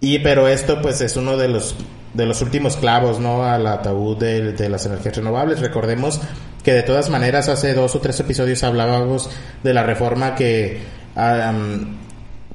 Y 0.00 0.18
pero 0.18 0.48
esto 0.48 0.82
pues 0.82 1.00
es 1.00 1.16
uno 1.16 1.36
de 1.36 1.46
los 1.46 1.76
de 2.14 2.26
los 2.26 2.42
últimos 2.42 2.76
clavos, 2.76 3.20
¿no? 3.20 3.44
Al 3.44 3.64
ataúd 3.64 4.16
de, 4.18 4.54
de 4.54 4.68
las 4.68 4.86
energías 4.86 5.18
renovables. 5.18 5.60
Recordemos 5.60 6.20
que 6.64 6.72
de 6.72 6.82
todas 6.82 7.10
maneras 7.10 7.48
hace 7.48 7.74
dos 7.74 7.94
o 7.94 8.00
tres 8.00 8.18
episodios 8.18 8.64
hablábamos 8.64 9.30
de 9.62 9.72
la 9.72 9.84
reforma 9.84 10.34
que 10.34 10.80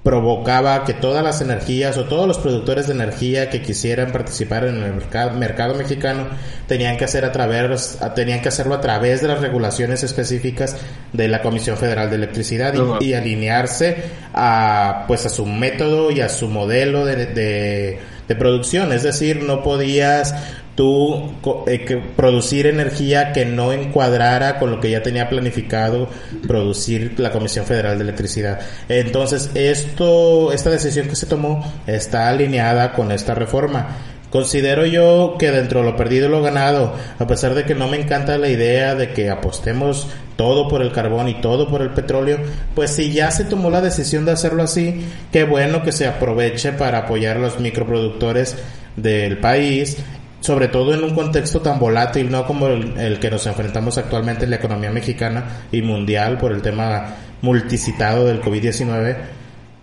provocaba 0.04 0.84
que 0.84 0.94
todas 0.94 1.24
las 1.24 1.40
energías 1.40 1.98
o 1.98 2.04
todos 2.04 2.28
los 2.28 2.38
productores 2.38 2.88
de 2.88 2.94
energía 2.94 3.50
que 3.50 3.62
quisieran 3.62 4.12
participar 4.12 4.66
en 4.66 4.84
el 4.84 4.94
mercado, 4.94 5.76
mexicano 5.76 6.28
tenían 6.68 6.98
que 6.98 7.06
hacer 7.06 7.24
a 7.24 7.32
través 7.32 7.98
tenían 8.14 8.42
que 8.42 8.50
hacerlo 8.50 8.76
a 8.76 8.82
través 8.82 9.22
de 9.22 9.30
las 9.30 9.40
regulaciones 9.40 10.04
específicas 10.04 10.76
de 11.14 11.30
la 11.30 11.42
Comisión 11.42 11.78
Federal 11.78 12.10
de 12.10 12.18
Electricidad 12.18 12.74
y, 13.00 13.14
alinearse 13.14 14.04
a 14.34 15.06
pues 15.08 15.26
a 15.26 15.30
su 15.30 15.46
método 15.46 16.12
y 16.12 16.20
a 16.20 16.28
su 16.28 16.50
modelo 16.50 17.06
de, 17.06 17.28
de, 17.28 18.00
de 18.28 18.36
producción, 18.36 18.92
es 18.92 19.04
decir, 19.04 19.44
no 19.44 19.64
podías 19.64 20.36
tú 20.76 21.32
eh, 21.68 22.02
producir 22.16 22.68
energía 22.68 23.32
que 23.32 23.46
no 23.46 23.74
encuadrara 23.74 24.60
con 24.60 24.72
lo 24.72 24.80
que 24.80 24.90
ya 24.90 25.04
tenía 25.04 25.30
planificado 25.30 26.10
producir 26.48 27.20
la 27.20 27.32
Comisión 27.32 27.66
Federal 27.66 27.98
de 27.98 28.04
Electricidad. 28.04 28.60
Entonces, 28.90 29.52
esto, 29.54 30.52
esta 30.52 30.70
decisión 30.70 31.08
que 31.08 31.16
se 31.16 31.26
tomó 31.26 31.64
está 31.86 32.30
alineada 32.30 32.94
con 32.94 33.12
esta 33.12 33.36
reforma. 33.36 33.98
Considero 34.32 34.88
yo 34.88 35.36
que 35.38 35.52
dentro 35.52 35.82
de 35.82 35.92
lo 35.92 35.96
perdido 35.96 36.26
y 36.26 36.32
lo 36.32 36.42
ganado, 36.42 36.96
a 37.20 37.28
pesar 37.28 37.54
de 37.54 37.66
que 37.66 37.76
no 37.76 37.88
me 37.88 38.02
encanta 38.02 38.40
la 38.40 38.50
idea 38.50 38.96
de 38.96 39.14
que 39.14 39.30
apostemos 39.30 40.08
todo 40.36 40.68
por 40.68 40.82
el 40.82 40.92
carbón 40.92 41.30
y 41.30 41.40
todo 41.40 41.70
por 41.70 41.84
el 41.84 41.92
petróleo, 41.92 42.40
pues 42.74 42.90
si 42.90 43.14
ya 43.14 43.30
se 43.30 43.46
tomó 43.46 43.70
la 43.70 43.80
decisión 43.80 44.26
de 44.26 44.32
hacerlo 44.32 44.64
así, 44.64 45.06
qué 45.32 45.44
bueno 45.44 45.84
que 45.84 45.92
se 45.92 46.08
aproveche 46.08 46.72
para 46.72 47.00
apoyar 47.00 47.38
a 47.38 47.42
los 47.42 47.60
microproductores 47.60 48.56
del 48.96 49.38
país 49.38 49.98
sobre 50.44 50.68
todo 50.68 50.94
en 50.94 51.06
un 51.06 51.16
contexto 51.16 51.62
tan 51.62 51.80
volátil, 51.80 52.30
no 52.30 52.46
como 52.46 52.68
el, 52.68 53.18
que 53.20 53.32
nos 53.32 53.46
enfrentamos 53.48 53.98
actualmente 53.98 54.44
en 54.44 54.50
la 54.50 54.58
economía 54.58 54.92
mexicana 54.92 55.68
y 55.72 55.82
mundial 55.82 56.38
por 56.38 56.52
el 56.52 56.62
tema 56.62 57.16
multicitado 57.42 58.26
del 58.26 58.42
COVID-19. 58.42 59.16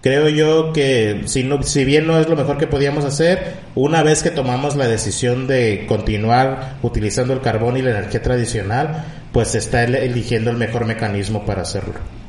creo 0.02 0.28
yo 0.28 0.74
que 0.74 1.22
si, 1.24 1.44
no, 1.44 1.62
si 1.62 1.86
bien 1.86 2.06
no 2.06 2.20
es 2.20 2.28
lo 2.28 2.36
mejor 2.36 2.58
que 2.58 2.66
podíamos 2.66 3.06
hacer, 3.06 3.54
una 3.74 4.02
vez 4.02 4.22
que 4.22 4.30
tomamos 4.30 4.76
la 4.76 4.86
decisión 4.86 5.46
de 5.46 5.86
continuar 5.88 6.76
utilizando 6.82 7.32
el 7.32 7.40
carbón 7.40 7.78
y 7.78 7.82
la 7.82 7.92
energía 7.92 8.20
tradicional, 8.20 9.06
pues 9.32 9.48
se 9.48 9.58
está 9.58 9.84
eligiendo 9.84 10.50
el 10.50 10.58
mejor 10.58 10.84
mecanismo 10.84 11.46
para 11.46 11.62
hacerlo. 11.62 12.19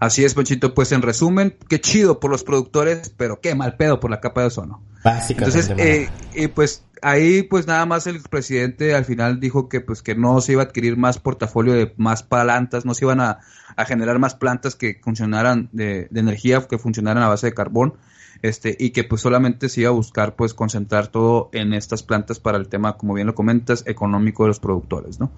Así 0.00 0.24
es, 0.24 0.34
Ponchito. 0.34 0.74
Pues 0.74 0.92
en 0.92 1.02
resumen, 1.02 1.56
qué 1.68 1.80
chido 1.80 2.20
por 2.20 2.30
los 2.30 2.44
productores, 2.44 3.12
pero 3.16 3.40
qué 3.40 3.54
mal 3.54 3.76
pedo 3.76 4.00
por 4.00 4.10
la 4.10 4.20
capa 4.20 4.42
de 4.42 4.48
ozono. 4.48 4.82
Básicamente. 5.04 5.60
Entonces, 5.60 6.10
eh, 6.34 6.48
pues 6.48 6.82
ahí, 7.02 7.42
pues 7.42 7.66
nada 7.66 7.86
más 7.86 8.06
el 8.06 8.20
presidente 8.20 8.94
al 8.94 9.04
final 9.04 9.40
dijo 9.40 9.68
que, 9.68 9.80
pues, 9.80 10.02
que 10.02 10.14
no 10.14 10.40
se 10.40 10.52
iba 10.52 10.62
a 10.62 10.66
adquirir 10.66 10.96
más 10.96 11.18
portafolio 11.18 11.74
de 11.74 11.92
más 11.96 12.22
plantas, 12.22 12.84
no 12.84 12.94
se 12.94 13.04
iban 13.04 13.20
a, 13.20 13.40
generar 13.86 14.18
más 14.18 14.34
plantas 14.34 14.74
que 14.74 14.98
funcionaran 15.02 15.68
de, 15.72 16.08
de, 16.10 16.20
energía, 16.20 16.66
que 16.66 16.78
funcionaran 16.78 17.22
a 17.22 17.28
base 17.28 17.48
de 17.48 17.54
carbón, 17.54 17.94
este, 18.42 18.74
y 18.78 18.90
que 18.90 19.04
pues 19.04 19.20
solamente 19.20 19.68
se 19.68 19.82
iba 19.82 19.90
a 19.90 19.92
buscar, 19.92 20.34
pues, 20.34 20.54
concentrar 20.54 21.08
todo 21.08 21.50
en 21.52 21.72
estas 21.72 22.02
plantas 22.02 22.40
para 22.40 22.58
el 22.58 22.68
tema, 22.68 22.96
como 22.96 23.14
bien 23.14 23.26
lo 23.26 23.34
comentas, 23.34 23.84
económico 23.86 24.44
de 24.44 24.48
los 24.48 24.60
productores, 24.60 25.20
¿no? 25.20 25.30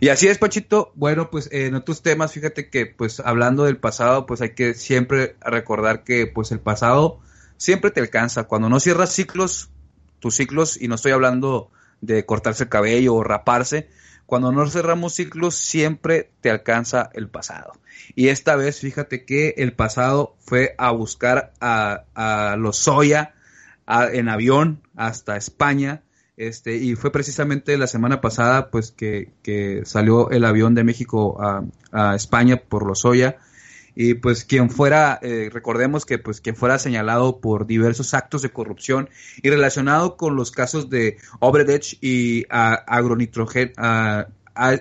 Y 0.00 0.08
así 0.08 0.28
es, 0.28 0.38
Pachito. 0.38 0.92
Bueno, 0.94 1.30
pues 1.30 1.48
en 1.52 1.74
otros 1.74 2.02
temas, 2.02 2.32
fíjate 2.32 2.68
que 2.68 2.86
pues 2.86 3.20
hablando 3.20 3.64
del 3.64 3.76
pasado, 3.76 4.26
pues 4.26 4.40
hay 4.40 4.50
que 4.50 4.74
siempre 4.74 5.36
recordar 5.40 6.04
que 6.04 6.26
pues 6.26 6.52
el 6.52 6.60
pasado 6.60 7.20
siempre 7.56 7.90
te 7.90 8.00
alcanza. 8.00 8.44
Cuando 8.44 8.68
no 8.68 8.80
cierras 8.80 9.12
ciclos, 9.12 9.70
tus 10.20 10.36
ciclos, 10.36 10.80
y 10.80 10.88
no 10.88 10.96
estoy 10.96 11.12
hablando 11.12 11.70
de 12.00 12.26
cortarse 12.26 12.64
el 12.64 12.68
cabello 12.68 13.14
o 13.14 13.24
raparse, 13.24 13.88
cuando 14.26 14.52
no 14.52 14.68
cerramos 14.68 15.14
ciclos 15.14 15.54
siempre 15.54 16.30
te 16.40 16.50
alcanza 16.50 17.10
el 17.12 17.28
pasado. 17.28 17.72
Y 18.14 18.28
esta 18.28 18.56
vez 18.56 18.80
fíjate 18.80 19.24
que 19.24 19.54
el 19.58 19.74
pasado 19.74 20.36
fue 20.40 20.74
a 20.78 20.90
buscar 20.90 21.52
a, 21.60 22.04
a 22.14 22.56
los 22.56 22.76
Soya 22.78 23.34
en 23.86 24.28
avión 24.28 24.82
hasta 24.96 25.36
España 25.36 26.02
este, 26.36 26.76
y 26.76 26.94
fue 26.96 27.12
precisamente 27.12 27.76
la 27.78 27.86
semana 27.86 28.20
pasada, 28.20 28.70
pues, 28.70 28.90
que, 28.90 29.30
que 29.42 29.82
salió 29.84 30.30
el 30.30 30.44
avión 30.44 30.74
de 30.74 30.84
México 30.84 31.40
a, 31.42 31.64
a 31.92 32.14
España 32.14 32.56
por 32.56 32.86
Lozoya. 32.86 33.38
Y 33.96 34.14
pues 34.14 34.44
quien 34.44 34.70
fuera, 34.70 35.20
eh, 35.22 35.50
recordemos 35.52 36.04
que 36.04 36.18
pues 36.18 36.40
quien 36.40 36.56
fuera 36.56 36.80
señalado 36.80 37.38
por 37.38 37.64
diversos 37.64 38.12
actos 38.12 38.42
de 38.42 38.50
corrupción 38.50 39.08
y 39.40 39.50
relacionado 39.50 40.16
con 40.16 40.34
los 40.34 40.50
casos 40.50 40.90
de 40.90 41.18
Obredech 41.38 41.98
y 42.00 42.44
agronitrogen, 42.50 43.72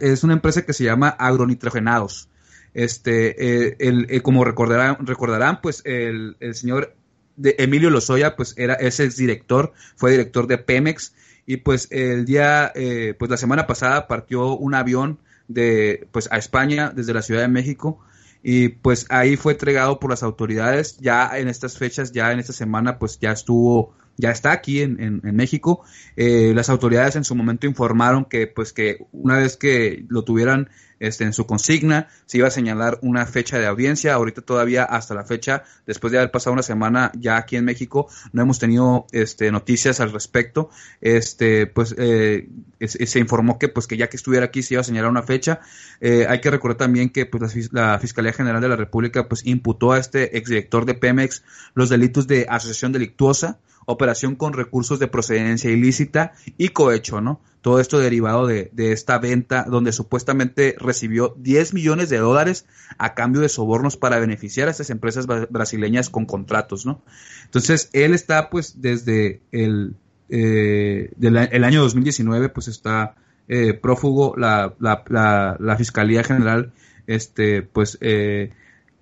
es 0.01 0.23
una 0.23 0.33
empresa 0.33 0.63
que 0.63 0.73
se 0.73 0.83
llama 0.83 1.09
Agronitrogenados. 1.09 2.29
Este, 2.73 3.67
eh, 3.67 3.75
el, 3.77 4.07
eh, 4.09 4.21
como 4.21 4.43
recordarán, 4.45 5.05
recordarán, 5.05 5.61
pues 5.61 5.83
el, 5.85 6.35
el 6.39 6.55
señor 6.55 6.95
de 7.35 7.55
Emilio 7.59 7.91
Lozoya, 7.91 8.35
pues 8.35 8.55
era 8.57 8.73
ese 8.73 9.07
director, 9.09 9.73
fue 9.95 10.09
director 10.09 10.47
de 10.47 10.57
Pemex 10.57 11.13
y 11.45 11.57
pues 11.57 11.87
el 11.91 12.25
día, 12.25 12.71
eh, 12.75 13.15
pues 13.17 13.29
la 13.29 13.37
semana 13.37 13.67
pasada 13.67 14.07
partió 14.07 14.55
un 14.55 14.73
avión 14.75 15.19
de, 15.47 16.07
pues 16.11 16.29
a 16.31 16.37
España 16.37 16.91
desde 16.95 17.13
la 17.13 17.21
Ciudad 17.21 17.41
de 17.41 17.47
México 17.49 17.99
y 18.43 18.69
pues 18.69 19.05
ahí 19.09 19.37
fue 19.37 19.53
entregado 19.53 19.99
por 19.99 20.09
las 20.09 20.23
autoridades. 20.23 20.97
Ya 20.99 21.37
en 21.37 21.47
estas 21.47 21.77
fechas, 21.77 22.11
ya 22.11 22.31
en 22.31 22.39
esta 22.39 22.53
semana, 22.53 22.99
pues 22.99 23.19
ya 23.19 23.31
estuvo, 23.31 23.93
ya 24.17 24.31
está 24.31 24.51
aquí 24.51 24.81
en, 24.81 25.21
en, 25.23 25.35
México. 25.35 25.83
Eh, 26.15 26.53
las 26.55 26.69
autoridades 26.69 27.15
en 27.15 27.23
su 27.23 27.35
momento 27.35 27.67
informaron 27.67 28.25
que 28.25 28.47
pues 28.47 28.73
que 28.73 29.05
una 29.11 29.37
vez 29.37 29.57
que 29.57 30.05
lo 30.07 30.23
tuvieran 30.23 30.69
este, 31.03 31.25
en 31.25 31.33
su 31.33 31.45
consigna, 31.45 32.07
se 32.25 32.37
iba 32.37 32.47
a 32.47 32.51
señalar 32.51 32.97
una 33.01 33.25
fecha 33.25 33.59
de 33.59 33.65
audiencia. 33.65 34.13
Ahorita 34.13 34.41
todavía 34.41 34.85
hasta 34.85 35.13
la 35.13 35.25
fecha, 35.25 35.63
después 35.85 36.11
de 36.11 36.19
haber 36.19 36.31
pasado 36.31 36.53
una 36.53 36.63
semana 36.63 37.11
ya 37.19 37.35
aquí 37.35 37.57
en 37.57 37.65
México, 37.65 38.07
no 38.31 38.41
hemos 38.41 38.57
tenido 38.57 39.05
este, 39.11 39.51
noticias 39.51 39.99
al 39.99 40.13
respecto. 40.13 40.69
Este, 41.01 41.67
pues 41.67 41.93
eh, 41.97 42.47
se 42.79 43.19
informó 43.19 43.59
que 43.59 43.67
pues 43.67 43.85
que 43.85 43.97
ya 43.97 44.07
que 44.09 44.15
estuviera 44.15 44.45
aquí 44.45 44.63
se 44.63 44.75
iba 44.75 44.81
a 44.81 44.85
señalar 44.85 45.11
una 45.11 45.23
fecha. 45.23 45.59
Eh, 45.99 46.25
hay 46.29 46.39
que 46.39 46.49
recordar 46.49 46.77
también 46.77 47.09
que 47.09 47.25
pues 47.25 47.73
la, 47.73 47.99
Fiscalía 47.99 48.31
General 48.31 48.61
de 48.61 48.69
la 48.69 48.77
República 48.77 49.27
pues 49.27 49.45
imputó 49.45 49.91
a 49.91 49.99
este 49.99 50.37
exdirector 50.37 50.85
de 50.85 50.93
Pemex 50.93 51.43
los 51.73 51.89
delitos 51.89 52.27
de 52.27 52.45
asociación 52.49 52.93
delictuosa, 52.93 53.59
operación 53.85 54.35
con 54.35 54.53
recursos 54.53 54.99
de 54.99 55.07
procedencia 55.07 55.71
ilícita 55.71 56.33
y 56.57 56.69
cohecho, 56.69 57.21
¿no? 57.21 57.41
Todo 57.61 57.79
esto 57.79 57.99
derivado 57.99 58.45
de, 58.45 58.71
esta 58.75 59.19
venta 59.19 59.65
donde 59.69 59.93
supuestamente 59.93 60.75
recibió 60.77 61.33
10 61.37 61.73
millones 61.73 62.09
de 62.09 62.17
dólares 62.17 62.65
a 62.97 63.13
cambio 63.13 63.41
de 63.41 63.49
sobornos 63.49 63.95
para 63.95 64.19
beneficiar 64.19 64.67
a 64.67 64.71
estas 64.71 64.89
empresas 64.89 65.27
brasileñas 65.49 66.09
con 66.09 66.25
contratos, 66.25 66.85
¿no? 66.85 67.01
Entonces, 67.45 67.89
él 67.93 68.13
está 68.13 68.49
pues 68.49 68.81
desde 68.81 69.41
el, 69.51 69.95
eh, 70.29 71.11
el 71.21 71.63
año 71.63 71.81
2019 71.81 72.49
pues 72.49 72.67
está 72.67 73.15
eh, 73.47 73.73
prófugo, 73.73 74.35
la, 74.37 74.73
la, 74.79 75.57
la, 75.59 75.77
Fiscalía 75.77 76.23
General 76.23 76.71
este 77.07 77.61
pues 77.61 77.97
eh, 78.01 78.51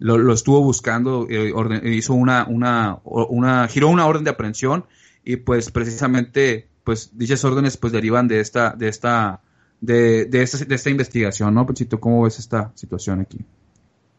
lo, 0.02 0.34
estuvo 0.34 0.62
buscando, 0.62 1.28
eh, 1.30 1.54
hizo 1.84 2.14
una, 2.16 2.46
una, 2.48 3.00
una, 3.04 3.68
giró 3.68 3.88
una 3.90 4.08
orden 4.08 4.24
de 4.24 4.32
aprehensión 4.32 4.86
y 5.24 5.36
pues 5.36 5.70
precisamente 5.70 6.68
pues 6.84 7.12
dichas 7.14 7.46
órdenes 7.46 7.78
pues 7.78 7.94
derivan 7.94 8.28
de 8.28 8.40
esta, 8.40 8.72
de 8.72 8.90
esta, 8.90 9.42
de, 9.80 10.26
de 10.26 10.42
esta, 10.42 10.66
de 10.66 10.74
esta 10.74 10.90
investigación, 10.90 11.54
¿no, 11.54 11.68
Pechito? 11.68 12.00
¿Cómo 12.00 12.24
ves 12.24 12.40
esta 12.40 12.72
situación 12.74 13.22
aquí? 13.22 13.38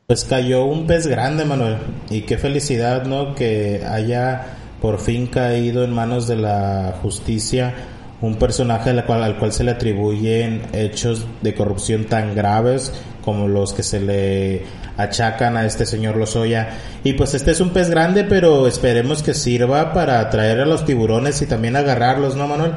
Pues 0.06 0.24
cayó 0.24 0.66
un 0.66 0.86
pez 0.86 1.08
grande, 1.08 1.44
Manuel, 1.44 1.78
y 2.10 2.22
qué 2.22 2.38
felicidad, 2.38 3.04
¿no? 3.04 3.34
Que 3.34 3.84
haya 3.84 4.58
por 4.80 5.00
fin 5.00 5.26
caído 5.26 5.82
en 5.82 5.92
manos 5.92 6.28
de 6.28 6.36
la 6.36 6.98
justicia 7.02 7.74
un 8.22 8.36
personaje 8.36 8.90
al 8.90 9.04
cual, 9.04 9.24
al 9.24 9.36
cual 9.36 9.52
se 9.52 9.64
le 9.64 9.72
atribuyen 9.72 10.62
hechos 10.72 11.26
de 11.42 11.54
corrupción 11.54 12.04
tan 12.04 12.34
graves 12.34 12.92
como 13.24 13.48
los 13.48 13.72
que 13.72 13.82
se 13.82 14.00
le 14.00 14.62
achacan 14.96 15.56
a 15.56 15.66
este 15.66 15.86
señor 15.86 16.16
Lozoya. 16.16 16.70
Y 17.04 17.14
pues 17.14 17.34
este 17.34 17.50
es 17.50 17.60
un 17.60 17.70
pez 17.70 17.90
grande, 17.90 18.24
pero 18.24 18.66
esperemos 18.66 19.22
que 19.22 19.34
sirva 19.34 19.92
para 19.92 20.20
atraer 20.20 20.60
a 20.60 20.66
los 20.66 20.84
tiburones 20.84 21.42
y 21.42 21.46
también 21.46 21.76
agarrarlos, 21.76 22.36
¿no, 22.36 22.46
Manuel? 22.46 22.72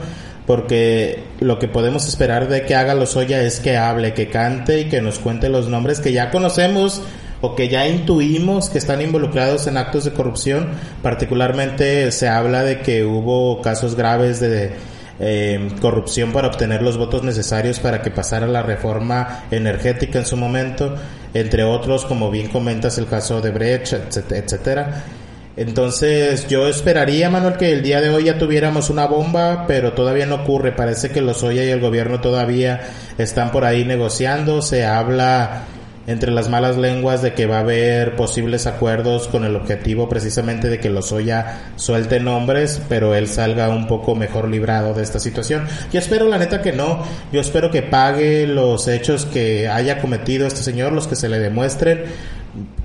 Porque 0.48 1.24
lo 1.40 1.60
que 1.60 1.68
podemos 1.68 2.08
esperar 2.08 2.48
de 2.48 2.64
que 2.64 2.76
haga 2.76 2.96
Lozoya 2.96 3.42
es 3.42 3.60
que 3.60 3.78
hable, 3.78 4.14
que 4.14 4.30
cante 4.30 4.82
y 4.82 4.86
que 4.86 5.02
nos 5.02 5.20
cuente 5.20 5.50
los 5.50 5.68
nombres 5.70 6.00
que 6.00 6.12
ya 6.12 6.30
conocemos 6.30 7.02
o 7.42 7.56
que 7.56 7.68
ya 7.68 7.88
intuimos 7.88 8.70
que 8.70 8.78
están 8.78 9.02
involucrados 9.02 9.68
en 9.68 9.78
actos 9.78 10.06
de 10.06 10.12
corrupción. 10.12 10.70
Particularmente 11.02 12.12
se 12.12 12.28
habla 12.28 12.64
de 12.64 12.80
que 12.80 13.04
hubo 13.04 13.62
casos 13.62 13.96
graves 13.96 14.40
de 14.40 14.74
eh, 15.20 15.70
corrupción 15.82 16.32
para 16.32 16.48
obtener 16.48 16.82
los 16.82 16.98
votos 16.98 17.24
necesarios 17.24 17.80
para 17.80 18.02
que 18.02 18.12
pasara 18.12 18.48
la 18.48 18.64
reforma 18.64 19.46
energética 19.52 20.20
en 20.20 20.26
su 20.26 20.38
momento, 20.38 20.96
entre 21.34 21.64
otros, 21.64 22.06
como 22.06 22.32
bien 22.32 22.50
comentas, 22.50 22.98
el 22.98 23.08
caso 23.08 23.42
de 23.42 23.52
Brecht, 23.52 23.94
etcétera. 23.94 25.04
Entonces 25.58 26.48
yo 26.50 26.68
esperaría, 26.68 27.30
Manuel, 27.30 27.56
que 27.56 27.72
el 27.72 27.82
día 27.82 28.02
de 28.02 28.10
hoy 28.10 28.26
ya 28.26 28.38
tuviéramos 28.38 28.90
una 28.90 29.06
bomba, 29.06 29.66
pero 29.68 29.94
todavía 29.94 30.26
no 30.26 30.36
ocurre. 30.36 30.74
Parece 30.74 31.12
que 31.12 31.22
los 31.22 31.44
Oya 31.44 31.64
y 31.64 31.70
el 31.70 31.80
gobierno 31.80 32.20
todavía 32.20 32.82
están 33.18 33.52
por 33.52 33.64
ahí 33.64 33.86
negociando. 33.86 34.62
Se 34.62 34.86
habla 34.86 35.64
entre 36.08 36.32
las 36.32 36.50
malas 36.50 36.78
lenguas 36.78 37.22
de 37.22 37.34
que 37.34 37.46
va 37.46 37.58
a 37.58 37.62
haber 37.62 38.16
posibles 38.16 38.68
acuerdos 38.68 39.28
con 39.28 39.44
el 39.44 39.56
objetivo 39.56 40.08
precisamente 40.08 40.70
de 40.70 40.80
que 40.80 40.90
Lozoya 40.90 41.72
suelte 41.76 42.20
nombres, 42.20 42.82
pero 42.88 43.16
él 43.16 43.28
salga 43.28 43.70
un 43.70 43.88
poco 43.88 44.16
mejor 44.16 44.50
librado 44.50 44.94
de 44.94 45.04
esta 45.04 45.20
situación. 45.20 45.66
Yo 45.92 46.00
espero 46.00 46.28
la 46.28 46.38
neta 46.38 46.62
que 46.62 46.74
no, 46.74 47.04
yo 47.32 47.42
espero 47.42 47.72
que 47.72 47.82
pague 47.82 48.48
los 48.48 48.88
hechos 48.88 49.26
que 49.26 49.68
haya 49.68 50.00
cometido 50.00 50.46
este 50.48 50.62
señor, 50.62 50.94
los 50.94 51.08
que 51.08 51.16
se 51.16 51.30
le 51.30 51.40
demuestren. 51.40 52.04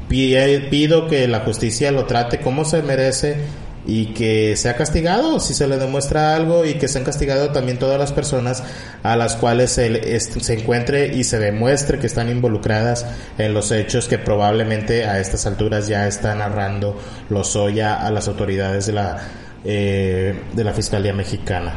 Pido 0.08 1.06
que 1.06 1.28
la 1.28 1.40
justicia 1.40 1.92
lo 1.92 2.04
trate 2.04 2.40
como 2.40 2.64
se 2.64 2.82
merece 2.82 3.36
y 3.86 4.12
que 4.14 4.56
sea 4.56 4.76
castigado 4.76 5.40
si 5.40 5.54
se 5.54 5.66
le 5.66 5.78
demuestra 5.78 6.34
algo 6.34 6.64
y 6.64 6.74
que 6.74 6.88
sean 6.88 7.04
castigado 7.04 7.50
también 7.50 7.78
todas 7.78 7.98
las 7.98 8.12
personas 8.12 8.62
a 9.02 9.16
las 9.16 9.36
cuales 9.36 9.70
se, 9.70 10.20
se 10.20 10.54
encuentre 10.54 11.14
y 11.14 11.24
se 11.24 11.38
demuestre 11.38 11.98
que 11.98 12.06
están 12.06 12.28
involucradas 12.28 13.06
en 13.38 13.54
los 13.54 13.72
hechos 13.72 14.08
que 14.08 14.18
probablemente 14.18 15.04
a 15.04 15.20
estas 15.20 15.46
alturas 15.46 15.88
ya 15.88 16.06
está 16.06 16.34
narrando 16.34 17.00
Lozoya 17.30 18.06
a 18.06 18.10
las 18.10 18.28
autoridades 18.28 18.86
de 18.86 18.92
la, 18.92 19.18
eh, 19.64 20.38
de 20.52 20.64
la 20.64 20.72
Fiscalía 20.72 21.12
Mexicana. 21.12 21.74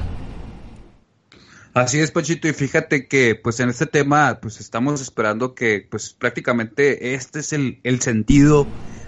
Así 1.73 1.99
es, 1.99 2.11
Pachito, 2.11 2.47
y 2.47 2.53
fíjate 2.53 3.07
que 3.07 3.33
pues 3.33 3.59
en 3.59 3.69
este 3.69 3.87
tema 3.87 4.37
pues 4.39 4.59
estamos 4.59 5.01
esperando 5.01 5.55
que 5.55 5.87
pues 5.89 6.13
prácticamente 6.13 7.15
este 7.15 7.39
es 7.39 7.51
el, 7.51 7.79
el 7.83 7.99
sentido 7.99 8.67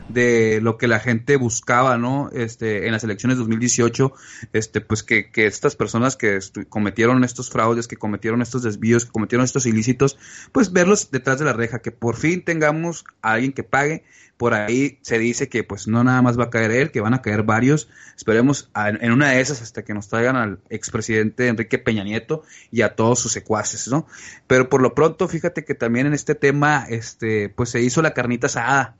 de 0.09 0.59
lo 0.61 0.77
que 0.77 0.87
la 0.87 0.99
gente 0.99 1.35
buscaba, 1.35 1.97
¿no? 1.97 2.29
Este, 2.31 2.85
en 2.85 2.91
las 2.91 3.03
elecciones 3.03 3.37
2018, 3.37 4.13
este, 4.53 4.81
pues 4.81 5.03
que, 5.03 5.31
que 5.31 5.47
estas 5.47 5.75
personas 5.75 6.15
que 6.15 6.39
cometieron 6.69 7.23
estos 7.23 7.49
fraudes, 7.49 7.87
que 7.87 7.97
cometieron 7.97 8.41
estos 8.41 8.63
desvíos, 8.63 9.05
que 9.05 9.11
cometieron 9.11 9.43
estos 9.43 9.65
ilícitos, 9.65 10.17
pues 10.51 10.71
verlos 10.71 11.11
detrás 11.11 11.39
de 11.39 11.45
la 11.45 11.53
reja, 11.53 11.79
que 11.79 11.91
por 11.91 12.15
fin 12.17 12.43
tengamos 12.43 13.05
a 13.21 13.33
alguien 13.33 13.53
que 13.53 13.63
pague. 13.63 14.03
Por 14.37 14.53
ahí 14.53 14.99
se 15.01 15.17
dice 15.17 15.47
que 15.47 15.63
pues 15.63 15.87
no 15.87 16.03
nada 16.03 16.21
más 16.21 16.37
va 16.37 16.45
a 16.45 16.49
caer 16.49 16.71
él, 16.71 16.91
que 16.91 16.99
van 16.99 17.13
a 17.13 17.21
caer 17.21 17.43
varios. 17.43 17.87
Esperemos 18.17 18.69
en 18.75 19.11
una 19.13 19.29
de 19.29 19.39
esas 19.39 19.61
hasta 19.61 19.85
que 19.85 19.93
nos 19.93 20.09
traigan 20.09 20.35
al 20.35 20.59
expresidente 20.69 21.47
Enrique 21.47 21.77
Peña 21.79 22.03
Nieto 22.03 22.43
y 22.69 22.81
a 22.81 22.95
todos 22.95 23.19
sus 23.19 23.31
secuaces, 23.31 23.87
¿no? 23.87 24.07
Pero 24.45 24.69
por 24.69 24.81
lo 24.81 24.93
pronto, 24.93 25.29
fíjate 25.29 25.63
que 25.63 25.73
también 25.73 26.07
en 26.07 26.13
este 26.13 26.35
tema, 26.35 26.85
este, 26.89 27.47
pues 27.47 27.69
se 27.69 27.81
hizo 27.81 28.01
la 28.01 28.13
carnita 28.13 28.47
asada 28.47 28.97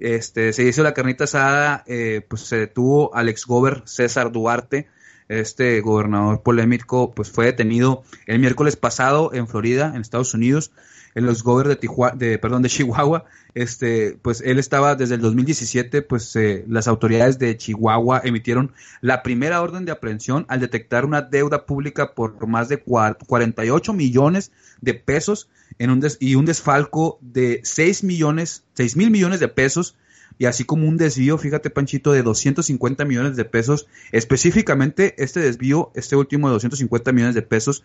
este, 0.00 0.52
se 0.52 0.64
hizo 0.64 0.82
la 0.82 0.94
carnita 0.94 1.24
asada, 1.24 1.84
eh, 1.86 2.24
pues 2.28 2.42
se 2.42 2.56
detuvo 2.56 3.14
al 3.14 3.28
ex 3.28 3.46
gober 3.46 3.82
César 3.86 4.32
Duarte, 4.32 4.88
este 5.28 5.80
gobernador 5.80 6.42
polémico, 6.42 7.12
pues 7.12 7.30
fue 7.30 7.46
detenido 7.46 8.02
el 8.26 8.38
miércoles 8.38 8.76
pasado 8.76 9.32
en 9.34 9.46
Florida, 9.46 9.92
en 9.94 10.00
Estados 10.00 10.32
Unidos, 10.34 10.72
en 11.18 11.26
los 11.26 11.42
gober 11.42 11.66
de, 11.66 11.74
Tijuana, 11.74 12.16
de, 12.16 12.38
perdón, 12.38 12.62
de 12.62 12.68
Chihuahua. 12.68 13.24
Este, 13.54 14.16
pues 14.22 14.40
él 14.40 14.60
estaba 14.60 14.94
desde 14.94 15.16
el 15.16 15.20
2017, 15.20 16.02
pues 16.02 16.34
eh, 16.36 16.64
las 16.68 16.86
autoridades 16.86 17.40
de 17.40 17.56
Chihuahua 17.56 18.20
emitieron 18.22 18.72
la 19.00 19.24
primera 19.24 19.60
orden 19.60 19.84
de 19.84 19.90
aprehensión 19.90 20.46
al 20.48 20.60
detectar 20.60 21.04
una 21.04 21.22
deuda 21.22 21.66
pública 21.66 22.14
por 22.14 22.46
más 22.46 22.68
de 22.68 22.78
48 22.78 23.92
millones 23.92 24.52
de 24.80 24.94
pesos 24.94 25.48
en 25.80 25.90
un 25.90 26.06
y 26.20 26.36
un 26.36 26.44
desfalco 26.44 27.18
de 27.20 27.60
6 27.64 28.04
millones, 28.04 28.62
6 28.74 28.96
mil 28.96 29.10
millones 29.10 29.40
de 29.40 29.48
pesos 29.48 29.96
y 30.38 30.46
así 30.46 30.64
como 30.64 30.88
un 30.88 30.96
desvío, 30.96 31.36
fíjate 31.36 31.68
Panchito, 31.68 32.12
de 32.12 32.22
250 32.22 33.04
millones 33.04 33.36
de 33.36 33.44
pesos. 33.44 33.88
Específicamente 34.12 35.14
este 35.18 35.40
desvío, 35.40 35.90
este 35.94 36.14
último 36.14 36.48
de 36.48 36.54
250 36.54 37.12
millones 37.12 37.34
de 37.34 37.42
pesos, 37.42 37.82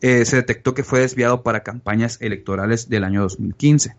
eh, 0.00 0.24
se 0.24 0.36
detectó 0.36 0.72
que 0.72 0.84
fue 0.84 1.00
desviado 1.00 1.42
para 1.42 1.64
campañas 1.64 2.18
electorales 2.20 2.88
del 2.88 3.02
año 3.02 3.22
2015. 3.22 3.96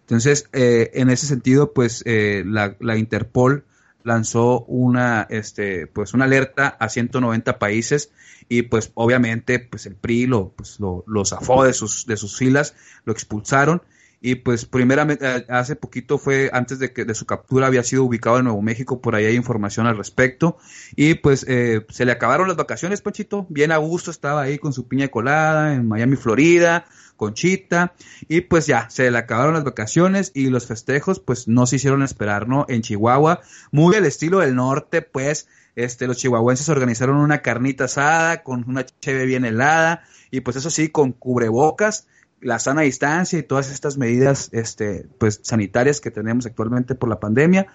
Entonces, 0.00 0.48
eh, 0.52 0.92
en 0.94 1.10
ese 1.10 1.26
sentido, 1.26 1.72
pues 1.72 2.02
eh, 2.06 2.44
la, 2.46 2.96
Interpol 2.96 3.64
lanzó 4.04 4.60
una, 4.66 5.26
este, 5.28 5.88
pues 5.88 6.14
una 6.14 6.26
alerta 6.26 6.68
a 6.68 6.88
190 6.88 7.58
países 7.58 8.12
y 8.48 8.62
pues 8.62 8.92
obviamente 8.94 9.58
pues 9.58 9.84
el 9.84 9.96
PRI 9.96 10.26
lo, 10.26 10.50
pues, 10.50 10.78
lo, 10.80 11.04
lo 11.06 11.24
zafó 11.24 11.64
de 11.64 11.74
sus, 11.74 12.06
de 12.06 12.16
sus 12.16 12.38
filas, 12.38 12.74
lo 13.04 13.12
expulsaron 13.12 13.82
y 14.20 14.36
pues 14.36 14.64
primeramente 14.64 15.26
eh, 15.26 15.46
hace 15.48 15.76
poquito 15.76 16.18
fue 16.18 16.50
antes 16.52 16.78
de 16.78 16.92
que 16.92 17.04
de 17.04 17.14
su 17.14 17.26
captura 17.26 17.66
había 17.66 17.84
sido 17.84 18.04
ubicado 18.04 18.38
en 18.38 18.44
Nuevo 18.44 18.62
México 18.62 19.00
por 19.00 19.14
ahí 19.14 19.26
hay 19.26 19.36
información 19.36 19.86
al 19.86 19.96
respecto 19.96 20.58
y 20.96 21.14
pues 21.14 21.44
eh, 21.48 21.86
se 21.88 22.04
le 22.04 22.12
acabaron 22.12 22.48
las 22.48 22.56
vacaciones 22.56 23.00
Panchito 23.00 23.46
bien 23.48 23.70
a 23.70 23.76
gusto 23.76 24.10
estaba 24.10 24.42
ahí 24.42 24.58
con 24.58 24.72
su 24.72 24.88
piña 24.88 25.08
colada 25.08 25.74
en 25.74 25.86
Miami 25.86 26.16
Florida 26.16 26.86
con 27.16 27.34
Chita 27.34 27.94
y 28.28 28.40
pues 28.40 28.66
ya 28.66 28.90
se 28.90 29.10
le 29.10 29.18
acabaron 29.18 29.54
las 29.54 29.64
vacaciones 29.64 30.32
y 30.34 30.48
los 30.50 30.66
festejos 30.66 31.20
pues 31.20 31.46
no 31.46 31.66
se 31.66 31.76
hicieron 31.76 32.02
esperar 32.02 32.48
no 32.48 32.66
en 32.68 32.82
Chihuahua 32.82 33.40
muy 33.70 33.94
al 33.94 34.06
estilo 34.06 34.40
del 34.40 34.56
norte 34.56 35.02
pues 35.02 35.48
este, 35.76 36.08
los 36.08 36.16
chihuahuenses 36.16 36.68
organizaron 36.70 37.18
una 37.18 37.40
carnita 37.40 37.84
asada 37.84 38.42
con 38.42 38.64
una 38.68 38.84
cheve 38.84 39.26
bien 39.26 39.44
helada 39.44 40.02
y 40.30 40.40
pues 40.40 40.56
eso 40.56 40.70
sí, 40.70 40.88
con 40.88 41.12
cubrebocas, 41.12 42.06
la 42.40 42.58
sana 42.58 42.82
distancia 42.82 43.38
y 43.38 43.42
todas 43.42 43.70
estas 43.70 43.96
medidas 43.96 44.48
este, 44.52 45.06
pues, 45.18 45.40
sanitarias 45.42 46.00
que 46.00 46.10
tenemos 46.10 46.46
actualmente 46.46 46.94
por 46.94 47.08
la 47.08 47.20
pandemia, 47.20 47.66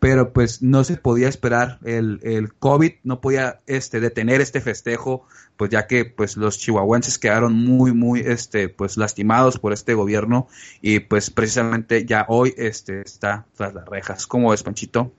pero 0.00 0.32
pues 0.32 0.60
no 0.60 0.84
se 0.84 0.96
podía 0.96 1.28
esperar 1.28 1.78
el, 1.84 2.20
el 2.22 2.52
COVID, 2.52 2.92
no 3.04 3.20
podía 3.20 3.60
este, 3.66 4.00
detener 4.00 4.40
este 4.40 4.60
festejo, 4.60 5.26
pues 5.56 5.70
ya 5.70 5.86
que 5.86 6.04
pues 6.04 6.36
los 6.36 6.58
chihuahuenses 6.58 7.18
quedaron 7.18 7.54
muy, 7.54 7.92
muy 7.92 8.20
este, 8.20 8.68
pues 8.68 8.96
lastimados 8.96 9.58
por 9.58 9.72
este 9.72 9.94
gobierno 9.94 10.46
y 10.82 11.00
pues 11.00 11.30
precisamente 11.30 12.04
ya 12.04 12.26
hoy 12.28 12.54
este, 12.58 13.00
está 13.00 13.46
tras 13.56 13.72
las 13.72 13.86
rejas. 13.86 14.26
¿Cómo 14.26 14.52
es, 14.52 14.62
Panchito? 14.62 15.12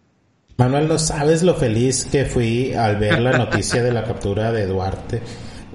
Manuel, 0.57 0.87
no 0.87 0.99
sabes 0.99 1.43
lo 1.43 1.55
feliz 1.55 2.05
que 2.05 2.25
fui 2.25 2.73
al 2.73 2.97
ver 2.97 3.19
la 3.19 3.37
noticia 3.37 3.83
de 3.83 3.91
la 3.91 4.03
captura 4.05 4.53
de 4.53 4.65
Duarte, 4.67 5.21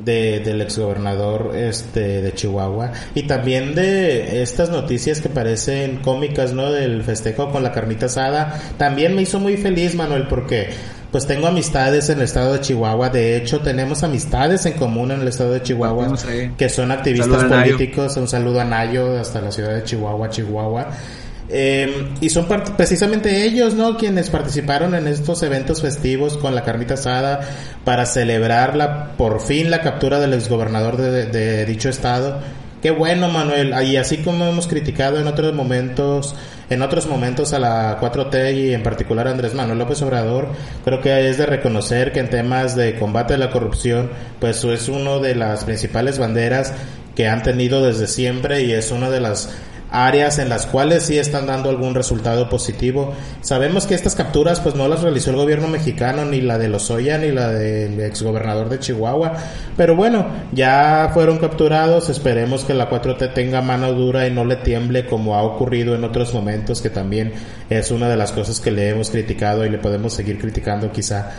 de, 0.05 0.41
del 0.41 0.61
exgobernador 0.61 1.53
este, 1.55 2.23
de 2.23 2.35
Chihuahua, 2.35 2.93
y 3.15 3.25
también 3.25 3.75
de 3.75 4.43
estas 4.43 4.71
noticias 4.71 5.21
que 5.21 5.29
parecen 5.29 5.99
cómicas, 5.99 6.53
¿no? 6.53 6.71
Del 6.71 7.03
festejo 7.03 7.51
con 7.51 7.63
la 7.63 7.73
carnita 7.73 8.07
asada. 8.07 8.61
También 8.77 9.15
me 9.15 9.23
hizo 9.23 9.39
muy 9.39 9.57
feliz, 9.57 9.95
Manuel, 9.95 10.27
porque 10.29 10.71
pues 11.11 11.27
tengo 11.27 11.49
amistades 11.49 12.09
en 12.09 12.19
el 12.19 12.25
estado 12.25 12.53
de 12.53 12.61
Chihuahua. 12.61 13.09
De 13.09 13.37
hecho, 13.37 13.61
tenemos 13.61 14.03
amistades 14.03 14.65
en 14.67 14.75
común 14.75 15.11
en 15.11 15.23
el 15.23 15.29
estado 15.29 15.53
de 15.53 15.63
Chihuahua 15.63 16.15
que 16.57 16.69
son 16.69 16.93
activistas 16.93 17.45
políticos. 17.45 18.17
Un 18.17 18.29
saludo 18.29 18.61
a 18.61 18.65
Nayo 18.65 19.19
hasta 19.19 19.41
la 19.41 19.51
ciudad 19.51 19.75
de 19.75 19.83
Chihuahua, 19.83 20.31
Chihuahua. 20.31 20.89
Eh, 21.53 22.09
y 22.21 22.31
son 22.31 22.47
precisamente 22.77 23.45
ellos, 23.45 23.75
¿no? 23.75 23.97
Quienes 23.97 24.31
participaron 24.31 24.95
en 24.95 25.09
estos 25.09 25.43
eventos 25.43 25.83
festivos 25.83 26.37
con 26.37 26.55
la 26.55 26.63
carnita 26.63 26.95
asada 26.95 27.41
para 27.85 28.07
celebrar 28.07 28.77
la, 28.77 29.17
por 29.17 29.41
fin 29.41 29.71
la 29.71 29.81
captura 29.81 30.21
del 30.21 30.35
exgobernador 30.35 30.97
de, 30.97 31.27
de 31.27 31.67
dicho 31.67 31.89
estado. 31.89 32.41
Qué 32.83 32.91
bueno, 32.91 33.29
Manuel. 33.29 33.75
Y 33.85 33.97
así 33.97 34.19
como 34.19 34.47
hemos 34.47 34.67
criticado 34.67 35.21
en 35.21 35.27
otros 35.27 35.53
momentos, 35.53 36.35
en 36.71 36.81
otros 36.81 37.07
momentos 37.07 37.53
a 37.53 37.59
la 37.59 38.01
4T 38.01 38.55
y 38.55 38.73
en 38.73 38.83
particular 38.83 39.29
a 39.29 39.33
Andrés 39.33 39.53
Manuel 39.55 39.79
López 39.79 40.01
Obrador, 40.01 40.49
creo 40.85 41.03
que 41.03 41.29
es 41.29 41.37
de 41.37 41.45
reconocer 41.45 42.13
que 42.13 42.21
en 42.21 42.31
temas 42.31 42.77
de 42.77 42.95
combate 42.99 43.35
a 43.35 43.39
la 43.39 43.51
corrupción, 43.51 44.11
pues 44.39 44.65
es 44.65 44.89
una 44.89 45.19
de 45.19 45.35
las 45.35 45.65
principales 45.65 46.19
banderas 46.19 46.73
que 47.15 47.29
han 47.29 47.43
tenido 47.43 47.85
desde 47.85 48.07
siempre 48.07 48.63
y 48.63 48.73
es 48.73 48.91
una 48.93 49.11
de 49.11 49.21
las 49.21 49.51
áreas 49.91 50.39
en 50.39 50.49
las 50.49 50.67
cuales 50.67 51.05
sí 51.05 51.19
están 51.19 51.47
dando 51.47 51.71
algún 51.71 51.95
resultado 51.95 52.49
positivo. 52.49 53.15
Sabemos 53.41 53.87
que 53.87 53.95
estas 53.95 54.15
capturas 54.15 54.61
pues 54.61 54.75
no 54.75 54.89
las 54.89 55.03
realizó 55.03 55.31
el 55.31 55.37
gobierno 55.37 55.69
mexicano, 55.69 56.25
ni 56.25 56.41
la 56.41 56.59
de 56.59 56.69
Lozoya, 56.69 57.19
ni 57.19 57.31
la 57.31 57.49
del 57.51 58.01
exgobernador 58.01 58.69
de 58.69 58.79
Chihuahua, 58.79 59.35
pero 59.77 59.97
bueno, 59.97 60.27
ya 60.53 61.11
fueron 61.13 61.39
capturados, 61.39 62.09
esperemos 62.09 62.65
que 62.65 62.75
la 62.75 62.89
4T 62.89 63.35
tenga 63.35 63.63
mano 63.63 63.93
dura 63.93 64.27
y 64.27 64.31
no 64.31 64.45
le 64.45 64.57
tiemble 64.57 65.07
como 65.07 65.35
ha 65.35 65.43
ocurrido 65.43 65.95
en 65.95 66.05
otros 66.05 66.33
momentos, 66.35 66.81
que 66.81 66.91
también 66.91 67.33
es 67.69 67.91
una 67.91 68.09
de 68.09 68.17
las 68.17 68.33
cosas 68.33 68.61
que 68.61 68.71
le 68.71 68.89
hemos 68.89 69.11
criticado 69.11 69.65
y 69.65 69.71
le 69.71 69.79
podemos 69.79 70.13
seguir 70.13 70.39
criticando 70.39 70.93
quizá 70.93 71.31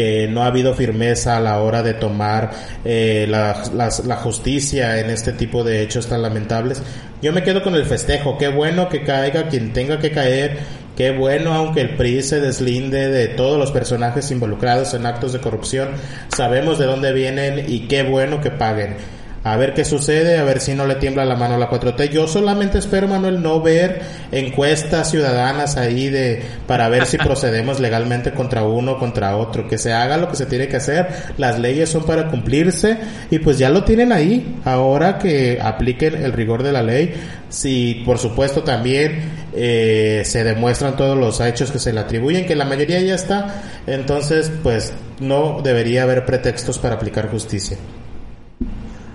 que 0.00 0.28
no 0.28 0.42
ha 0.42 0.46
habido 0.46 0.72
firmeza 0.72 1.36
a 1.36 1.40
la 1.40 1.58
hora 1.58 1.82
de 1.82 1.92
tomar 1.92 2.52
eh, 2.86 3.26
la, 3.28 3.62
la, 3.74 4.16
justicia 4.16 4.98
en 4.98 5.10
este 5.10 5.34
tipo 5.34 5.62
de 5.62 5.82
hechos 5.82 6.06
tan 6.06 6.22
lamentables. 6.22 6.82
Yo 7.20 7.34
me 7.34 7.42
quedo 7.42 7.62
con 7.62 7.74
el 7.74 7.84
festejo, 7.84 8.38
qué 8.38 8.48
bueno 8.48 8.88
que 8.88 9.02
caiga 9.02 9.48
quien 9.48 9.74
tenga 9.74 9.98
que 9.98 10.10
caer, 10.10 10.56
qué 10.96 11.10
bueno 11.10 11.52
aunque 11.52 11.82
el 11.82 11.96
PRI 11.96 12.22
se 12.22 12.40
deslinde 12.40 13.10
de 13.10 13.28
todos 13.28 13.58
los 13.58 13.72
personajes 13.72 14.30
involucrados 14.30 14.94
en 14.94 15.04
actos 15.04 15.34
de 15.34 15.40
corrupción, 15.40 15.90
sabemos 16.34 16.78
de 16.78 16.86
dónde 16.86 17.12
vienen 17.12 17.66
y 17.68 17.80
qué 17.80 18.02
bueno 18.02 18.40
que 18.40 18.50
paguen 18.50 18.96
a 19.42 19.56
ver 19.56 19.72
qué 19.72 19.86
sucede, 19.86 20.38
a 20.38 20.44
ver 20.44 20.60
si 20.60 20.74
no 20.74 20.86
le 20.86 20.96
tiembla 20.96 21.24
la 21.24 21.34
mano 21.34 21.54
a 21.54 21.58
la 21.58 21.70
4T. 21.70 22.10
Yo 22.10 22.26
solamente 22.26 22.78
espero, 22.78 23.08
Manuel, 23.08 23.42
no 23.42 23.62
ver 23.62 24.02
encuestas 24.32 25.10
ciudadanas 25.10 25.78
ahí 25.78 26.10
de 26.10 26.42
para 26.66 26.88
ver 26.90 27.06
si 27.06 27.16
procedemos 27.18 27.80
legalmente 27.80 28.32
contra 28.32 28.64
uno 28.64 28.92
o 28.92 28.98
contra 28.98 29.36
otro, 29.36 29.66
que 29.66 29.78
se 29.78 29.94
haga 29.94 30.18
lo 30.18 30.28
que 30.28 30.36
se 30.36 30.44
tiene 30.44 30.68
que 30.68 30.76
hacer. 30.76 31.08
Las 31.38 31.58
leyes 31.58 31.88
son 31.88 32.04
para 32.04 32.28
cumplirse 32.28 32.98
y 33.30 33.38
pues 33.38 33.56
ya 33.56 33.70
lo 33.70 33.84
tienen 33.84 34.12
ahí. 34.12 34.56
Ahora 34.64 35.18
que 35.18 35.58
apliquen 35.62 36.22
el 36.22 36.32
rigor 36.32 36.62
de 36.62 36.72
la 36.72 36.82
ley, 36.82 37.14
si 37.48 38.02
por 38.04 38.18
supuesto 38.18 38.62
también 38.62 39.22
eh, 39.54 40.22
se 40.26 40.44
demuestran 40.44 40.96
todos 40.96 41.16
los 41.16 41.40
hechos 41.40 41.70
que 41.70 41.78
se 41.78 41.94
le 41.94 42.00
atribuyen, 42.00 42.44
que 42.44 42.56
la 42.56 42.66
mayoría 42.66 43.00
ya 43.00 43.14
está, 43.14 43.62
entonces 43.86 44.52
pues 44.62 44.92
no 45.18 45.62
debería 45.62 46.02
haber 46.02 46.26
pretextos 46.26 46.78
para 46.78 46.96
aplicar 46.96 47.30
justicia. 47.30 47.78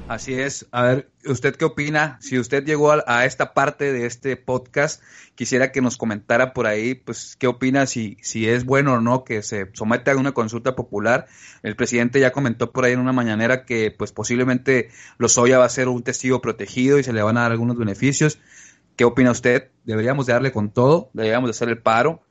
Así 0.07 0.35
es. 0.35 0.67
A 0.71 0.83
ver, 0.83 1.09
¿usted 1.25 1.55
qué 1.55 1.65
opina? 1.65 2.19
Si 2.21 2.37
usted 2.37 2.63
llegó 2.63 2.91
a, 2.91 3.25
esta 3.25 3.55
parte 3.55 3.91
de 3.91 4.05
este 4.05 4.37
podcast, 4.37 5.01
quisiera 5.33 5.71
que 5.71 5.81
nos 5.81 5.97
comentara 5.97 6.53
por 6.53 6.67
ahí, 6.67 6.93
pues, 6.93 7.35
qué 7.37 7.47
opina 7.47 7.87
si, 7.87 8.17
si 8.21 8.47
es 8.47 8.65
bueno 8.65 8.93
o 8.93 9.01
no 9.01 9.23
que 9.23 9.41
se 9.41 9.71
someta 9.73 10.11
a 10.11 10.17
una 10.17 10.33
consulta 10.33 10.75
popular. 10.75 11.25
El 11.63 11.75
presidente 11.75 12.19
ya 12.19 12.31
comentó 12.31 12.71
por 12.71 12.85
ahí 12.85 12.93
en 12.93 12.99
una 12.99 13.13
mañanera 13.13 13.65
que, 13.65 13.89
pues, 13.89 14.11
posiblemente 14.11 14.89
Lozoya 15.17 15.57
va 15.57 15.65
a 15.65 15.69
ser 15.69 15.87
un 15.87 16.03
testigo 16.03 16.39
protegido 16.39 16.99
y 16.99 17.03
se 17.03 17.11
le 17.11 17.23
van 17.23 17.37
a 17.37 17.41
dar 17.41 17.51
algunos 17.51 17.77
beneficios. 17.77 18.37
¿Qué 18.95 19.05
opina 19.05 19.31
usted? 19.31 19.69
¿Deberíamos 19.85 20.27
de 20.27 20.33
darle 20.33 20.51
con 20.51 20.69
todo? 20.69 21.09
¿Deberíamos 21.13 21.47
de 21.47 21.51
hacer 21.51 21.69
el 21.69 21.79
paro? 21.79 22.21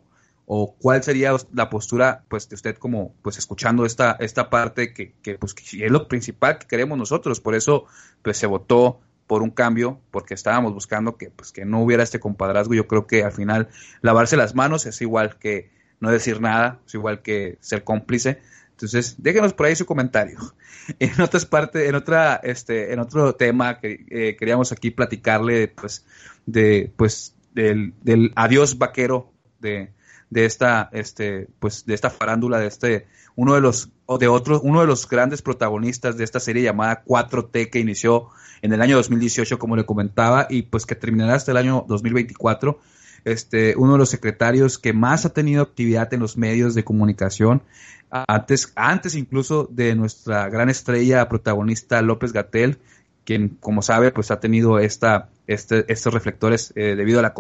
O 0.47 0.75
cuál 0.77 1.03
sería 1.03 1.35
la 1.53 1.71
postura 1.71 2.25
pues 2.29 2.49
de 2.49 2.55
usted 2.57 2.77
como 2.77 3.15
pues 3.23 3.39
escuchando 3.39 3.87
esta 3.87 4.17
esta 4.21 4.51
parte 4.51 4.93
que, 4.93 5.15
que 5.23 5.39
pues 5.39 5.55
es 5.73 5.91
lo 5.91 6.07
principal 6.07 6.59
que 6.59 6.67
queremos 6.67 6.99
nosotros 6.99 7.41
por 7.41 7.55
eso 7.55 7.87
pues 8.23 8.37
se 8.37 8.47
votó 8.47 9.01
por 9.27 9.43
un 9.43 9.51
cambio, 9.51 10.01
porque 10.11 10.35
estábamos 10.35 10.75
buscando 10.75 11.17
que, 11.17 11.31
pues, 11.31 11.53
que 11.53 11.65
no 11.65 11.83
hubiera 11.83 12.03
este 12.03 12.21
compadrazgo. 12.21 12.75
Yo 12.75 12.87
creo 12.87 13.07
que 13.07 13.25
al 13.25 13.33
final 13.33 13.69
lavarse 14.03 14.37
las 14.37 14.55
manos 14.55 14.87
es 14.87 15.01
igual 15.01 15.39
que 15.39 15.71
no 16.01 16.11
decir 16.11 16.41
nada, 16.41 16.81
es 16.87 16.95
igual 16.95 17.23
que 17.23 17.57
ser 17.61 17.85
cómplice. 17.85 18.41
Entonces, 18.71 19.17
déjenos 19.19 19.55
por 19.55 19.67
ahí 19.67 19.77
su 19.77 19.87
comentario. 19.87 20.39
En 20.99 21.19
otras 21.23 21.47
partes, 21.47 21.89
en 21.89 21.95
otra, 21.95 22.39
este, 22.43 22.93
en 22.93 22.99
otro 22.99 23.35
tema 23.37 23.81
que 23.81 24.05
eh, 24.11 24.37
queríamos 24.39 24.71
aquí 24.71 24.91
platicarle, 24.91 25.69
pues, 25.69 26.05
de, 26.45 26.93
pues, 26.95 27.35
del 27.55 27.95
adiós 28.37 28.77
vaquero 28.77 29.33
de, 29.61 29.95
de 30.35 30.47
esta, 30.47 30.91
este, 30.93 31.47
pues, 31.61 31.87
de 31.87 31.95
esta 31.95 32.11
farándula, 32.11 32.59
de 32.59 32.67
este, 32.67 33.07
uno 33.37 33.55
de 33.55 33.61
los, 33.61 33.91
de 34.19 34.27
otros, 34.27 34.61
uno 34.65 34.81
de 34.81 34.89
los 34.89 35.09
grandes 35.09 35.43
protagonistas 35.43 36.17
de 36.17 36.25
esta 36.25 36.41
serie 36.41 36.65
llamada 36.65 37.05
4T 37.05 37.71
que 37.71 37.79
inició 37.79 38.31
en 38.61 38.73
el 38.73 38.83
año 38.83 38.97
2018, 38.97 39.61
como 39.61 39.77
le 39.77 39.87
comentaba, 39.87 40.49
y 40.51 40.63
pues 40.63 40.87
que 40.87 40.97
terminará 40.97 41.35
hasta 41.35 41.53
el 41.53 41.59
año 41.59 41.85
2024 41.87 42.81
este, 43.25 43.75
uno 43.77 43.93
de 43.93 43.99
los 43.99 44.11
secretarios 44.11 44.77
que 44.79 44.93
más 44.93 45.25
ha 45.25 45.33
tenido 45.33 45.63
actividad 45.63 46.13
en 46.13 46.21
los 46.21 46.37
medios 46.37 46.75
de 46.75 46.83
comunicación, 46.83 47.63
antes, 48.11 48.73
antes 48.75 49.15
incluso 49.15 49.69
de 49.71 49.95
nuestra 49.95 50.49
gran 50.49 50.69
estrella 50.69 51.29
protagonista 51.29 52.03
López 52.03 52.33
Gatel, 52.33 52.79
quien, 53.25 53.51
como 53.61 53.83
sabe, 53.83 54.11
pues 54.11 54.33
ha 54.33 54.41
tenido 54.41 54.81
esta, 54.81 55.31
este, 55.47 55.91
estos 55.93 56.13
reflectores 56.13 56.73
eh, 56.75 56.97
debido 56.97 57.21
a 57.21 57.23
la, 57.23 57.35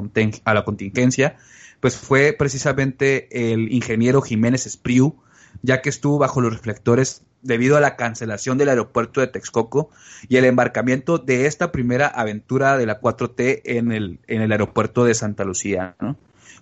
a 0.45 0.55
la 0.55 0.65
contingencia, 0.65 1.37
pues 1.81 1.97
fue 1.97 2.33
precisamente 2.33 3.53
el 3.53 3.73
ingeniero 3.73 4.23
Jiménez 4.23 4.67
Espriu, 4.67 5.17
ya 5.63 5.83
que 5.83 5.89
estuvo 5.89 6.19
bajo 6.19 6.41
los 6.41 6.53
reflectores 6.53 7.23
debido 7.45 7.77
a 7.77 7.81
la 7.81 7.95
cancelación 7.95 8.59
del 8.59 8.71
aeropuerto 8.71 9.21
de 9.21 9.29
Texcoco 9.29 9.91
y 10.29 10.37
el 10.39 10.47
embarcamiento 10.47 11.19
de 11.19 11.47
esta 11.47 11.71
primera 11.71 12.09
aventura 12.09 12.77
de 12.77 12.87
la 12.87 13.01
4T 13.01 13.61
en 13.65 13.93
el, 13.93 14.19
en 14.27 14.43
el 14.43 14.51
aeropuerto 14.51 15.05
de 15.05 15.15
Santa 15.15 15.45
Lucía, 15.45 15.95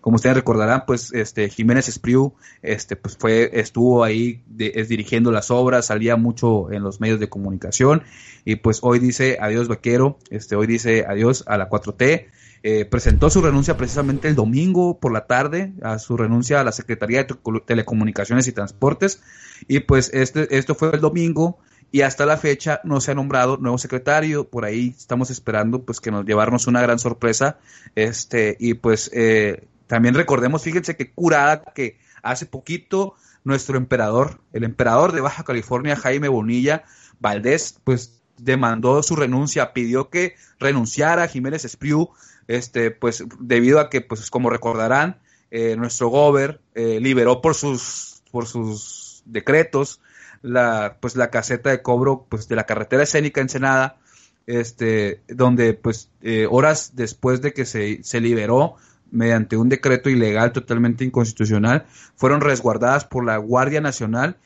Como 0.00 0.16
ustedes 0.16 0.34
recordarán, 0.34 0.82
pues 0.84 1.12
este 1.12 1.48
Jiménez 1.48 1.88
Espriu 1.88 2.34
este 2.62 2.96
pues 2.96 3.16
fue 3.16 3.50
estuvo 3.60 4.02
ahí 4.02 4.42
es, 4.58 4.88
dirigiendo 4.88 5.30
las 5.30 5.52
obras, 5.52 5.86
salía 5.86 6.16
mucho 6.16 6.72
en 6.72 6.82
los 6.82 7.00
medios 7.00 7.20
de 7.20 7.28
comunicación 7.28 8.02
y 8.44 8.56
pues 8.56 8.80
hoy 8.82 8.98
dice 8.98 9.38
adiós 9.40 9.68
vaquero, 9.68 10.18
este 10.30 10.56
hoy 10.56 10.66
dice 10.66 11.06
adiós 11.08 11.44
a 11.46 11.56
la 11.56 11.70
4T 11.70 12.26
eh, 12.62 12.84
presentó 12.84 13.28
su 13.28 13.42
renuncia 13.42 13.76
precisamente 13.76 14.28
el 14.28 14.34
domingo 14.34 14.98
por 15.00 15.12
la 15.12 15.26
tarde, 15.26 15.72
a 15.82 15.98
su 15.98 16.16
renuncia 16.16 16.60
a 16.60 16.64
la 16.64 16.72
Secretaría 16.72 17.24
de 17.24 17.34
Telecomunicaciones 17.66 18.46
y 18.46 18.52
Transportes, 18.52 19.22
y 19.68 19.80
pues 19.80 20.10
este, 20.14 20.56
esto 20.56 20.74
fue 20.74 20.90
el 20.94 21.00
domingo, 21.00 21.58
y 21.90 22.02
hasta 22.02 22.24
la 22.24 22.38
fecha 22.38 22.80
no 22.84 23.00
se 23.00 23.10
ha 23.10 23.14
nombrado 23.14 23.58
nuevo 23.58 23.78
secretario, 23.78 24.48
por 24.48 24.64
ahí 24.64 24.94
estamos 24.96 25.30
esperando 25.30 25.82
pues 25.82 26.00
que 26.00 26.10
nos 26.10 26.24
llevarnos 26.24 26.66
una 26.66 26.80
gran 26.80 26.98
sorpresa, 26.98 27.58
este, 27.96 28.56
y 28.58 28.74
pues 28.74 29.10
eh, 29.12 29.66
también 29.86 30.14
recordemos, 30.14 30.62
fíjense 30.62 30.96
que 30.96 31.10
curada 31.10 31.64
que 31.74 31.98
hace 32.22 32.46
poquito 32.46 33.14
nuestro 33.44 33.76
emperador, 33.76 34.40
el 34.52 34.64
emperador 34.64 35.12
de 35.12 35.20
Baja 35.20 35.44
California, 35.44 35.96
Jaime 35.96 36.28
Bonilla 36.28 36.84
Valdés, 37.20 37.78
pues 37.84 38.22
demandó 38.38 39.02
su 39.02 39.16
renuncia, 39.16 39.72
pidió 39.72 40.10
que 40.10 40.34
renunciara 40.58 41.28
Jiménez 41.28 41.64
Espriu, 41.64 42.10
este, 42.48 42.90
pues 42.90 43.24
debido 43.40 43.80
a 43.80 43.90
que, 43.90 44.00
pues 44.00 44.30
como 44.30 44.50
recordarán, 44.50 45.18
eh, 45.54 45.76
nuestro 45.76 46.08
gober 46.08 46.62
eh, 46.74 46.98
liberó 46.98 47.42
por 47.42 47.54
sus, 47.54 48.22
por 48.30 48.46
sus 48.46 49.22
decretos 49.26 50.00
la, 50.40 50.96
pues 50.98 51.14
la 51.14 51.28
caseta 51.28 51.68
de 51.68 51.82
cobro 51.82 52.24
pues 52.26 52.48
de 52.48 52.56
la 52.56 52.64
carretera 52.64 53.02
escénica 53.02 53.42
Ensenada, 53.42 53.98
este, 54.46 55.20
donde 55.28 55.74
pues 55.74 56.08
eh, 56.22 56.46
horas 56.50 56.92
después 56.94 57.42
de 57.42 57.52
que 57.52 57.66
se, 57.66 58.02
se 58.02 58.22
liberó 58.22 58.76
mediante 59.10 59.58
un 59.58 59.68
decreto 59.68 60.08
ilegal 60.08 60.52
totalmente 60.52 61.04
inconstitucional, 61.04 61.84
fueron 62.16 62.40
resguardadas 62.40 63.04
por 63.04 63.26
la 63.26 63.36
Guardia 63.36 63.82
Nacional. 63.82 64.38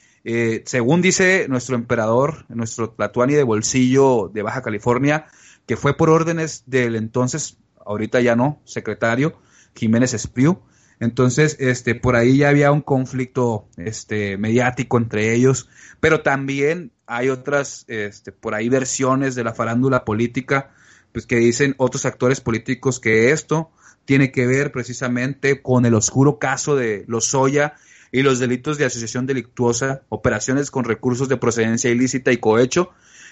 Según 0.65 1.03
dice 1.03 1.47
nuestro 1.49 1.77
emperador, 1.77 2.47
nuestro 2.49 2.91
Tlatuani 2.91 3.35
de 3.35 3.45
bolsillo 3.45 4.29
de 4.35 4.43
Baja 4.43 4.61
California, 4.61 5.27
que 5.67 5.77
fue 5.77 5.97
por 5.97 6.11
órdenes 6.11 6.65
del 6.67 6.97
entonces 6.97 7.59
ahorita 7.87 8.21
ya 8.21 8.37
no, 8.37 8.61
secretario 8.65 9.39
Jiménez 9.75 10.15
Espriu. 10.15 10.61
Entonces, 10.99 11.57
este, 11.61 11.95
por 11.95 12.17
ahí 12.17 12.39
ya 12.39 12.49
había 12.49 12.73
un 12.73 12.81
conflicto 12.81 13.69
este, 13.77 14.39
mediático 14.39 14.97
entre 14.97 15.35
ellos, 15.35 15.69
pero 16.01 16.23
también 16.23 16.93
hay 17.07 17.29
otras, 17.29 17.85
este, 17.89 18.33
por 18.33 18.55
ahí 18.55 18.69
versiones 18.69 19.35
de 19.35 19.45
la 19.45 19.53
farándula 19.53 20.05
política, 20.05 20.71
pues 21.13 21.27
que 21.27 21.37
dicen 21.37 21.75
otros 21.77 22.07
actores 22.07 22.41
políticos 22.41 22.99
que 22.99 23.31
esto 23.31 23.71
tiene 24.07 24.33
que 24.33 24.47
ver 24.47 24.73
precisamente 24.73 25.61
con 25.61 25.85
el 25.85 25.95
oscuro 25.95 26.39
caso 26.39 26.77
de 26.77 27.05
Lozoya 27.09 27.75
y 28.13 28.23
los 28.23 28.39
delitos 28.39 28.79
de 28.79 28.87
asociación 28.87 29.27
delictuosa, 29.27 30.03
operaciones 30.09 30.71
con 30.71 30.85
recursos 30.85 31.29
de 31.29 31.37
procedencia 31.37 31.91
ilícita 31.91 32.33
y 32.33 32.39
cohecho, 32.39 32.91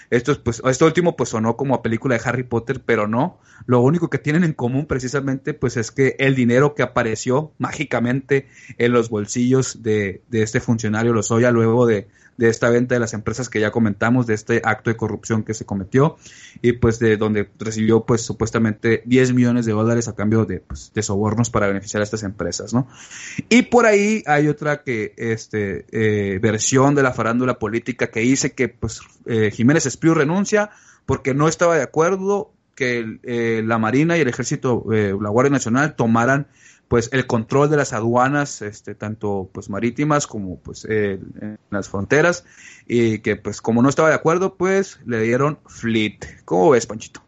esto, 0.09 0.41
pues, 0.43 0.61
esto 0.65 0.85
último 0.85 1.15
pues 1.15 1.29
sonó 1.29 1.55
como 1.57 1.75
a 1.75 1.81
película 1.81 2.15
de 2.17 2.21
Harry 2.25 2.43
Potter, 2.43 2.81
pero 2.85 3.07
no. 3.07 3.39
Lo 3.65 3.81
único 3.81 4.09
que 4.09 4.17
tienen 4.17 4.43
en 4.43 4.53
común 4.53 4.85
precisamente 4.85 5.53
pues 5.53 5.77
es 5.77 5.91
que 5.91 6.15
el 6.19 6.35
dinero 6.35 6.75
que 6.75 6.83
apareció 6.83 7.53
mágicamente 7.57 8.47
en 8.77 8.91
los 8.91 9.09
bolsillos 9.09 9.81
de, 9.81 10.21
de 10.29 10.43
este 10.43 10.59
funcionario 10.59 11.13
Lozoya 11.13 11.51
luego 11.51 11.85
de, 11.85 12.07
de 12.37 12.49
esta 12.49 12.69
venta 12.69 12.95
de 12.95 12.99
las 12.99 13.13
empresas 13.13 13.49
que 13.49 13.59
ya 13.59 13.71
comentamos, 13.71 14.27
de 14.27 14.33
este 14.33 14.61
acto 14.63 14.89
de 14.89 14.97
corrupción 14.97 15.43
que 15.43 15.53
se 15.53 15.65
cometió 15.65 16.17
y 16.61 16.73
pues 16.73 16.99
de 16.99 17.17
donde 17.17 17.49
recibió 17.59 18.05
pues 18.05 18.21
supuestamente 18.21 19.01
10 19.05 19.33
millones 19.33 19.65
de 19.65 19.71
dólares 19.71 20.07
a 20.07 20.15
cambio 20.15 20.45
de, 20.45 20.59
pues, 20.59 20.91
de 20.93 21.01
sobornos 21.01 21.49
para 21.49 21.67
beneficiar 21.67 22.01
a 22.01 22.03
estas 22.03 22.23
empresas, 22.23 22.73
¿no? 22.73 22.87
Y 23.49 23.63
por 23.63 23.85
ahí 23.85 24.23
hay 24.25 24.47
otra 24.47 24.83
que, 24.83 25.13
este, 25.17 25.85
eh, 25.91 26.39
versión 26.39 26.95
de 26.95 27.03
la 27.03 27.13
farándula 27.13 27.59
política 27.59 28.07
que 28.07 28.21
dice 28.21 28.53
que 28.53 28.67
pues 28.69 29.01
eh, 29.25 29.51
Jiménez 29.51 29.85
Espriu 29.85 30.13
renuncia 30.13 30.71
porque 31.05 31.33
no 31.33 31.47
estaba 31.47 31.75
de 31.75 31.83
acuerdo 31.83 32.51
que 32.75 33.19
eh, 33.23 33.63
la 33.65 33.77
Marina 33.77 34.17
y 34.17 34.21
el 34.21 34.27
Ejército, 34.27 34.85
la 34.89 35.29
Guardia 35.29 35.51
Nacional 35.51 35.95
tomaran 35.95 36.47
pues 36.87 37.09
el 37.11 37.25
control 37.27 37.69
de 37.69 37.77
las 37.77 37.93
aduanas, 37.93 38.61
este, 38.61 38.95
tanto 38.95 39.49
pues 39.51 39.69
marítimas 39.69 40.27
como 40.27 40.57
pues 40.59 40.85
eh, 40.89 41.19
en 41.41 41.57
las 41.71 41.89
fronteras, 41.89 42.45
y 42.87 43.19
que 43.19 43.35
pues 43.35 43.61
como 43.61 43.81
no 43.81 43.89
estaba 43.89 44.09
de 44.09 44.15
acuerdo, 44.15 44.55
pues 44.55 44.99
le 45.05 45.21
dieron 45.21 45.59
fleet. 45.67 46.19
¿Cómo 46.45 46.69
ves, 46.69 46.85
Panchito? 46.85 47.21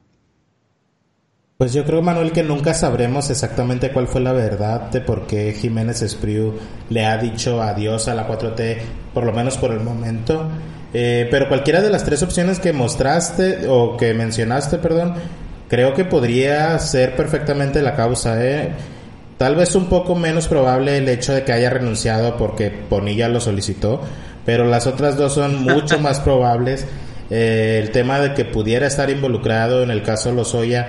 Pues 1.57 1.73
yo 1.73 1.83
creo, 1.85 2.03
Manuel, 2.03 2.33
que 2.33 2.43
nunca 2.43 2.75
sabremos 2.75 3.31
exactamente 3.31 3.91
cuál 3.91 4.07
fue 4.07 4.21
la 4.21 4.31
verdad 4.31 4.91
de 4.91 5.01
por 5.01 5.25
qué 5.25 5.53
Jiménez 5.53 6.03
Espriu 6.03 6.53
le 6.89 7.03
ha 7.03 7.17
dicho 7.17 7.63
adiós 7.63 8.07
a 8.07 8.13
la 8.13 8.27
4T, 8.27 8.77
por 9.11 9.25
lo 9.25 9.33
menos 9.33 9.57
por 9.57 9.71
el 9.71 9.79
momento. 9.79 10.47
Eh, 10.93 11.27
pero 11.31 11.47
cualquiera 11.47 11.81
de 11.81 11.89
las 11.89 12.03
tres 12.03 12.21
opciones 12.21 12.59
que 12.59 12.73
mostraste 12.73 13.67
o 13.67 13.97
que 13.97 14.13
mencionaste, 14.13 14.77
perdón, 14.77 15.15
creo 15.67 15.95
que 15.95 16.05
podría 16.05 16.77
ser 16.77 17.15
perfectamente 17.15 17.81
la 17.81 17.95
causa. 17.95 18.39
¿eh? 18.45 18.71
Tal 19.37 19.55
vez 19.55 19.75
un 19.75 19.85
poco 19.85 20.15
menos 20.15 20.47
probable 20.47 20.97
el 20.97 21.07
hecho 21.09 21.33
de 21.33 21.43
que 21.43 21.53
haya 21.53 21.69
renunciado 21.69 22.37
porque 22.37 22.73
Bonilla 22.89 23.29
lo 23.29 23.39
solicitó, 23.39 24.01
pero 24.45 24.65
las 24.65 24.87
otras 24.87 25.15
dos 25.15 25.33
son 25.33 25.61
mucho 25.63 25.99
más 26.01 26.19
probables. 26.19 26.87
Eh, 27.29 27.79
el 27.83 27.91
tema 27.91 28.19
de 28.19 28.33
que 28.33 28.45
pudiera 28.45 28.87
estar 28.87 29.09
involucrado 29.09 29.83
en 29.83 29.91
el 29.91 30.01
caso 30.01 30.31
Lozoya, 30.31 30.87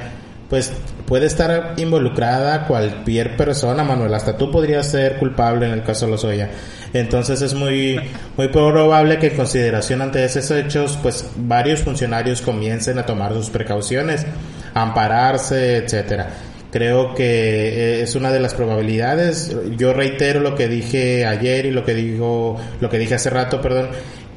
pues 0.48 0.72
puede 1.04 1.26
estar 1.26 1.74
involucrada 1.76 2.66
cualquier 2.66 3.36
persona, 3.36 3.84
Manuel, 3.84 4.14
hasta 4.14 4.36
tú 4.36 4.50
podrías 4.50 4.86
ser 4.86 5.18
culpable 5.18 5.66
en 5.66 5.72
el 5.72 5.82
caso 5.82 6.06
Lozoya. 6.06 6.48
Entonces 6.94 7.42
es 7.42 7.52
muy 7.52 8.00
muy 8.36 8.48
probable 8.48 9.18
que 9.18 9.26
en 9.26 9.36
consideración 9.36 10.00
ante 10.00 10.24
esos 10.24 10.50
hechos, 10.52 10.98
pues 11.02 11.28
varios 11.36 11.80
funcionarios 11.80 12.40
comiencen 12.40 12.98
a 12.98 13.04
tomar 13.04 13.34
sus 13.34 13.50
precauciones, 13.50 14.24
ampararse, 14.72 15.76
etcétera. 15.76 16.30
Creo 16.70 17.14
que 17.14 17.24
eh, 17.24 18.02
es 18.02 18.14
una 18.14 18.30
de 18.30 18.40
las 18.40 18.54
probabilidades. 18.54 19.56
Yo 19.76 19.94
reitero 19.94 20.40
lo 20.40 20.54
que 20.54 20.68
dije 20.68 21.24
ayer 21.24 21.66
y 21.66 21.70
lo 21.70 21.84
que 21.84 21.94
dijo, 21.94 22.58
lo 22.80 22.90
que 22.90 22.98
dije 22.98 23.14
hace 23.14 23.30
rato, 23.30 23.62
perdón, 23.62 23.88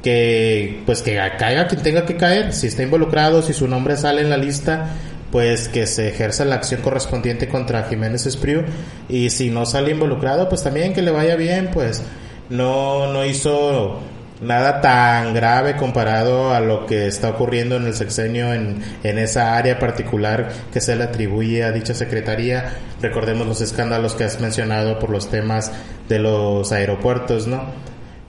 que 0.02 0.82
pues 0.86 1.02
que 1.02 1.16
caiga 1.38 1.66
quien 1.66 1.82
tenga 1.82 2.06
que 2.06 2.16
caer, 2.16 2.52
si 2.52 2.68
está 2.68 2.82
involucrado, 2.82 3.42
si 3.42 3.52
su 3.52 3.68
nombre 3.68 3.96
sale 3.96 4.22
en 4.22 4.30
la 4.30 4.38
lista, 4.38 4.90
pues 5.30 5.68
que 5.68 5.86
se 5.86 6.08
ejerza 6.08 6.44
la 6.44 6.56
acción 6.56 6.80
correspondiente 6.80 7.48
contra 7.48 7.84
Jiménez 7.84 8.26
Espriu 8.26 8.62
y 9.08 9.30
si 9.30 9.50
no 9.50 9.66
sale 9.66 9.92
involucrado, 9.92 10.48
pues 10.48 10.62
también 10.62 10.92
que 10.92 11.02
le 11.02 11.10
vaya 11.10 11.36
bien, 11.36 11.70
pues 11.72 12.02
no 12.50 13.12
no 13.12 13.24
hizo 13.24 14.00
nada 14.42 14.80
tan 14.80 15.32
grave 15.34 15.76
comparado 15.76 16.52
a 16.52 16.60
lo 16.60 16.86
que 16.86 17.06
está 17.06 17.30
ocurriendo 17.30 17.76
en 17.76 17.86
el 17.86 17.94
sexenio 17.94 18.52
en, 18.52 18.82
en 19.02 19.18
esa 19.18 19.56
área 19.56 19.78
particular 19.78 20.50
que 20.72 20.80
se 20.80 20.96
le 20.96 21.04
atribuye 21.04 21.62
a 21.64 21.72
dicha 21.72 21.94
secretaría. 21.94 22.74
Recordemos 23.00 23.46
los 23.46 23.60
escándalos 23.60 24.14
que 24.14 24.24
has 24.24 24.40
mencionado 24.40 24.98
por 24.98 25.10
los 25.10 25.30
temas 25.30 25.72
de 26.08 26.18
los 26.18 26.72
aeropuertos, 26.72 27.46
¿no? 27.46 27.64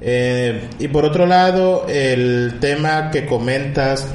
Eh, 0.06 0.67
y 0.80 0.89
por 0.89 1.06
otro 1.06 1.26
lado, 1.26 1.86
el 1.88 2.58
tema 2.60 3.10
que 3.10 3.26
comentas 3.26 4.08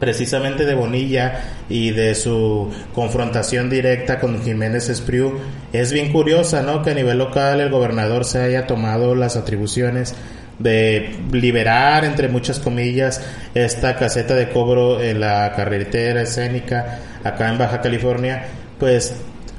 precisamente 0.00 0.64
de 0.64 0.74
Bonilla 0.74 1.44
y 1.68 1.92
de 1.92 2.16
su 2.16 2.72
confrontación 2.92 3.70
directa 3.70 4.18
con 4.18 4.42
Jiménez 4.42 4.88
Espriu 4.88 5.38
es 5.72 5.92
bien 5.92 6.10
curiosa, 6.12 6.62
¿no? 6.62 6.82
Que 6.82 6.90
a 6.90 6.94
nivel 6.94 7.18
local 7.18 7.60
el 7.60 7.70
gobernador 7.70 8.24
se 8.24 8.40
haya 8.40 8.66
tomado 8.66 9.14
las 9.14 9.36
atribuciones 9.36 10.14
de 10.62 11.16
liberar, 11.32 12.04
entre 12.04 12.28
muchas 12.28 12.58
comillas, 12.58 13.20
esta 13.54 13.96
caseta 13.96 14.34
de 14.34 14.48
cobro 14.48 15.02
en 15.02 15.20
la 15.20 15.52
carretera 15.54 16.22
escénica 16.22 17.00
acá 17.24 17.50
en 17.50 17.58
Baja 17.58 17.80
California, 17.80 18.44
pues 18.78 19.14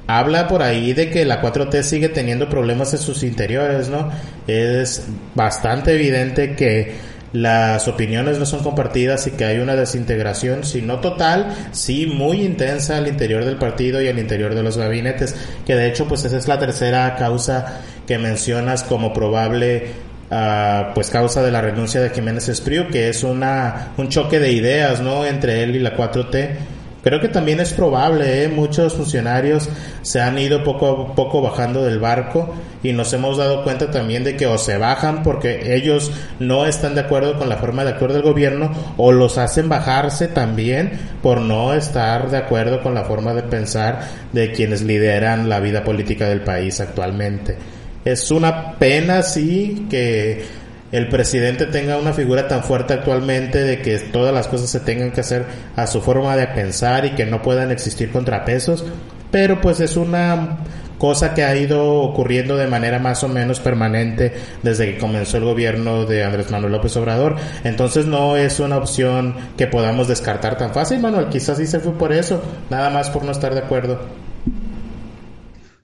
habla 0.07 0.47
por 0.47 0.61
ahí 0.61 0.93
de 0.93 1.09
que 1.09 1.25
la 1.25 1.41
4T 1.41 1.81
sigue 1.83 2.09
teniendo 2.09 2.49
problemas 2.49 2.93
en 2.93 2.99
sus 2.99 3.23
interiores, 3.23 3.89
¿no? 3.89 4.09
Es 4.47 5.05
bastante 5.35 5.93
evidente 5.93 6.55
que 6.55 7.13
las 7.33 7.87
opiniones 7.87 8.37
no 8.37 8.45
son 8.45 8.63
compartidas 8.63 9.25
y 9.25 9.31
que 9.31 9.45
hay 9.45 9.57
una 9.57 9.75
desintegración, 9.75 10.63
si 10.63 10.83
no 10.83 10.99
total, 10.99 11.55
sí 11.71 12.05
muy 12.05 12.41
intensa 12.41 12.97
al 12.97 13.07
interior 13.07 13.43
del 13.43 13.57
partido 13.57 14.01
y 14.01 14.07
al 14.07 14.19
interior 14.19 14.53
de 14.53 14.61
los 14.61 14.77
gabinetes, 14.77 15.35
que 15.65 15.75
de 15.75 15.87
hecho 15.87 16.07
pues 16.07 16.23
esa 16.25 16.37
es 16.37 16.47
la 16.47 16.59
tercera 16.59 17.15
causa 17.15 17.81
que 18.05 18.19
mencionas 18.19 18.83
como 18.83 19.13
probable 19.13 20.12
pues 20.30 21.09
causa 21.09 21.43
de 21.43 21.51
la 21.51 21.61
renuncia 21.61 22.01
de 22.01 22.09
Jiménez 22.09 22.49
Espriu, 22.49 22.88
que 22.88 23.09
es 23.09 23.24
una 23.24 23.93
un 23.97 24.09
choque 24.09 24.39
de 24.39 24.51
ideas, 24.51 25.01
¿no? 25.01 25.26
entre 25.26 25.63
él 25.63 25.76
y 25.76 25.80
la 25.80 25.95
4T 25.95 26.57
Creo 27.03 27.19
que 27.19 27.28
también 27.28 27.59
es 27.59 27.74
probable, 27.74 28.43
¿eh? 28.43 28.47
muchos 28.47 28.93
funcionarios 28.93 29.67
se 30.03 30.21
han 30.21 30.38
ido 30.39 30.63
poco 30.63 30.88
a 31.11 31.15
poco 31.15 31.41
bajando 31.41 31.84
del 31.84 31.99
barco 31.99 32.55
y 32.82 32.93
nos 32.93 33.11
hemos 33.11 33.36
dado 33.36 33.65
cuenta 33.65 33.91
también 33.91 34.24
de 34.24 34.38
que 34.38 34.47
o 34.47 34.57
se 34.57 34.78
bajan 34.78 35.21
porque 35.21 35.76
ellos 35.76 36.13
no 36.39 36.65
están 36.65 36.95
de 36.95 37.01
acuerdo 37.01 37.38
con 37.38 37.49
la 37.49 37.57
forma 37.57 37.84
de 37.84 37.89
actuar 37.89 38.13
del 38.13 38.21
gobierno 38.21 38.71
o 38.95 39.11
los 39.11 39.38
hacen 39.38 39.67
bajarse 39.67 40.30
también 40.30 40.93
por 41.21 41.41
no 41.41 41.74
estar 41.74 42.30
de 42.30 42.38
acuerdo 42.38 42.82
con 42.82 42.93
la 42.93 43.03
forma 43.03 43.34
de 43.34 43.43
pensar 43.43 44.07
de 44.32 44.53
quienes 44.53 44.82
lideran 44.82 45.49
la 45.49 45.59
vida 45.59 45.84
política 45.84 46.30
del 46.30 46.39
país 46.39 46.80
actualmente. 46.80 47.57
Es 48.05 48.31
una 48.31 48.73
pena, 48.73 49.23
sí, 49.23 49.87
que 49.89 50.43
el 50.91 51.09
presidente 51.09 51.65
tenga 51.65 51.97
una 51.97 52.13
figura 52.13 52.47
tan 52.47 52.63
fuerte 52.63 52.93
actualmente 52.93 53.63
de 53.63 53.81
que 53.81 53.97
todas 53.97 54.33
las 54.33 54.47
cosas 54.47 54.69
se 54.69 54.79
tengan 54.79 55.11
que 55.11 55.21
hacer 55.21 55.45
a 55.75 55.87
su 55.87 56.01
forma 56.01 56.35
de 56.35 56.47
pensar 56.47 57.05
y 57.05 57.11
que 57.11 57.25
no 57.25 57.41
puedan 57.41 57.71
existir 57.71 58.11
contrapesos, 58.11 58.85
pero 59.31 59.59
pues 59.59 59.79
es 59.79 59.97
una 59.97 60.59
cosa 60.99 61.33
que 61.33 61.43
ha 61.43 61.55
ido 61.55 61.95
ocurriendo 62.01 62.55
de 62.55 62.67
manera 62.67 62.99
más 62.99 63.23
o 63.23 63.27
menos 63.27 63.59
permanente 63.59 64.33
desde 64.61 64.93
que 64.93 64.99
comenzó 64.99 65.37
el 65.37 65.45
gobierno 65.45 66.05
de 66.05 66.23
Andrés 66.23 66.51
Manuel 66.51 66.73
López 66.73 66.95
Obrador. 66.95 67.35
Entonces 67.63 68.05
no 68.05 68.37
es 68.37 68.59
una 68.59 68.77
opción 68.77 69.35
que 69.57 69.67
podamos 69.67 70.07
descartar 70.07 70.57
tan 70.57 70.73
fácil, 70.73 70.99
Manuel. 70.99 71.27
Quizás 71.29 71.57
sí 71.57 71.67
se 71.67 71.79
fue 71.79 71.93
por 71.97 72.13
eso, 72.13 72.41
nada 72.69 72.89
más 72.89 73.09
por 73.09 73.25
no 73.25 73.31
estar 73.31 73.53
de 73.53 73.61
acuerdo. 73.61 73.99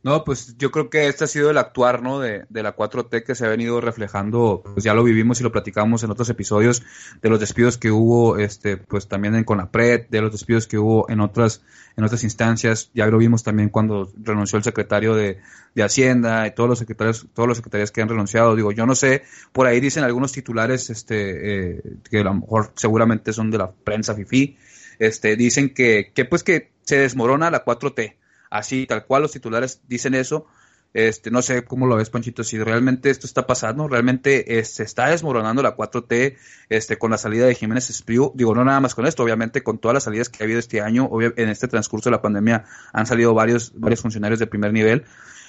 No, 0.02 0.24
pues 0.24 0.56
yo 0.58 0.72
creo 0.72 0.90
que 0.90 1.08
este 1.08 1.26
ha 1.26 1.28
sido 1.28 1.50
el 1.50 1.58
actuar, 1.58 2.02
¿no? 2.02 2.22
De, 2.22 2.46
de, 2.48 2.64
la 2.64 2.74
4T 2.74 3.22
que 3.26 3.36
se 3.36 3.46
ha 3.46 3.50
venido 3.50 3.82
reflejando, 3.82 4.62
pues 4.64 4.86
ya 4.86 4.94
lo 4.94 5.04
vivimos 5.04 5.42
y 5.42 5.44
lo 5.44 5.52
platicamos 5.52 6.04
en 6.04 6.12
otros 6.12 6.30
episodios, 6.30 6.84
de 7.22 7.30
los 7.30 7.38
despidos 7.42 7.78
que 7.78 7.92
hubo, 7.92 8.38
este, 8.38 8.78
pues 8.78 9.10
también 9.10 9.36
en 9.36 9.44
Conapred, 9.44 10.08
de 10.10 10.22
los 10.22 10.32
despidos 10.32 10.68
que 10.68 10.78
hubo 10.78 11.10
en 11.10 11.20
otras, 11.20 11.64
en 11.98 12.06
otras 12.06 12.24
instancias, 12.24 12.92
ya 12.94 13.08
lo 13.08 13.18
vimos 13.18 13.44
también 13.44 13.68
cuando 13.68 14.10
renunció 14.24 14.56
el 14.56 14.64
secretario 14.64 15.16
de, 15.16 15.42
de 15.76 15.84
Hacienda 15.84 16.48
y 16.48 16.52
todos 16.56 16.70
los 16.70 16.80
secretarios, 16.80 17.28
todos 17.34 17.50
los 17.50 17.58
secretarios 17.58 17.92
que 17.92 18.02
han 18.02 18.08
renunciado. 18.08 18.56
Digo, 18.56 18.72
yo 18.72 18.86
no 18.86 18.96
sé, 18.96 19.24
por 19.52 19.68
ahí 19.68 19.82
dicen 19.82 20.06
algunos 20.06 20.32
titulares, 20.32 20.90
este, 20.90 21.74
eh, 21.76 21.82
que 22.10 22.20
a 22.20 22.24
lo 22.24 22.36
mejor 22.36 22.72
seguramente 22.76 23.34
son 23.34 23.52
de 23.52 23.58
la 23.58 23.70
prensa 23.70 24.16
FIFI, 24.16 24.58
este, 24.98 25.36
dicen 25.36 25.74
que, 25.74 26.14
que 26.16 26.24
pues 26.24 26.44
que 26.44 26.72
se 26.84 26.98
desmorona 26.98 27.52
la 27.52 27.66
4T 27.66 28.19
así, 28.50 28.86
tal 28.88 29.06
cual 29.06 29.24
los 29.24 29.32
titulares 29.32 29.82
dicen 29.88 30.14
eso. 30.16 30.48
Este, 30.92 31.30
no 31.30 31.44
sé 31.44 31.64
cómo 31.66 31.86
lo 31.86 31.96
ves, 31.96 32.10
Panchito, 32.10 32.44
si 32.44 32.58
realmente 32.58 33.12
esto 33.12 33.28
está 33.28 33.46
pasando, 33.46 33.88
realmente 33.88 34.58
eh, 34.58 34.66
se 34.66 34.82
está 34.82 35.08
desmoronando 35.10 35.62
la 35.62 35.78
4T 35.78 36.36
este, 36.70 36.98
con 36.98 37.12
la 37.12 37.20
salida 37.20 37.46
de 37.46 37.54
Jiménez 37.54 37.92
Espriu, 37.92 38.32
digo, 38.34 38.56
no 38.56 38.66
nada 38.66 38.80
más 38.80 38.96
con 38.96 39.06
esto, 39.06 39.22
obviamente 39.22 39.62
con 39.62 39.78
todas 39.78 39.94
las 39.94 40.06
salidas 40.06 40.30
que 40.30 40.42
ha 40.42 40.46
habido 40.46 40.58
este 40.58 40.82
año, 40.82 41.08
en 41.22 41.50
este 41.50 41.68
transcurso 41.68 42.10
de 42.10 42.16
la 42.16 42.24
pandemia 42.24 42.66
han 42.92 43.06
salido 43.06 43.36
varios, 43.36 43.72
varios 43.76 44.02
funcionarios 44.02 44.40
de 44.40 44.48
primer 44.48 44.74
nivel, 44.74 45.06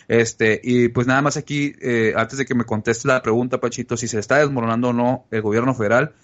este, 0.08 0.60
y 0.62 0.88
pues 0.88 1.06
nada 1.06 1.22
más 1.22 1.36
aquí, 1.36 1.74
eh, 1.80 2.14
antes 2.16 2.36
de 2.36 2.44
que 2.44 2.56
me 2.56 2.64
conteste 2.64 3.08
la 3.08 3.22
pregunta, 3.22 3.60
Panchito, 3.60 3.96
si 3.96 4.08
se 4.08 4.18
está 4.18 4.38
desmoronando 4.38 4.88
o 4.88 4.92
no 4.92 5.24
el 5.30 5.40
gobierno 5.40 5.72
federal, 5.72 6.14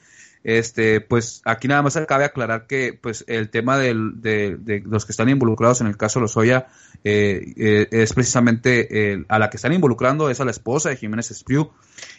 este, 0.47 1.01
pues 1.01 1.43
aquí 1.45 1.67
nada 1.67 1.83
más 1.83 1.99
cabe 2.07 2.25
aclarar 2.25 2.69
que 2.69 2.93
pues 2.93 3.25
el 3.27 3.51
tema 3.51 3.77
del, 3.79 4.21
de, 4.21 4.81
los 4.87 5.05
que 5.05 5.11
están 5.11 5.29
involucrados 5.29 5.81
en 5.81 5.89
el 5.89 5.97
caso 5.97 6.21
Lozoya 6.21 6.69
eh, 7.03 7.53
eh, 7.57 7.89
es 7.91 8.13
precisamente 8.13 9.25
a 9.29 9.41
la 9.41 9.51
que 9.51 9.57
están 9.57 9.73
involucrando 9.73 10.31
es 10.31 10.41
a 10.41 10.45
la 10.45 10.53
esposa 10.53 10.89
de 10.89 10.97
Jiménez 10.97 11.33
Espriu. 11.33 11.71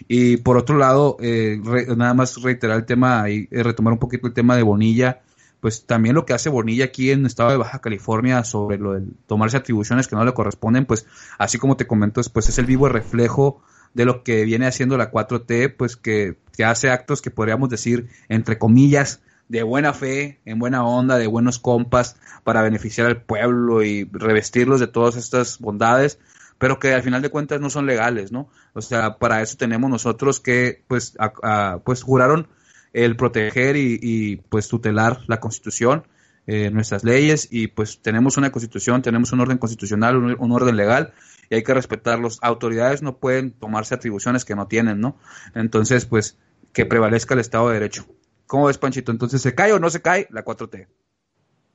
Y 0.09 0.35
por 0.37 0.57
otro 0.57 0.77
lado 0.77 1.15
eh, 1.21 1.57
nada 1.95 2.13
más 2.13 2.41
reiterar 2.41 2.75
el 2.75 2.85
tema 2.85 3.29
y 3.29 3.45
retomar 3.45 3.93
un 3.93 3.99
poquito 3.99 4.27
el 4.27 4.33
tema 4.33 4.57
de 4.57 4.63
Bonilla. 4.63 5.21
Pues 5.61 5.85
también 5.85 6.13
lo 6.13 6.25
que 6.25 6.33
hace 6.33 6.49
Bonilla 6.49 6.83
aquí 6.83 7.11
en 7.11 7.21
el 7.21 7.27
estado 7.27 7.51
de 7.51 7.57
Baja 7.57 7.79
California 7.79 8.43
sobre 8.43 8.77
lo 8.77 8.91
de 8.91 9.05
tomarse 9.25 9.55
atribuciones 9.55 10.09
que 10.09 10.17
no 10.17 10.25
le 10.25 10.33
corresponden 10.33 10.85
pues 10.85 11.07
así 11.37 11.57
como 11.57 11.77
te 11.77 11.87
comento 11.87 12.21
pues 12.33 12.49
es 12.49 12.59
el 12.59 12.65
vivo 12.65 12.89
reflejo 12.89 13.63
de 13.93 14.05
lo 14.05 14.23
que 14.23 14.43
viene 14.45 14.67
haciendo 14.67 14.97
la 14.97 15.11
4T, 15.11 15.75
pues 15.75 15.97
que, 15.97 16.37
hace 16.63 16.89
actos 16.89 17.21
que 17.21 17.31
podríamos 17.31 17.69
decir, 17.69 18.07
entre 18.29 18.57
comillas, 18.57 19.21
de 19.47 19.63
buena 19.63 19.93
fe, 19.93 20.39
en 20.45 20.59
buena 20.59 20.83
onda, 20.83 21.17
de 21.17 21.27
buenos 21.27 21.59
compas, 21.59 22.17
para 22.43 22.61
beneficiar 22.61 23.07
al 23.07 23.21
pueblo 23.21 23.83
y 23.83 24.09
revestirlos 24.11 24.79
de 24.79 24.87
todas 24.87 25.15
estas 25.15 25.59
bondades, 25.59 26.19
pero 26.57 26.79
que 26.79 26.93
al 26.93 27.03
final 27.03 27.21
de 27.21 27.29
cuentas 27.29 27.61
no 27.61 27.69
son 27.69 27.85
legales, 27.85 28.31
¿no? 28.31 28.49
O 28.73 28.81
sea, 28.81 29.17
para 29.17 29.41
eso 29.41 29.55
tenemos 29.57 29.89
nosotros 29.89 30.39
que, 30.39 30.83
pues, 30.87 31.15
pues 31.83 32.03
juraron 32.03 32.47
el 32.93 33.15
proteger 33.15 33.75
y, 33.77 34.41
pues 34.49 34.67
tutelar 34.67 35.21
la 35.27 35.39
Constitución, 35.39 36.03
eh, 36.47 36.71
nuestras 36.71 37.03
leyes, 37.03 37.47
y 37.51 37.67
pues 37.67 37.99
tenemos 38.01 38.37
una 38.37 38.51
Constitución, 38.51 39.01
tenemos 39.01 39.31
un 39.33 39.41
orden 39.41 39.57
constitucional, 39.57 40.17
un 40.17 40.51
orden 40.51 40.77
legal, 40.77 41.13
y 41.49 41.55
hay 41.55 41.63
que 41.63 41.73
respetarlos. 41.73 42.39
Autoridades 42.41 43.01
no 43.01 43.17
pueden 43.17 43.51
tomarse 43.51 43.95
atribuciones 43.95 44.45
que 44.45 44.55
no 44.55 44.67
tienen, 44.67 44.99
¿no? 44.99 45.17
Entonces, 45.55 46.05
pues, 46.05 46.37
que 46.73 46.85
prevalezca 46.85 47.33
el 47.33 47.39
Estado 47.39 47.67
de 47.69 47.75
Derecho. 47.75 48.05
¿Cómo 48.45 48.67
ves, 48.67 48.77
Panchito? 48.77 49.11
Entonces, 49.11 49.41
¿se 49.41 49.55
cae 49.55 49.73
o 49.73 49.79
no 49.79 49.89
se 49.89 50.01
cae 50.01 50.27
la 50.31 50.45
4T? 50.45 50.87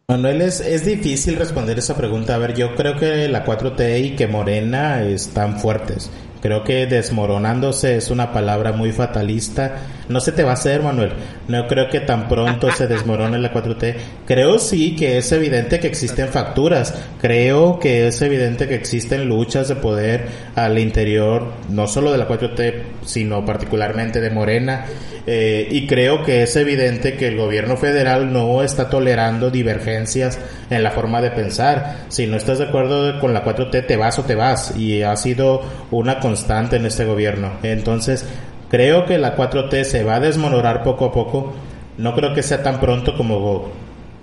Manuel, 0.09 0.43
es, 0.43 0.61
es 0.61 0.85
difícil 0.85 1.37
responder 1.37 1.79
esa 1.79 1.97
pregunta. 1.97 2.35
A 2.35 2.39
ver, 2.39 2.55
yo 2.55 2.75
creo 2.75 2.97
que 2.97 3.29
la 3.29 3.45
4T 3.45 4.05
y 4.05 4.17
que 4.17 4.27
Morena 4.27 5.03
están 5.03 5.59
fuertes. 5.59 6.11
Creo 6.43 6.65
que 6.65 6.87
desmoronándose 6.87 7.97
es 7.97 8.11
una 8.11 8.33
palabra 8.33 8.73
muy 8.73 8.91
fatalista. 8.91 9.77
No 10.13 10.21
se 10.21 10.33
te 10.33 10.45
va 10.45 10.51
a 10.51 10.55
hacer, 10.55 10.83
Manuel. 10.83 11.13
No 11.49 11.67
creo 11.67 11.89
que 11.89 12.01
tan 12.01 12.29
pronto 12.29 12.71
se 12.71 12.87
desmorone 12.87 13.39
la 13.39 13.53
4T. 13.53 13.95
Creo 14.27 14.59
sí 14.59 14.95
que 14.95 15.19
es 15.19 15.33
evidente 15.33 15.81
que 15.81 15.87
existen 15.87 16.29
facturas. 16.29 16.95
Creo 17.21 17.79
que 17.79 18.07
es 18.07 18.21
evidente 18.21 18.69
que 18.69 18.75
existen 18.75 19.27
luchas 19.27 19.69
de 19.69 19.77
poder 19.77 20.27
al 20.55 20.79
interior, 20.79 21.53
no 21.71 21.87
solo 21.87 22.13
de 22.13 22.19
la 22.19 22.29
4T, 22.29 22.75
sino 23.05 23.45
particularmente 23.45 24.21
de 24.21 24.31
Morena. 24.31 24.85
Eh, 25.27 25.69
y 25.71 25.87
creo 25.87 26.25
que 26.25 26.43
es 26.43 26.57
evidente 26.57 27.15
que 27.15 27.29
el 27.29 27.37
gobierno 27.37 27.77
federal 27.77 28.33
no 28.33 28.63
está 28.63 28.91
tolerando 28.91 29.51
divergencias 29.51 30.39
en 30.69 30.83
la 30.83 30.91
forma 30.91 31.23
de 31.23 31.31
pensar. 31.31 32.05
Si 32.09 32.27
no 32.27 32.37
estás 32.37 32.59
de 32.59 32.65
acuerdo 32.65 33.19
con 33.21 33.33
la 33.33 33.45
4T, 33.45 33.87
te 33.87 33.97
vas 33.97 34.19
o 34.19 34.25
te 34.25 34.35
vas. 34.35 34.77
Y 34.77 35.03
ha 35.03 35.17
sido 35.17 35.63
una 35.91 36.21
constante 36.21 36.77
en 36.77 36.87
este 36.87 37.05
gobierno. 37.05 37.53
Entonces, 37.63 38.27
creo 38.73 39.05
que 39.05 39.19
la 39.19 39.37
4T 39.37 39.85
se 39.85 40.03
va 40.03 40.17
a 40.17 40.21
desmoronar 40.21 40.83
poco 40.83 41.05
a 41.05 41.13
poco. 41.13 41.53
No 41.99 42.15
creo 42.15 42.33
que 42.33 42.43
sea 42.43 42.63
tan 42.63 42.81
pronto 42.81 43.15
como 43.15 43.71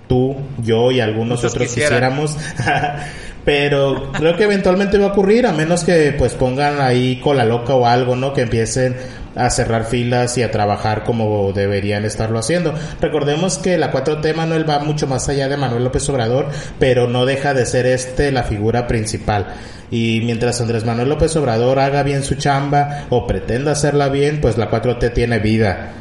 tú, 0.08 0.36
yo 0.58 0.90
y 0.90 0.98
algunos 0.98 1.44
otros 1.44 1.68
quisiéramos. 1.68 2.36
pero 3.44 4.10
creo 4.12 4.36
que 4.36 4.44
eventualmente 4.44 4.98
va 4.98 5.06
a 5.06 5.08
ocurrir 5.10 5.46
a 5.46 5.52
menos 5.52 5.84
que 5.84 6.12
pues 6.18 6.34
pongan 6.34 6.80
ahí 6.80 7.20
cola 7.22 7.44
loca 7.44 7.74
o 7.74 7.86
algo, 7.86 8.16
¿no? 8.16 8.32
Que 8.34 8.42
empiecen 8.42 8.96
a 9.34 9.50
cerrar 9.50 9.84
filas 9.84 10.36
y 10.38 10.42
a 10.42 10.50
trabajar 10.50 11.04
como 11.04 11.52
deberían 11.52 12.04
estarlo 12.04 12.38
haciendo. 12.38 12.74
Recordemos 13.00 13.58
que 13.58 13.78
la 13.78 13.92
4T 13.92 14.34
Manuel 14.34 14.68
va 14.68 14.80
mucho 14.80 15.06
más 15.06 15.28
allá 15.28 15.48
de 15.48 15.56
Manuel 15.56 15.84
López 15.84 16.08
Obrador, 16.08 16.48
pero 16.78 17.06
no 17.08 17.26
deja 17.26 17.54
de 17.54 17.66
ser 17.66 17.86
este 17.86 18.32
la 18.32 18.42
figura 18.42 18.86
principal. 18.86 19.46
Y 19.90 20.20
mientras 20.24 20.60
Andrés 20.60 20.84
Manuel 20.84 21.08
López 21.08 21.34
Obrador 21.36 21.78
haga 21.78 22.02
bien 22.02 22.22
su 22.22 22.36
chamba 22.36 23.06
o 23.10 23.26
pretenda 23.26 23.72
hacerla 23.72 24.08
bien, 24.08 24.40
pues 24.40 24.56
la 24.56 24.70
4T 24.70 25.12
tiene 25.12 25.38
vida. 25.38 25.92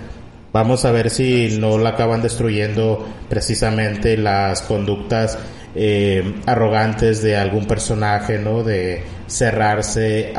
Vamos 0.52 0.84
a 0.86 0.92
ver 0.92 1.12
si 1.12 1.58
no 1.60 1.78
la 1.78 1.90
acaban 1.90 2.24
destruyendo 2.24 3.08
precisamente 3.30 4.18
las 4.18 4.64
conductas 4.64 5.38
eh, 5.76 6.42
arrogantes 6.46 7.22
de 7.22 7.38
algún 7.38 7.66
personaje, 7.66 8.40
¿no? 8.40 8.64
De 8.64 9.04
cerrarse 9.28 10.34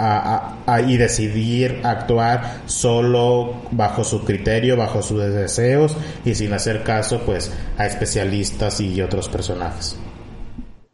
y 0.87 0.97
decidir 0.97 1.81
actuar 1.85 2.63
solo 2.67 3.63
bajo 3.71 4.03
su 4.03 4.25
criterio, 4.25 4.77
bajo 4.77 5.03
sus 5.03 5.21
deseos 5.21 5.97
y 6.25 6.35
sin 6.35 6.53
hacer 6.53 6.83
caso, 6.83 7.23
pues, 7.25 7.53
a 7.79 7.87
especialistas 7.87 8.81
y 8.81 9.01
otros 9.01 9.29
personajes. 9.29 9.97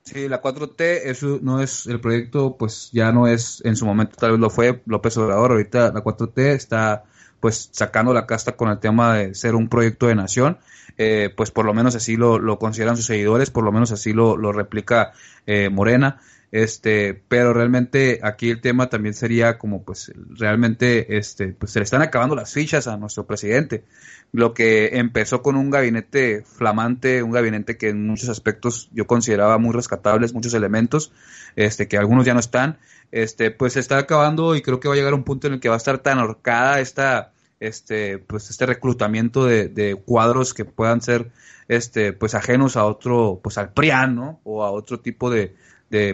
Sí, 0.05 0.29
la 0.29 0.41
4T 0.41 1.01
eso 1.05 1.41
no 1.43 1.61
es 1.61 1.87
el 1.87 2.01
proyecto, 2.01 2.57
pues 2.57 2.91
ya 2.93 3.11
no 3.11 3.27
es, 3.27 3.61
en 3.65 3.75
su 3.75 3.87
momento 3.87 4.17
tal 4.17 4.33
vez 4.33 4.41
lo 4.41 4.51
fue 4.51 4.81
López 4.87 5.17
Obrador, 5.17 5.51
ahorita 5.51 5.91
la 5.93 6.05
4T 6.05 6.39
está 6.53 7.05
pues 7.41 7.71
sacando 7.73 8.15
la 8.15 8.25
casta 8.25 8.53
con 8.57 8.71
el 8.71 8.79
tema 8.79 9.17
de 9.17 9.35
ser 9.35 9.57
un 9.57 9.69
proyecto 9.69 10.07
de 10.07 10.15
nación 10.15 10.59
eh, 10.99 11.33
pues 11.37 11.51
por 11.51 11.65
lo 11.67 11.75
menos 11.75 11.95
así 11.95 12.17
lo, 12.17 12.39
lo, 12.39 12.59
consideran 12.59 12.97
sus 12.97 13.07
seguidores, 13.07 13.51
por 13.51 13.65
lo 13.65 13.73
menos 13.73 13.93
así 13.93 14.13
lo, 14.13 14.37
lo 14.37 14.53
replica 14.53 15.13
eh, 15.47 15.69
Morena. 15.69 16.21
Este, 16.53 17.13
pero 17.29 17.53
realmente 17.53 18.21
aquí 18.23 18.51
el 18.51 18.61
tema 18.61 18.89
también 18.89 19.15
sería 19.15 19.59
como 19.59 19.83
pues 19.83 20.13
realmente 20.31 21.19
este, 21.19 21.49
pues 21.49 21.73
se 21.73 21.81
le 21.81 21.85
están 21.85 22.03
acabando 22.03 22.37
las 22.37 22.53
fichas 22.53 22.87
a 22.87 22.97
nuestro 22.97 23.27
presidente. 23.27 23.85
Lo 24.33 24.55
que 24.55 24.97
empezó 24.99 25.43
con 25.43 25.57
un 25.57 25.71
gabinete 25.71 26.45
flamante, 26.45 27.23
un 27.23 27.33
gabinete 27.33 27.77
que 27.77 27.89
en 27.89 28.07
muchos 28.07 28.29
aspectos 28.29 28.89
yo 28.93 29.07
consideraba 29.07 29.59
muy 29.59 29.75
rescatables, 29.75 30.35
muchos 30.35 30.55
elementos, 30.55 31.13
este, 31.57 31.89
que 31.89 31.99
algunos 31.99 32.25
ya 32.25 32.35
no 32.35 32.41
están, 32.41 32.79
este, 33.13 33.51
pues 33.51 33.75
se 33.75 33.81
está 33.81 33.99
acabando 33.99 34.55
y 34.57 34.63
creo 34.63 34.81
que 34.81 34.89
va 34.89 34.95
a 34.95 34.97
llegar 34.97 35.15
un 35.15 35.25
punto 35.25 35.49
en 35.49 35.55
el 35.55 35.61
que 35.61 35.69
va 35.69 35.75
a 35.75 35.79
estar 35.79 35.99
tan 35.99 36.19
ahorcada 36.19 36.81
esta, 36.81 37.33
este, 37.61 38.19
pues 38.19 38.51
este 38.51 38.67
reclutamiento 38.67 39.45
de, 39.45 40.01
cuadros 40.05 40.55
que 40.55 40.65
puedan 40.65 41.01
ser 41.01 41.31
este, 41.69 42.13
pues 42.13 42.35
ajenos 42.35 42.77
a 42.77 42.85
otro, 42.85 43.41
pues 43.43 43.59
al 43.59 43.73
PRIAN, 43.73 44.39
O 44.45 44.65
a 44.65 44.71
otro 44.71 45.01
tipo 45.01 45.31
de, 45.31 45.55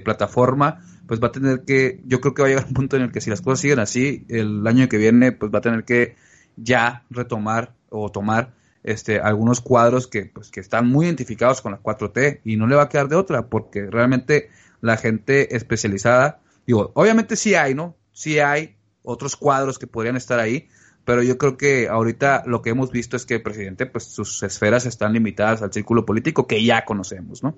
plataforma, 0.05 0.85
pues 1.09 1.21
va 1.21 1.29
a 1.29 1.33
tener 1.33 1.65
que, 1.65 2.01
yo 2.05 2.21
creo 2.21 2.35
que 2.35 2.43
va 2.43 2.47
a 2.47 2.51
llegar 2.51 2.67
un 2.67 2.75
punto 2.75 2.97
en 2.97 3.03
el 3.03 3.13
que 3.13 3.21
si 3.21 3.31
las 3.31 3.41
cosas 3.41 3.61
siguen 3.61 3.81
así, 3.81 4.25
el 4.29 4.65
año 4.67 4.89
que 4.89 4.97
viene, 4.97 5.33
pues 5.33 5.53
va 5.53 5.59
a 5.59 5.63
tener 5.63 5.85
que 5.85 6.15
ya 6.57 7.05
retomar 7.11 7.75
o 7.89 8.11
tomar 8.11 8.55
este, 8.85 9.21
algunos 9.21 9.61
cuadros 9.61 10.07
que, 10.07 10.27
pues, 10.27 10.51
que 10.51 10.61
están 10.61 10.89
muy 10.89 11.07
identificados 11.07 11.63
con 11.63 11.73
la 11.73 11.83
4T 11.83 12.41
y 12.45 12.57
no 12.57 12.67
le 12.67 12.77
va 12.77 12.83
a 12.83 12.89
quedar 12.89 13.09
de 13.09 13.17
otra, 13.17 13.47
porque 13.47 13.87
realmente 13.87 14.51
la 14.81 14.97
gente 14.97 15.57
especializada, 15.57 16.41
digo, 16.67 16.93
obviamente 16.95 17.37
sí 17.37 17.55
hay, 17.55 17.75
¿no? 17.75 17.97
Sí 18.13 18.39
hay 18.41 18.77
otros 19.03 19.37
cuadros 19.37 19.79
que 19.79 19.87
podrían 19.87 20.17
estar 20.17 20.39
ahí, 20.39 20.69
pero 21.05 21.23
yo 21.23 21.39
creo 21.39 21.57
que 21.57 21.89
ahorita 21.89 22.45
lo 22.47 22.63
que 22.63 22.71
hemos 22.71 22.91
visto 22.91 23.17
es 23.17 23.27
que 23.27 23.35
el 23.35 23.43
presidente, 23.43 23.87
pues 23.87 24.05
sus 24.05 24.43
esferas 24.43 24.87
están 24.87 25.13
limitadas 25.13 25.63
al 25.63 25.73
círculo 25.73 26.07
político 26.07 26.47
que 26.47 26.65
ya 26.65 26.85
conocemos, 26.85 27.43
¿no? 27.43 27.57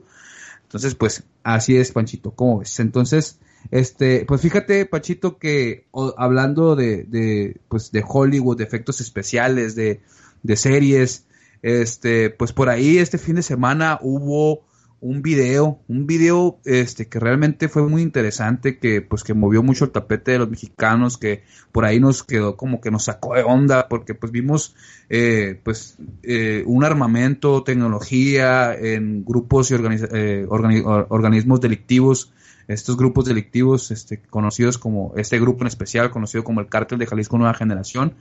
Entonces, 0.63 0.95
pues 0.95 1.25
así 1.43 1.77
es, 1.77 1.93
Panchito, 1.93 2.33
¿cómo 2.33 2.61
ves? 2.61 2.81
Entonces, 2.81 3.39
este, 3.71 4.25
pues 4.27 4.41
fíjate, 4.41 4.87
Panchito, 4.87 5.39
que 5.39 5.87
hablando 6.17 6.75
de, 6.75 7.05
de, 7.05 7.57
pues 7.69 7.93
de 7.93 8.05
Hollywood, 8.07 8.57
de 8.57 8.65
efectos 8.65 9.01
especiales, 9.01 9.75
de, 9.75 10.01
de 10.43 10.57
series, 10.57 11.27
este, 11.63 12.31
pues 12.31 12.53
por 12.53 12.69
ahí 12.69 12.99
este 12.99 13.19
fin 13.19 13.37
de 13.37 13.43
semana 13.43 13.99
hubo 14.03 14.65
un 15.05 15.21
video, 15.21 15.81
un 15.87 16.07
video 16.07 16.61
este 16.65 17.09
que 17.09 17.21
realmente 17.21 17.69
fue 17.69 17.87
muy 17.87 18.01
interesante, 18.01 18.79
que 18.79 19.03
pues 19.03 19.23
que 19.23 19.35
movió 19.35 19.63
mucho 19.63 19.85
el 19.85 19.91
tapete 19.91 20.33
de 20.33 20.39
los 20.39 20.49
mexicanos, 20.49 21.19
que 21.19 21.43
por 21.73 21.85
ahí 21.85 22.01
nos 22.01 22.23
quedó 22.23 22.57
como 22.57 22.81
que 22.81 22.91
nos 22.91 23.05
sacó 23.05 23.35
de 23.35 23.43
onda, 23.43 23.87
porque 23.89 24.15
pues 24.15 24.33
vimos 24.33 24.75
eh, 25.11 25.61
pues 25.63 25.99
eh, 26.23 26.65
un 26.67 26.85
armamento, 26.85 27.63
tecnología 27.63 28.75
en 28.75 29.27
grupos 29.27 29.71
y 29.71 29.75
eh, 29.75 30.47
organismos 30.49 31.61
delictivos, 31.61 32.33
estos 32.67 32.97
grupos 32.97 33.27
delictivos 33.27 33.91
este, 33.91 34.23
conocidos 34.23 34.79
como, 34.79 35.13
este 35.19 35.39
grupo 35.39 35.65
en 35.65 35.67
especial, 35.67 36.11
conocido 36.11 36.45
como 36.45 36.61
el 36.61 36.69
Cártel 36.69 36.99
de 36.99 37.07
Jalisco 37.07 37.37
Nueva 37.37 37.53
Generación, 37.53 38.15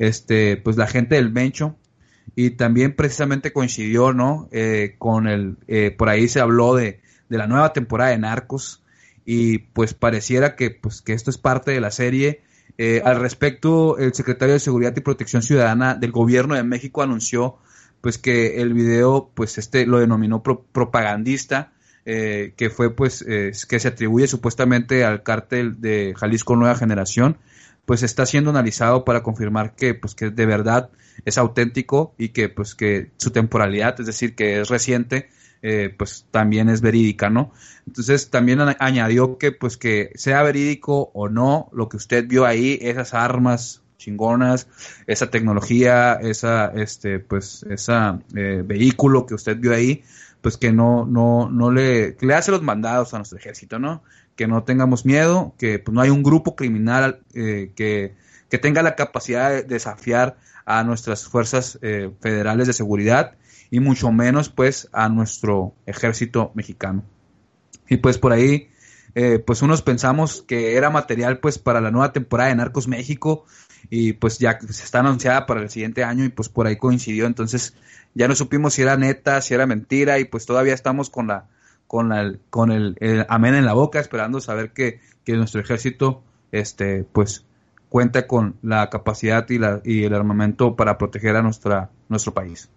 este, 0.00 0.56
pues 0.56 0.76
la 0.76 0.88
gente 0.88 1.14
del 1.14 1.30
Mencho, 1.30 1.76
y 2.36 2.50
también 2.50 2.94
precisamente 2.94 3.52
coincidió, 3.52 4.12
¿no? 4.12 4.48
Eh, 4.52 4.96
con 4.98 5.28
el, 5.28 5.56
eh, 5.68 5.90
por 5.96 6.08
ahí 6.08 6.28
se 6.28 6.40
habló 6.40 6.74
de, 6.74 7.00
de, 7.28 7.38
la 7.38 7.46
nueva 7.46 7.72
temporada 7.72 8.10
de 8.10 8.18
Narcos 8.18 8.82
y 9.24 9.58
pues 9.58 9.94
pareciera 9.94 10.56
que, 10.56 10.70
pues, 10.70 11.00
que 11.00 11.12
esto 11.12 11.30
es 11.30 11.38
parte 11.38 11.70
de 11.70 11.80
la 11.80 11.90
serie. 11.90 12.42
Eh, 12.76 13.02
al 13.04 13.20
respecto, 13.20 13.98
el 13.98 14.14
secretario 14.14 14.54
de 14.54 14.60
Seguridad 14.60 14.94
y 14.96 15.00
Protección 15.00 15.42
Ciudadana 15.42 15.94
del 15.94 16.10
Gobierno 16.10 16.54
de 16.54 16.64
México 16.64 17.02
anunció 17.02 17.56
pues 18.00 18.18
que 18.18 18.60
el 18.60 18.74
video, 18.74 19.30
pues 19.32 19.56
este 19.56 19.86
lo 19.86 19.98
denominó 19.98 20.42
propagandista, 20.42 21.72
que 22.04 22.70
fue 22.70 22.94
pues 22.94 23.24
que 23.24 23.80
se 23.80 23.88
atribuye 23.88 24.26
supuestamente 24.26 25.06
al 25.06 25.22
cártel 25.22 25.80
de 25.80 26.12
Jalisco 26.14 26.54
Nueva 26.54 26.74
Generación, 26.74 27.38
pues 27.86 28.02
está 28.02 28.26
siendo 28.26 28.50
analizado 28.50 29.04
para 29.04 29.22
confirmar 29.22 29.74
que 29.74 29.94
pues 29.94 30.14
que 30.14 30.30
de 30.30 30.46
verdad 30.46 30.90
es 31.24 31.38
auténtico 31.38 32.14
y 32.18 32.30
que 32.30 32.48
pues 32.48 32.74
que 32.74 33.10
su 33.16 33.30
temporalidad, 33.30 33.98
es 34.00 34.06
decir, 34.06 34.34
que 34.34 34.60
es 34.60 34.68
reciente, 34.68 35.28
eh, 35.62 35.94
pues 35.96 36.26
también 36.30 36.68
es 36.68 36.80
verídica, 36.80 37.30
¿no? 37.30 37.52
Entonces 37.86 38.30
también 38.30 38.60
añadió 38.78 39.38
que 39.38 39.52
pues 39.52 39.76
que 39.76 40.10
sea 40.14 40.42
verídico 40.42 41.10
o 41.14 41.28
no, 41.28 41.68
lo 41.72 41.88
que 41.88 41.96
usted 41.96 42.26
vio 42.26 42.44
ahí, 42.44 42.78
esas 42.82 43.14
armas 43.14 43.82
chingonas, 44.04 44.68
esa 45.06 45.30
tecnología, 45.30 46.14
esa, 46.14 46.66
este, 46.74 47.18
pues, 47.20 47.64
esa 47.70 48.20
eh, 48.34 48.62
vehículo 48.64 49.26
que 49.26 49.34
usted 49.34 49.56
vio 49.56 49.72
ahí, 49.72 50.02
pues 50.42 50.58
que 50.58 50.72
no, 50.72 51.06
no, 51.06 51.48
no 51.48 51.70
le, 51.70 52.16
le 52.20 52.34
hace 52.34 52.50
los 52.50 52.62
mandados 52.62 53.14
a 53.14 53.18
nuestro 53.18 53.38
ejército, 53.38 53.78
¿no? 53.78 54.02
Que 54.36 54.46
no 54.46 54.64
tengamos 54.64 55.04
miedo, 55.04 55.54
que 55.58 55.78
pues, 55.78 55.94
no 55.94 56.00
hay 56.00 56.10
un 56.10 56.22
grupo 56.22 56.56
criminal 56.56 57.20
eh, 57.34 57.72
que, 57.76 58.14
que 58.48 58.58
tenga 58.58 58.82
la 58.82 58.96
capacidad 58.96 59.50
de 59.50 59.62
desafiar 59.62 60.36
a 60.64 60.82
nuestras 60.84 61.26
fuerzas 61.26 61.78
eh, 61.82 62.10
federales 62.20 62.66
de 62.66 62.72
seguridad 62.72 63.36
y 63.70 63.80
mucho 63.80 64.10
menos 64.12 64.48
pues 64.48 64.88
a 64.92 65.08
nuestro 65.08 65.74
ejército 65.86 66.52
mexicano. 66.54 67.04
Y 67.88 67.98
pues 67.98 68.18
por 68.18 68.32
ahí, 68.32 68.68
eh, 69.14 69.38
pues 69.38 69.62
unos 69.62 69.82
pensamos 69.82 70.42
que 70.46 70.76
era 70.76 70.90
material 70.90 71.38
pues 71.38 71.58
para 71.58 71.80
la 71.80 71.90
nueva 71.90 72.12
temporada 72.12 72.50
de 72.50 72.56
Narcos 72.56 72.88
México 72.88 73.44
y 73.90 74.14
pues 74.14 74.38
ya 74.38 74.58
se 74.60 74.84
está 74.84 75.00
anunciada 75.00 75.46
para 75.46 75.60
el 75.60 75.70
siguiente 75.70 76.04
año 76.04 76.24
y 76.24 76.30
pues 76.30 76.48
por 76.48 76.66
ahí 76.66 76.76
coincidió, 76.76 77.26
entonces 77.26 77.74
ya 78.14 78.28
no 78.28 78.34
supimos 78.34 78.74
si 78.74 78.82
era 78.82 78.96
neta, 78.96 79.40
si 79.40 79.54
era 79.54 79.66
mentira 79.66 80.18
y 80.18 80.24
pues 80.24 80.46
todavía 80.46 80.74
estamos 80.74 81.10
con 81.10 81.26
la 81.26 81.48
con 81.94 82.08
la, 82.08 82.34
con 82.50 82.72
el, 82.72 82.96
el 82.98 83.24
amén 83.28 83.54
en 83.54 83.64
la 83.64 83.72
boca 83.72 84.00
esperando 84.00 84.40
saber 84.40 84.72
que, 84.72 84.98
que 85.24 85.34
nuestro 85.34 85.60
ejército 85.60 86.24
este 86.50 87.04
pues 87.04 87.44
cuenta 87.88 88.26
con 88.26 88.56
la 88.62 88.90
capacidad 88.90 89.48
y, 89.48 89.58
la, 89.60 89.80
y 89.84 90.02
el 90.02 90.12
armamento 90.12 90.74
para 90.74 90.98
proteger 90.98 91.36
a 91.36 91.42
nuestra, 91.42 91.90
nuestro 92.08 92.34
país. 92.34 92.68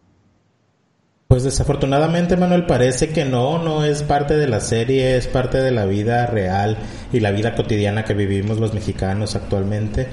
Pues 1.29 1.41
desafortunadamente, 1.41 2.37
Manuel, 2.37 2.67
parece 2.67 3.09
que 3.09 3.25
no, 3.25 3.57
no 3.57 3.83
es 3.83 4.03
parte 4.03 4.37
de 4.37 4.47
la 4.47 4.59
serie, 4.59 5.17
es 5.17 5.25
parte 5.25 5.57
de 5.63 5.71
la 5.71 5.85
vida 5.85 6.27
real 6.27 6.77
y 7.11 7.19
la 7.19 7.31
vida 7.31 7.55
cotidiana 7.55 8.05
que 8.05 8.13
vivimos 8.13 8.59
los 8.59 8.75
mexicanos 8.75 9.35
actualmente. 9.35 10.05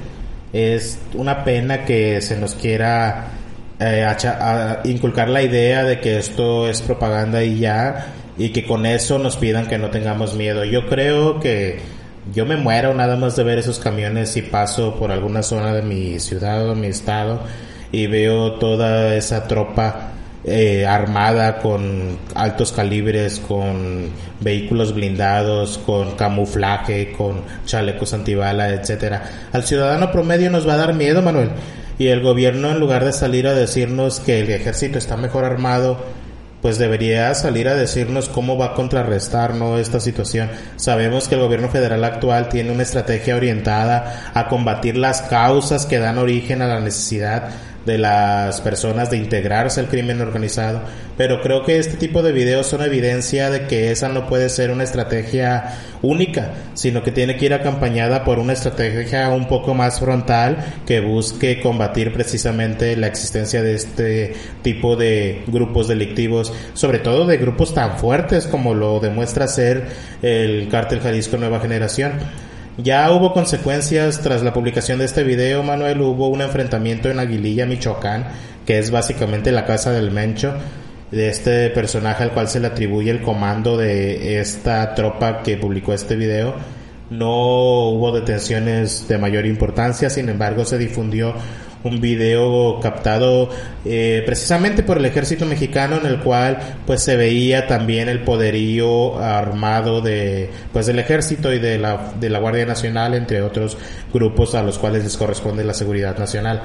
Es 0.54 0.98
una 1.12 1.44
pena 1.44 1.84
que 1.84 2.22
se 2.22 2.40
nos 2.40 2.54
quiera 2.54 3.26
eh, 3.78 4.06
inculcar 4.84 5.28
la 5.28 5.42
idea 5.42 5.84
de 5.84 6.00
que 6.00 6.16
esto 6.16 6.66
es 6.66 6.80
propaganda 6.80 7.44
y 7.44 7.58
ya, 7.58 8.23
y 8.36 8.50
que 8.50 8.64
con 8.64 8.86
eso 8.86 9.18
nos 9.18 9.36
pidan 9.36 9.66
que 9.66 9.78
no 9.78 9.90
tengamos 9.90 10.34
miedo. 10.34 10.64
Yo 10.64 10.86
creo 10.86 11.40
que 11.40 11.78
yo 12.32 12.46
me 12.46 12.56
muero 12.56 12.94
nada 12.94 13.16
más 13.16 13.36
de 13.36 13.44
ver 13.44 13.58
esos 13.58 13.78
camiones 13.78 14.30
si 14.30 14.42
paso 14.42 14.96
por 14.96 15.12
alguna 15.12 15.42
zona 15.42 15.74
de 15.74 15.82
mi 15.82 16.18
ciudad 16.20 16.68
o 16.68 16.74
mi 16.74 16.86
estado 16.86 17.40
y 17.92 18.06
veo 18.06 18.54
toda 18.54 19.14
esa 19.14 19.46
tropa 19.46 20.10
eh, 20.46 20.84
armada 20.84 21.58
con 21.58 22.18
altos 22.34 22.72
calibres, 22.72 23.40
con 23.40 24.10
vehículos 24.40 24.94
blindados, 24.94 25.78
con 25.78 26.16
camuflaje, 26.16 27.12
con 27.12 27.42
chalecos 27.64 28.12
antibala, 28.12 28.68
etcétera. 28.70 29.22
Al 29.52 29.64
ciudadano 29.64 30.12
promedio 30.12 30.50
nos 30.50 30.68
va 30.68 30.74
a 30.74 30.78
dar 30.78 30.94
miedo, 30.94 31.22
Manuel. 31.22 31.50
Y 31.98 32.08
el 32.08 32.20
gobierno, 32.20 32.72
en 32.72 32.80
lugar 32.80 33.04
de 33.04 33.12
salir 33.12 33.46
a 33.46 33.54
decirnos 33.54 34.20
que 34.20 34.40
el 34.40 34.50
ejército 34.50 34.98
está 34.98 35.16
mejor 35.16 35.44
armado, 35.44 35.98
pues 36.64 36.78
debería 36.78 37.34
salir 37.34 37.68
a 37.68 37.74
decirnos 37.74 38.30
cómo 38.30 38.56
va 38.56 38.68
a 38.68 38.72
contrarrestar 38.72 39.52
esta 39.78 40.00
situación. 40.00 40.48
Sabemos 40.76 41.28
que 41.28 41.34
el 41.34 41.42
gobierno 41.42 41.68
federal 41.68 42.02
actual 42.04 42.48
tiene 42.48 42.70
una 42.72 42.84
estrategia 42.84 43.36
orientada 43.36 44.30
a 44.32 44.48
combatir 44.48 44.96
las 44.96 45.20
causas 45.20 45.84
que 45.84 45.98
dan 45.98 46.16
origen 46.16 46.62
a 46.62 46.66
la 46.66 46.80
necesidad 46.80 47.50
de 47.86 47.98
las 47.98 48.60
personas 48.60 49.10
de 49.10 49.18
integrarse 49.18 49.80
al 49.80 49.88
crimen 49.88 50.20
organizado, 50.20 50.80
pero 51.16 51.42
creo 51.42 51.64
que 51.64 51.78
este 51.78 51.96
tipo 51.96 52.22
de 52.22 52.32
videos 52.32 52.66
son 52.66 52.82
evidencia 52.82 53.50
de 53.50 53.66
que 53.66 53.90
esa 53.90 54.08
no 54.08 54.26
puede 54.26 54.48
ser 54.48 54.70
una 54.70 54.84
estrategia 54.84 55.78
única, 56.02 56.52
sino 56.74 57.02
que 57.02 57.12
tiene 57.12 57.36
que 57.36 57.46
ir 57.46 57.54
acompañada 57.54 58.24
por 58.24 58.38
una 58.38 58.52
estrategia 58.52 59.28
un 59.30 59.46
poco 59.48 59.74
más 59.74 60.00
frontal 60.00 60.58
que 60.86 61.00
busque 61.00 61.60
combatir 61.60 62.12
precisamente 62.12 62.96
la 62.96 63.06
existencia 63.06 63.62
de 63.62 63.74
este 63.74 64.34
tipo 64.62 64.96
de 64.96 65.42
grupos 65.46 65.88
delictivos, 65.88 66.52
sobre 66.74 66.98
todo 66.98 67.26
de 67.26 67.36
grupos 67.36 67.74
tan 67.74 67.98
fuertes 67.98 68.46
como 68.46 68.74
lo 68.74 69.00
demuestra 69.00 69.46
ser 69.48 69.86
el 70.22 70.68
cártel 70.68 71.00
Jalisco 71.00 71.36
Nueva 71.36 71.60
Generación. 71.60 72.12
Ya 72.76 73.08
hubo 73.12 73.32
consecuencias 73.32 74.20
tras 74.20 74.42
la 74.42 74.52
publicación 74.52 74.98
de 74.98 75.04
este 75.04 75.22
video, 75.22 75.62
Manuel. 75.62 76.00
Hubo 76.00 76.26
un 76.26 76.42
enfrentamiento 76.42 77.08
en 77.08 77.20
Aguililla, 77.20 77.66
Michoacán, 77.66 78.26
que 78.66 78.80
es 78.80 78.90
básicamente 78.90 79.52
la 79.52 79.64
casa 79.64 79.92
del 79.92 80.10
Mencho, 80.10 80.54
de 81.12 81.28
este 81.28 81.70
personaje 81.70 82.24
al 82.24 82.32
cual 82.32 82.48
se 82.48 82.58
le 82.58 82.66
atribuye 82.66 83.12
el 83.12 83.22
comando 83.22 83.76
de 83.76 84.40
esta 84.40 84.92
tropa 84.96 85.42
que 85.42 85.56
publicó 85.56 85.94
este 85.94 86.16
video. 86.16 86.56
No 87.10 87.90
hubo 87.90 88.10
detenciones 88.10 89.06
de 89.06 89.18
mayor 89.18 89.46
importancia, 89.46 90.10
sin 90.10 90.28
embargo 90.28 90.64
se 90.64 90.76
difundió 90.76 91.32
un 91.84 92.00
video 92.00 92.80
captado 92.80 93.50
eh, 93.84 94.22
precisamente 94.26 94.82
por 94.82 94.98
el 94.98 95.04
ejército 95.04 95.46
mexicano 95.46 95.96
en 95.96 96.06
el 96.06 96.20
cual 96.20 96.58
pues 96.86 97.02
se 97.02 97.16
veía 97.16 97.66
también 97.66 98.08
el 98.08 98.20
poderío 98.20 99.18
armado 99.18 100.00
de 100.00 100.50
pues 100.72 100.86
del 100.86 100.98
ejército 100.98 101.52
y 101.52 101.58
de 101.58 101.78
la 101.78 102.12
de 102.18 102.30
la 102.30 102.38
Guardia 102.38 102.66
Nacional 102.66 103.14
entre 103.14 103.42
otros 103.42 103.76
grupos 104.12 104.54
a 104.54 104.62
los 104.62 104.78
cuales 104.78 105.04
les 105.04 105.16
corresponde 105.16 105.62
la 105.62 105.74
seguridad 105.74 106.18
nacional. 106.18 106.62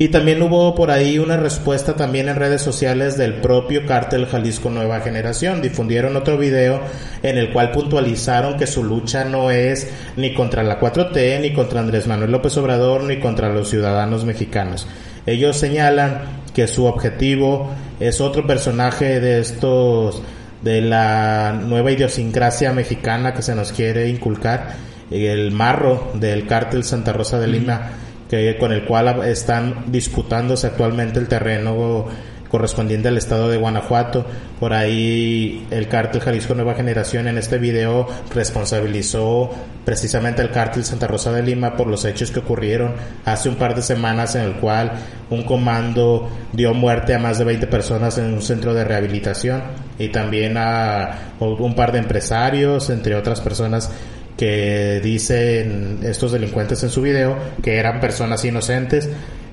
Y 0.00 0.08
también 0.08 0.40
hubo 0.42 0.76
por 0.76 0.92
ahí 0.92 1.18
una 1.18 1.36
respuesta 1.36 1.96
también 1.96 2.28
en 2.28 2.36
redes 2.36 2.62
sociales 2.62 3.18
del 3.18 3.34
propio 3.34 3.84
cártel 3.84 4.26
Jalisco 4.26 4.70
Nueva 4.70 5.00
Generación. 5.00 5.60
Difundieron 5.60 6.16
otro 6.16 6.38
video 6.38 6.80
en 7.24 7.36
el 7.36 7.52
cual 7.52 7.72
puntualizaron 7.72 8.56
que 8.56 8.68
su 8.68 8.84
lucha 8.84 9.24
no 9.24 9.50
es 9.50 9.90
ni 10.16 10.34
contra 10.34 10.62
la 10.62 10.78
4T, 10.78 11.40
ni 11.40 11.52
contra 11.52 11.80
Andrés 11.80 12.06
Manuel 12.06 12.30
López 12.30 12.56
Obrador, 12.58 13.02
ni 13.02 13.18
contra 13.18 13.48
los 13.48 13.70
ciudadanos 13.70 14.24
mexicanos. 14.24 14.86
Ellos 15.26 15.56
señalan 15.56 16.22
que 16.54 16.68
su 16.68 16.84
objetivo 16.84 17.68
es 17.98 18.20
otro 18.20 18.46
personaje 18.46 19.18
de 19.18 19.40
estos 19.40 20.22
de 20.62 20.80
la 20.80 21.60
nueva 21.60 21.90
idiosincrasia 21.90 22.72
mexicana 22.72 23.34
que 23.34 23.42
se 23.42 23.56
nos 23.56 23.72
quiere 23.72 24.08
inculcar, 24.08 24.74
el 25.10 25.50
marro 25.50 26.12
del 26.14 26.46
cártel 26.46 26.84
Santa 26.84 27.12
Rosa 27.12 27.40
de 27.40 27.48
Lima 27.48 27.90
que 28.28 28.56
con 28.58 28.72
el 28.72 28.84
cual 28.84 29.24
están 29.24 29.84
disputándose 29.86 30.66
actualmente 30.66 31.18
el 31.18 31.28
terreno 31.28 32.06
correspondiente 32.48 33.08
al 33.08 33.16
estado 33.16 33.48
de 33.48 33.56
Guanajuato. 33.56 34.24
Por 34.58 34.72
ahí 34.72 35.66
el 35.70 35.88
cártel 35.88 36.20
Jalisco 36.20 36.54
Nueva 36.54 36.74
Generación 36.74 37.28
en 37.28 37.38
este 37.38 37.58
video 37.58 38.08
responsabilizó 38.34 39.50
precisamente 39.84 40.42
al 40.42 40.50
cártel 40.50 40.84
Santa 40.84 41.06
Rosa 41.06 41.32
de 41.32 41.42
Lima 41.42 41.76
por 41.76 41.86
los 41.86 42.04
hechos 42.04 42.30
que 42.30 42.40
ocurrieron 42.40 42.94
hace 43.24 43.48
un 43.48 43.56
par 43.56 43.74
de 43.74 43.82
semanas 43.82 44.34
en 44.34 44.42
el 44.42 44.54
cual 44.54 44.92
un 45.30 45.44
comando 45.44 46.28
dio 46.52 46.74
muerte 46.74 47.14
a 47.14 47.18
más 47.18 47.38
de 47.38 47.44
20 47.44 47.66
personas 47.66 48.18
en 48.18 48.32
un 48.32 48.42
centro 48.42 48.74
de 48.74 48.84
rehabilitación 48.84 49.62
y 49.98 50.08
también 50.08 50.56
a 50.56 51.34
un 51.40 51.74
par 51.74 51.92
de 51.92 51.98
empresarios, 51.98 52.90
entre 52.90 53.14
otras 53.14 53.40
personas 53.40 53.90
que 54.38 55.00
dicen 55.02 55.98
estos 56.04 56.30
delincuentes 56.30 56.82
en 56.84 56.90
su 56.90 57.02
video 57.02 57.36
que 57.60 57.76
eran 57.76 58.00
personas 58.00 58.44
inocentes, 58.44 59.10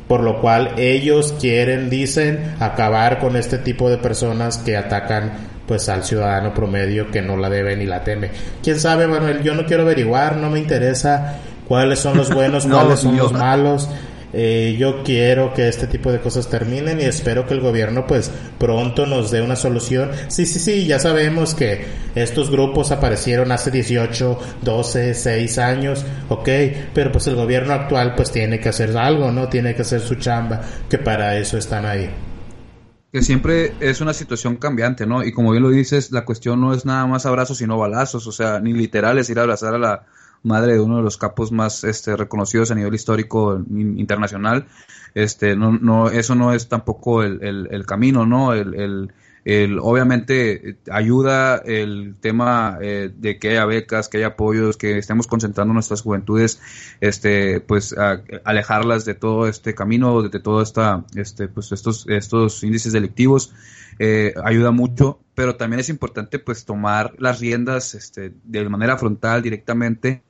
por 0.08 0.22
lo 0.22 0.40
cual 0.40 0.76
ellos 0.78 1.34
quieren, 1.42 1.90
dicen, 1.90 2.54
acabar 2.60 3.18
con 3.20 3.36
este 3.36 3.58
tipo 3.58 3.90
de 3.90 3.98
personas 3.98 4.60
que 4.60 4.78
atacan 4.78 5.34
pues 5.68 5.90
al 5.90 6.04
ciudadano 6.04 6.54
promedio 6.54 7.10
que 7.10 7.24
no 7.24 7.36
la 7.36 7.50
debe 7.50 7.76
ni 7.76 7.88
la 7.88 8.04
teme. 8.04 8.30
Quién 8.64 8.80
sabe, 8.80 9.08
Manuel, 9.08 9.42
yo 9.42 9.56
no 9.56 9.66
quiero 9.66 9.82
averiguar, 9.82 10.38
no 10.38 10.52
me 10.52 10.60
interesa 10.60 11.40
cuáles 11.68 11.98
son 11.98 12.16
los 12.16 12.32
buenos, 12.32 12.68
cuáles 12.72 13.00
son 13.00 13.18
los 13.18 13.34
malos. 13.34 13.90
Eh, 14.38 14.76
yo 14.78 15.02
quiero 15.02 15.54
que 15.54 15.70
este 15.70 15.88
tipo 15.88 16.12
de 16.12 16.20
cosas 16.20 16.50
terminen 16.50 17.00
y 17.00 17.06
espero 17.06 17.48
que 17.48 17.54
el 17.54 17.62
gobierno 17.62 18.06
pues 18.06 18.30
pronto 18.60 19.06
nos 19.06 19.32
dé 19.32 19.42
una 19.42 19.56
solución. 19.56 20.12
Sí, 20.28 20.46
sí, 20.46 20.60
sí, 20.60 20.86
ya 20.86 21.00
sabemos 21.00 21.56
que 21.56 21.86
estos 22.16 22.52
grupos 22.52 22.92
aparecieron 22.92 23.54
hace 23.54 23.72
18, 23.72 24.40
12, 24.62 25.14
6 25.14 25.58
años, 25.60 26.06
ok, 26.28 26.50
pero 26.94 27.14
pues 27.14 27.28
el 27.28 27.36
gobierno 27.36 27.74
actual 27.74 28.14
pues 28.16 28.30
tiene 28.30 28.60
que 28.60 28.68
hacer 28.68 28.98
algo, 28.98 29.32
¿no? 29.32 29.48
Tiene 29.48 29.74
que 29.74 29.84
hacer 29.84 30.02
su 30.02 30.16
chamba, 30.16 30.60
que 30.90 30.98
para 30.98 31.38
eso 31.38 31.58
están 31.58 31.86
ahí 31.86 32.10
que 33.14 33.22
siempre 33.22 33.74
es 33.80 34.02
una 34.02 34.12
situación 34.12 34.58
cambiante, 34.58 35.06
¿no? 35.06 35.24
Y 35.24 35.32
como 35.32 35.52
bien 35.52 35.64
lo 35.64 35.70
dices, 35.70 36.12
la 36.12 36.26
cuestión 36.26 36.60
no 36.60 36.74
es 36.74 36.86
nada 36.86 37.08
más 37.08 37.26
abrazos, 37.26 37.60
sino 37.60 37.78
balazos, 37.78 38.28
o 38.28 38.32
sea, 38.34 38.60
ni 38.60 38.74
literales 38.74 39.30
ir 39.30 39.40
a 39.40 39.44
abrazar 39.44 39.74
a 39.74 39.78
la, 39.78 40.04
madre 40.44 40.74
de 40.74 40.80
uno 40.80 40.98
de 40.98 41.04
los 41.04 41.18
capos 41.18 41.52
más 41.52 41.84
este, 41.84 42.16
reconocidos 42.16 42.72
a 42.72 42.76
nivel 42.76 42.94
histórico 42.94 43.64
internacional. 43.70 44.68
Este, 45.14 45.56
no, 45.56 45.72
no, 45.72 46.10
eso 46.10 46.36
no 46.36 46.54
es 46.54 46.68
tampoco 46.68 47.24
el, 47.24 47.68
el, 47.72 47.86
camino, 47.86 48.26
¿no? 48.26 48.54
El, 48.54 49.12
el, 49.46 49.80
obviamente 49.80 50.78
ayuda 50.92 51.58
el 51.58 52.16
tema 52.20 52.80
eh, 52.82 53.12
de 53.16 53.38
que 53.38 53.52
haya 53.52 53.66
becas, 53.66 54.10
que 54.10 54.18
haya 54.18 54.28
apoyos, 54.28 54.76
que 54.76 54.98
estemos 54.98 55.28
concentrando 55.28 55.74
nuestras 55.74 56.02
juventudes, 56.02 56.60
este, 57.00 57.60
pues 57.62 57.98
a, 57.98 58.24
alejarlas 58.44 59.06
de 59.06 59.14
todo 59.14 59.48
este 59.48 59.76
camino, 59.76 60.22
de, 60.24 60.40
todo 60.40 60.62
esta, 60.62 61.06
este, 61.16 61.48
pues 61.48 61.72
estos, 61.72 62.08
estos 62.10 62.64
índices 62.64 62.92
delictivos. 62.92 63.54
Eh, 63.98 64.34
ayuda 64.44 64.72
mucho, 64.72 65.20
pero 65.36 65.56
también 65.56 65.80
es 65.80 65.90
importante 65.90 66.40
pues 66.40 66.66
tomar 66.66 67.14
las 67.18 67.40
riendas 67.40 67.96
este, 67.96 68.34
de 68.44 68.70
manera 68.70 68.98
frontal 68.98 69.42
directamente, 69.42 70.24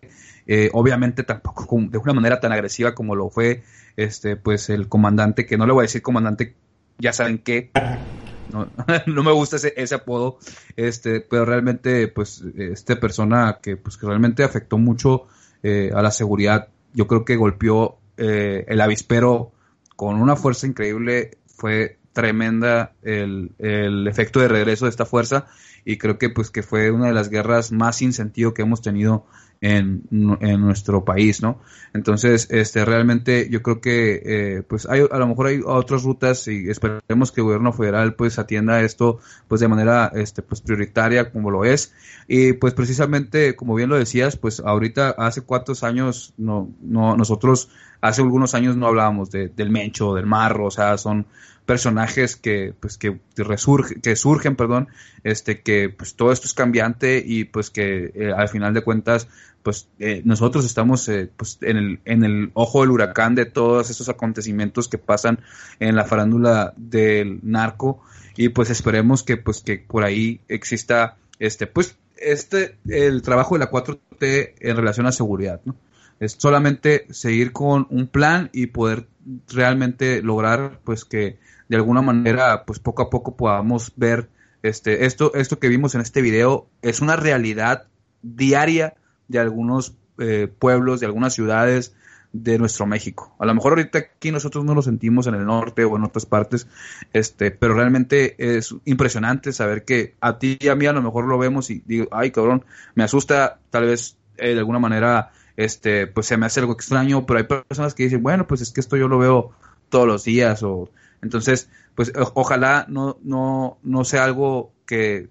eh, 0.46 0.70
obviamente 0.74 1.24
tampoco 1.24 1.78
de 1.90 1.98
una 1.98 2.14
manera 2.14 2.40
tan 2.40 2.52
agresiva 2.52 2.94
como 2.94 3.16
lo 3.16 3.30
fue 3.30 3.64
este 3.98 4.36
pues 4.36 4.70
el 4.70 4.88
comandante, 4.88 5.46
que 5.46 5.58
no 5.58 5.66
le 5.66 5.74
voy 5.74 5.82
a 5.82 5.88
decir 5.88 6.04
comandante, 6.04 6.56
ya 7.00 7.12
saben 7.12 7.40
qué, 7.40 7.72
no, 9.08 9.24
me 9.24 9.32
gusta 9.32 9.56
ese, 9.56 9.74
ese, 9.78 9.96
apodo, 9.96 10.38
este, 10.76 11.22
pero 11.22 11.46
realmente 11.46 12.08
pues 12.08 12.44
esta 12.58 13.00
persona 13.00 13.60
que 13.64 13.78
pues 13.78 13.98
que 13.98 14.06
realmente 14.06 14.44
afectó 14.44 14.78
mucho 14.78 15.26
eh, 15.64 15.92
a 15.96 16.04
la 16.04 16.12
seguridad, 16.12 16.70
yo 16.94 17.08
creo 17.08 17.26
que 17.26 17.36
golpeó 17.36 17.98
el 18.18 18.80
avispero 18.80 19.52
con 19.98 20.22
una 20.22 20.38
fuerza 20.38 20.68
increíble, 20.68 21.38
fue 21.48 21.98
tremenda 22.16 22.94
el, 23.04 23.52
el, 23.60 24.08
efecto 24.08 24.40
de 24.40 24.48
regreso 24.48 24.86
de 24.86 24.90
esta 24.90 25.06
fuerza 25.06 25.48
y 25.84 25.98
creo 25.98 26.18
que 26.18 26.30
pues 26.30 26.50
que 26.50 26.64
fue 26.64 26.90
una 26.90 27.08
de 27.08 27.14
las 27.14 27.30
guerras 27.30 27.74
más 27.74 27.98
sin 27.98 28.14
sentido 28.14 28.54
que 28.54 28.62
hemos 28.62 28.82
tenido 28.82 29.26
en, 29.62 30.04
en 30.40 30.62
nuestro 30.62 31.04
país, 31.04 31.42
¿no? 31.42 31.60
Entonces, 31.94 32.48
este, 32.52 32.86
realmente 32.86 33.50
yo 33.50 33.62
creo 33.62 33.82
que, 33.82 34.22
eh, 34.26 34.64
pues 34.64 34.88
hay, 34.88 35.02
a 35.10 35.18
lo 35.18 35.28
mejor 35.28 35.48
hay 35.48 35.62
otras 35.66 36.04
rutas 36.04 36.48
y 36.48 36.70
esperemos 36.70 37.32
que 37.32 37.42
el 37.42 37.46
gobierno 37.46 37.74
federal 37.74 38.16
pues 38.16 38.40
atienda 38.40 38.82
esto 38.82 39.20
pues 39.48 39.62
de 39.62 39.68
manera, 39.68 40.12
este, 40.16 40.42
pues 40.42 40.62
prioritaria 40.62 41.32
como 41.32 41.52
lo 41.52 41.66
es 41.66 41.94
y 42.28 42.54
pues 42.54 42.74
precisamente, 42.74 43.56
como 43.56 43.76
bien 43.76 43.90
lo 43.90 43.98
decías, 43.98 44.38
pues 44.38 44.62
ahorita 44.62 45.10
hace 45.18 45.42
cuántos 45.42 45.84
años 45.84 46.34
no, 46.38 46.70
no, 46.82 47.18
nosotros 47.18 47.70
hace 48.02 48.22
algunos 48.22 48.54
años 48.54 48.78
no 48.78 48.88
hablábamos 48.88 49.32
de, 49.32 49.50
del 49.50 49.70
mencho, 49.70 50.14
del 50.14 50.26
marro, 50.26 50.66
o 50.66 50.72
sea, 50.72 50.98
son 50.98 51.26
personajes 51.66 52.36
que 52.36 52.74
pues 52.80 52.98
que 52.98 53.20
resurgen, 53.36 54.02
que 54.02 54.16
surgen, 54.16 54.56
perdón, 54.56 54.88
este 55.24 55.62
que 55.62 55.90
pues 55.90 56.16
todo 56.16 56.32
esto 56.32 56.48
es 56.48 56.54
cambiante 56.54 57.24
y 57.26 57.46
pues 57.46 57.70
que 57.70 58.12
eh, 58.14 58.32
al 58.36 58.50
final 58.50 58.74
de 58.74 58.84
cuentas 58.84 59.28
pues 59.64 59.90
eh, 60.00 60.22
nosotros 60.26 60.64
estamos 60.64 61.10
eh, 61.10 61.30
pues 61.36 61.58
en 61.62 61.78
el 61.78 62.00
en 62.06 62.24
el 62.24 62.52
ojo 62.54 62.82
del 62.82 62.92
huracán 62.92 63.34
de 63.36 63.46
todos 63.46 63.90
estos 63.90 64.10
acontecimientos 64.10 64.88
que 64.88 65.00
pasan 65.00 65.40
en 65.80 65.96
la 65.96 66.06
farándula 66.06 66.74
del 66.78 67.40
narco 67.42 68.04
y 68.38 68.50
pues 68.50 68.70
esperemos 68.70 69.24
que 69.24 69.38
pues 69.38 69.62
que 69.62 69.80
por 69.80 70.04
ahí 70.04 70.42
exista 70.48 71.18
este 71.40 71.66
pues 71.66 71.98
este 72.18 72.78
el 72.88 73.22
trabajo 73.24 73.56
de 73.56 73.60
la 73.60 73.72
4T 73.72 74.54
en 74.60 74.78
relación 74.78 75.08
a 75.08 75.12
seguridad, 75.12 75.62
¿no? 75.66 75.76
Es 76.20 76.38
solamente 76.38 77.08
seguir 77.10 77.52
con 77.52 77.88
un 77.90 78.08
plan 78.08 78.50
y 78.54 78.68
poder 78.68 79.08
realmente 79.50 80.22
lograr 80.22 80.80
pues 80.84 81.04
que 81.04 81.38
de 81.68 81.76
alguna 81.78 82.02
manera, 82.02 82.66
pues 82.66 82.80
poco 82.80 83.02
a 83.02 83.10
poco 83.10 83.36
podamos 83.36 83.94
ver 83.96 84.30
este, 84.64 85.06
esto, 85.06 85.34
esto 85.36 85.60
que 85.60 85.68
vimos 85.68 85.96
en 85.96 86.02
este 86.02 86.22
video 86.22 86.68
es 86.82 87.02
una 87.02 87.16
realidad 87.16 87.88
diaria 88.22 88.96
de 89.28 89.40
algunos 89.40 89.96
eh, 90.18 90.48
pueblos, 90.60 91.00
de 91.00 91.06
algunas 91.06 91.34
ciudades 91.34 91.96
de 92.34 92.58
nuestro 92.58 92.86
México. 92.86 93.36
A 93.40 93.46
lo 93.46 93.54
mejor 93.54 93.74
ahorita 93.74 94.00
aquí 94.00 94.32
nosotros 94.32 94.66
no 94.66 94.76
lo 94.76 94.82
sentimos 94.82 95.28
en 95.28 95.36
el 95.36 95.46
norte 95.46 95.86
o 95.86 95.96
en 95.96 96.04
otras 96.04 96.26
partes, 96.26 96.68
este, 97.14 97.52
pero 97.52 97.76
realmente 97.76 98.58
es 98.58 98.76
impresionante 98.84 99.54
saber 99.54 99.86
que 99.86 100.16
a 100.20 100.38
ti 100.38 100.58
y 100.60 100.68
a 100.68 100.76
mí 100.76 100.86
a 100.86 100.94
lo 100.94 101.02
mejor 101.02 101.28
lo 101.28 101.38
vemos 101.38 101.70
y 101.70 101.82
digo, 101.86 102.08
ay 102.12 102.32
cabrón, 102.32 102.66
me 102.94 103.04
asusta, 103.04 103.60
tal 103.70 103.86
vez 103.86 104.18
eh, 104.38 104.54
de 104.54 104.60
alguna 104.60 104.80
manera, 104.80 105.32
este, 105.56 106.08
pues 106.08 106.26
se 106.26 106.36
me 106.36 106.46
hace 106.46 106.60
algo 106.60 106.74
extraño, 106.74 107.26
pero 107.26 107.40
hay 107.40 107.46
personas 107.46 107.94
que 107.94 108.04
dicen, 108.04 108.22
bueno, 108.22 108.48
pues 108.48 108.62
es 108.62 108.72
que 108.72 108.82
esto 108.82 108.98
yo 108.98 109.08
lo 109.08 109.18
veo 109.18 109.52
todos 109.90 110.08
los 110.08 110.26
días 110.26 110.62
o 110.64 110.90
entonces 111.22 111.70
pues 111.96 112.12
ojalá 112.34 112.86
no 112.90 113.18
no 113.24 113.78
no 113.84 114.04
sea 114.04 114.26
algo 114.26 114.74
que 114.86 115.30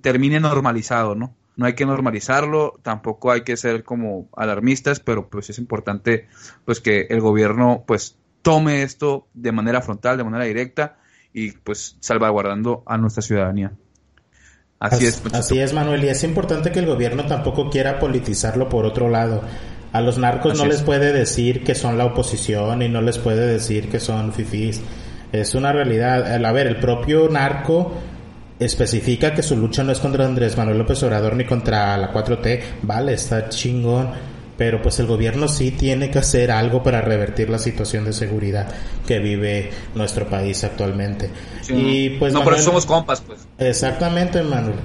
termine 0.00 0.40
normalizado, 0.40 1.14
¿no? 1.14 1.34
No 1.56 1.66
hay 1.66 1.74
que 1.74 1.86
normalizarlo, 1.86 2.80
tampoco 2.82 3.30
hay 3.30 3.42
que 3.42 3.56
ser 3.56 3.84
como 3.84 4.28
alarmistas, 4.36 4.98
pero 4.98 5.28
pues 5.28 5.50
es 5.50 5.58
importante 5.58 6.26
pues 6.64 6.80
que 6.80 7.06
el 7.10 7.20
gobierno 7.20 7.84
pues 7.86 8.16
tome 8.42 8.82
esto 8.82 9.28
de 9.34 9.52
manera 9.52 9.80
frontal, 9.80 10.16
de 10.16 10.24
manera 10.24 10.44
directa 10.44 10.96
y 11.32 11.52
pues 11.52 11.96
salvaguardando 12.00 12.82
a 12.86 12.98
nuestra 12.98 13.22
ciudadanía. 13.22 13.72
Así, 14.78 15.06
es. 15.06 15.22
Así 15.32 15.58
es, 15.58 15.72
Manuel, 15.72 16.04
y 16.04 16.08
es 16.08 16.24
importante 16.24 16.70
que 16.70 16.80
el 16.80 16.86
gobierno 16.86 17.26
tampoco 17.26 17.70
quiera 17.70 17.98
politizarlo 17.98 18.68
por 18.68 18.84
otro 18.84 19.08
lado. 19.08 19.42
A 19.92 20.00
los 20.00 20.18
narcos 20.18 20.58
no 20.58 20.66
les 20.66 20.82
puede 20.82 21.12
decir 21.12 21.62
que 21.62 21.74
son 21.74 21.96
la 21.96 22.04
oposición 22.04 22.82
y 22.82 22.88
no 22.88 23.00
les 23.00 23.18
puede 23.18 23.46
decir 23.46 23.88
que 23.88 24.00
son 24.00 24.32
fifís. 24.32 24.82
Es 25.34 25.54
una 25.56 25.72
realidad. 25.72 26.44
A 26.44 26.52
ver, 26.52 26.68
el 26.68 26.76
propio 26.76 27.28
narco 27.28 27.92
especifica 28.58 29.34
que 29.34 29.42
su 29.42 29.56
lucha 29.56 29.82
no 29.82 29.90
es 29.90 29.98
contra 29.98 30.24
Andrés 30.24 30.56
Manuel 30.56 30.78
López 30.78 31.02
Obrador 31.02 31.34
ni 31.34 31.44
contra 31.44 31.96
la 31.96 32.12
4T. 32.12 32.60
Vale, 32.82 33.14
está 33.14 33.48
chingón. 33.48 34.10
Pero 34.56 34.80
pues 34.80 35.00
el 35.00 35.06
gobierno 35.06 35.48
sí 35.48 35.72
tiene 35.72 36.08
que 36.12 36.20
hacer 36.20 36.52
algo 36.52 36.80
para 36.80 37.00
revertir 37.00 37.50
la 37.50 37.58
situación 37.58 38.04
de 38.04 38.12
seguridad 38.12 38.68
que 39.04 39.18
vive 39.18 39.70
nuestro 39.96 40.28
país 40.28 40.62
actualmente. 40.62 41.28
y 41.68 42.10
pues 42.10 42.32
no, 42.32 42.44
por 42.44 42.54
eso 42.54 42.66
somos 42.66 42.86
compas, 42.86 43.20
pues. 43.20 43.48
Exactamente, 43.58 44.40
Manuel. 44.44 44.76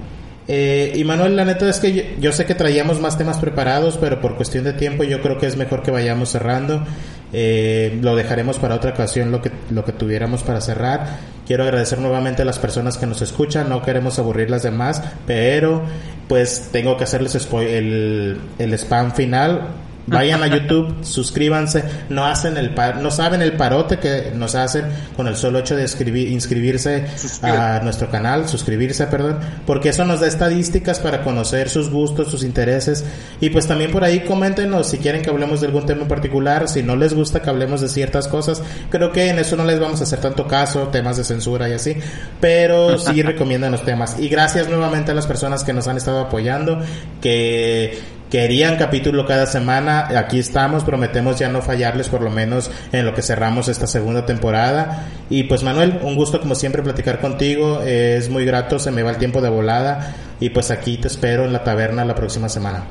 Eh, 0.52 0.94
y 0.96 1.04
Manuel, 1.04 1.36
la 1.36 1.46
neta 1.46 1.70
es 1.70 1.80
que 1.80 2.16
yo, 2.20 2.32
sé 2.32 2.48
que 2.48 2.56
traíamos 2.56 3.00
más 3.00 3.20
temas 3.20 3.38
preparados, 3.38 4.00
pero 4.02 4.20
por 4.20 4.36
cuestión 4.36 4.64
de 4.64 4.74
tiempo 4.74 5.04
yo 5.04 5.22
creo 5.22 5.38
que 5.38 5.46
es 5.46 5.56
mejor 5.56 5.84
que 5.84 5.92
vayamos 5.92 6.30
cerrando. 6.30 6.84
Eh, 7.32 8.00
lo 8.02 8.16
dejaremos 8.16 8.58
para 8.58 8.74
otra 8.74 8.90
ocasión 8.90 9.32
lo 9.32 9.44
que, 9.44 9.52
lo 9.70 9.86
que 9.86 9.92
tuviéramos 9.92 10.42
para 10.42 10.60
cerrar. 10.60 11.20
Quiero 11.46 11.66
agradecer 11.66 12.00
nuevamente 12.00 12.42
a 12.42 12.46
las 12.46 12.58
personas 12.58 12.98
que 12.98 13.06
nos 13.06 13.22
escuchan, 13.22 13.70
no 13.70 13.84
queremos 13.84 14.18
aburrirlas 14.18 14.64
de 14.64 14.72
más, 14.72 15.04
pero 15.28 15.84
pues 16.28 16.70
tengo 16.72 16.98
que 16.98 17.04
hacerles 17.04 17.36
el, 17.36 18.40
el 18.58 18.74
spam 18.74 19.14
final 19.14 19.68
Vayan 20.10 20.42
a 20.42 20.48
YouTube, 20.48 21.04
suscríbanse, 21.04 21.84
no 22.10 22.26
hacen 22.26 22.58
el 22.58 22.74
no 23.02 23.12
saben 23.12 23.42
el 23.42 23.54
parote 23.54 24.00
que 24.00 24.32
nos 24.34 24.56
hacen 24.56 24.86
con 25.16 25.28
el 25.28 25.36
solo 25.36 25.60
hecho 25.60 25.76
de 25.76 25.84
escribir, 25.84 26.30
inscribirse 26.30 27.06
a 27.44 27.80
nuestro 27.84 28.10
canal, 28.10 28.48
suscribirse, 28.48 29.06
perdón, 29.08 29.40
porque 29.66 29.90
eso 29.90 30.06
nos 30.06 30.22
da 30.22 30.28
estadísticas 30.28 31.00
para 31.00 31.24
conocer 31.24 31.70
sus 31.70 31.90
gustos, 31.90 32.30
sus 32.30 32.44
intereses. 32.44 33.06
Y 33.40 33.52
pues 33.52 33.68
también 33.68 33.92
por 33.92 34.04
ahí 34.04 34.22
coméntenos 34.22 34.88
si 34.88 34.98
quieren 34.98 35.22
que 35.22 35.30
hablemos 35.30 35.62
de 35.62 35.68
algún 35.68 35.86
tema 35.86 36.02
en 36.04 36.08
particular, 36.08 36.68
si 36.68 36.82
no 36.82 36.96
les 36.96 37.14
gusta 37.14 37.42
que 37.42 37.50
hablemos 37.50 37.82
de 37.82 37.90
ciertas 37.90 38.28
cosas, 38.28 38.64
creo 38.90 39.12
que 39.12 39.30
en 39.30 39.40
eso 39.40 39.56
no 39.56 39.66
les 39.66 39.80
vamos 39.80 40.02
a 40.02 40.04
hacer 40.04 40.20
tanto 40.20 40.48
caso, 40.48 40.88
temas 40.88 41.18
de 41.18 41.24
censura 41.24 41.70
y 41.70 41.74
así, 41.74 41.96
pero 42.42 42.98
sí 42.98 43.22
recomiendan 43.22 43.72
los 43.72 43.86
temas. 43.86 44.20
Y 44.20 44.30
gracias 44.30 44.70
nuevamente 44.70 45.12
a 45.12 45.16
las 45.16 45.28
personas 45.28 45.64
que 45.64 45.74
nos 45.74 45.88
han 45.88 45.98
estado 45.98 46.20
apoyando, 46.20 46.80
que 47.22 48.19
querían 48.30 48.78
capítulo 48.78 49.26
cada 49.26 49.46
semana, 49.46 50.08
aquí 50.18 50.40
estamos, 50.40 50.84
prometemos 50.84 51.40
ya 51.40 51.50
no 51.50 51.62
fallarles 51.62 52.10
por 52.10 52.22
lo 52.22 52.30
menos 52.30 52.72
en 52.92 53.06
lo 53.06 53.14
que 53.14 53.22
cerramos 53.22 53.68
esta 53.68 53.88
segunda 53.88 54.26
temporada. 54.26 55.08
Y 55.30 55.44
pues 55.44 55.64
Manuel, 55.64 56.00
un 56.04 56.16
gusto 56.16 56.40
como 56.40 56.56
siempre 56.56 56.84
platicar 56.84 57.20
contigo, 57.20 57.82
es 57.82 58.30
muy 58.30 58.46
grato, 58.46 58.80
se 58.80 58.92
me 58.92 59.04
va 59.04 59.12
el 59.12 59.18
tiempo 59.18 59.42
de 59.42 59.50
volada 59.50 60.16
y 60.40 60.50
pues 60.50 60.72
aquí 60.72 60.98
te 60.98 61.08
espero 61.08 61.46
en 61.46 61.54
la 61.54 61.64
taberna 61.64 62.06
la 62.06 62.16
próxima 62.16 62.50
semana. 62.50 62.86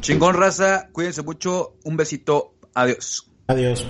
Chingón 0.00 0.34
raza, 0.34 0.88
cuídense 0.92 1.22
mucho, 1.22 1.74
un 1.84 1.96
besito, 1.96 2.54
adiós. 2.74 3.26
Adiós. 3.48 3.86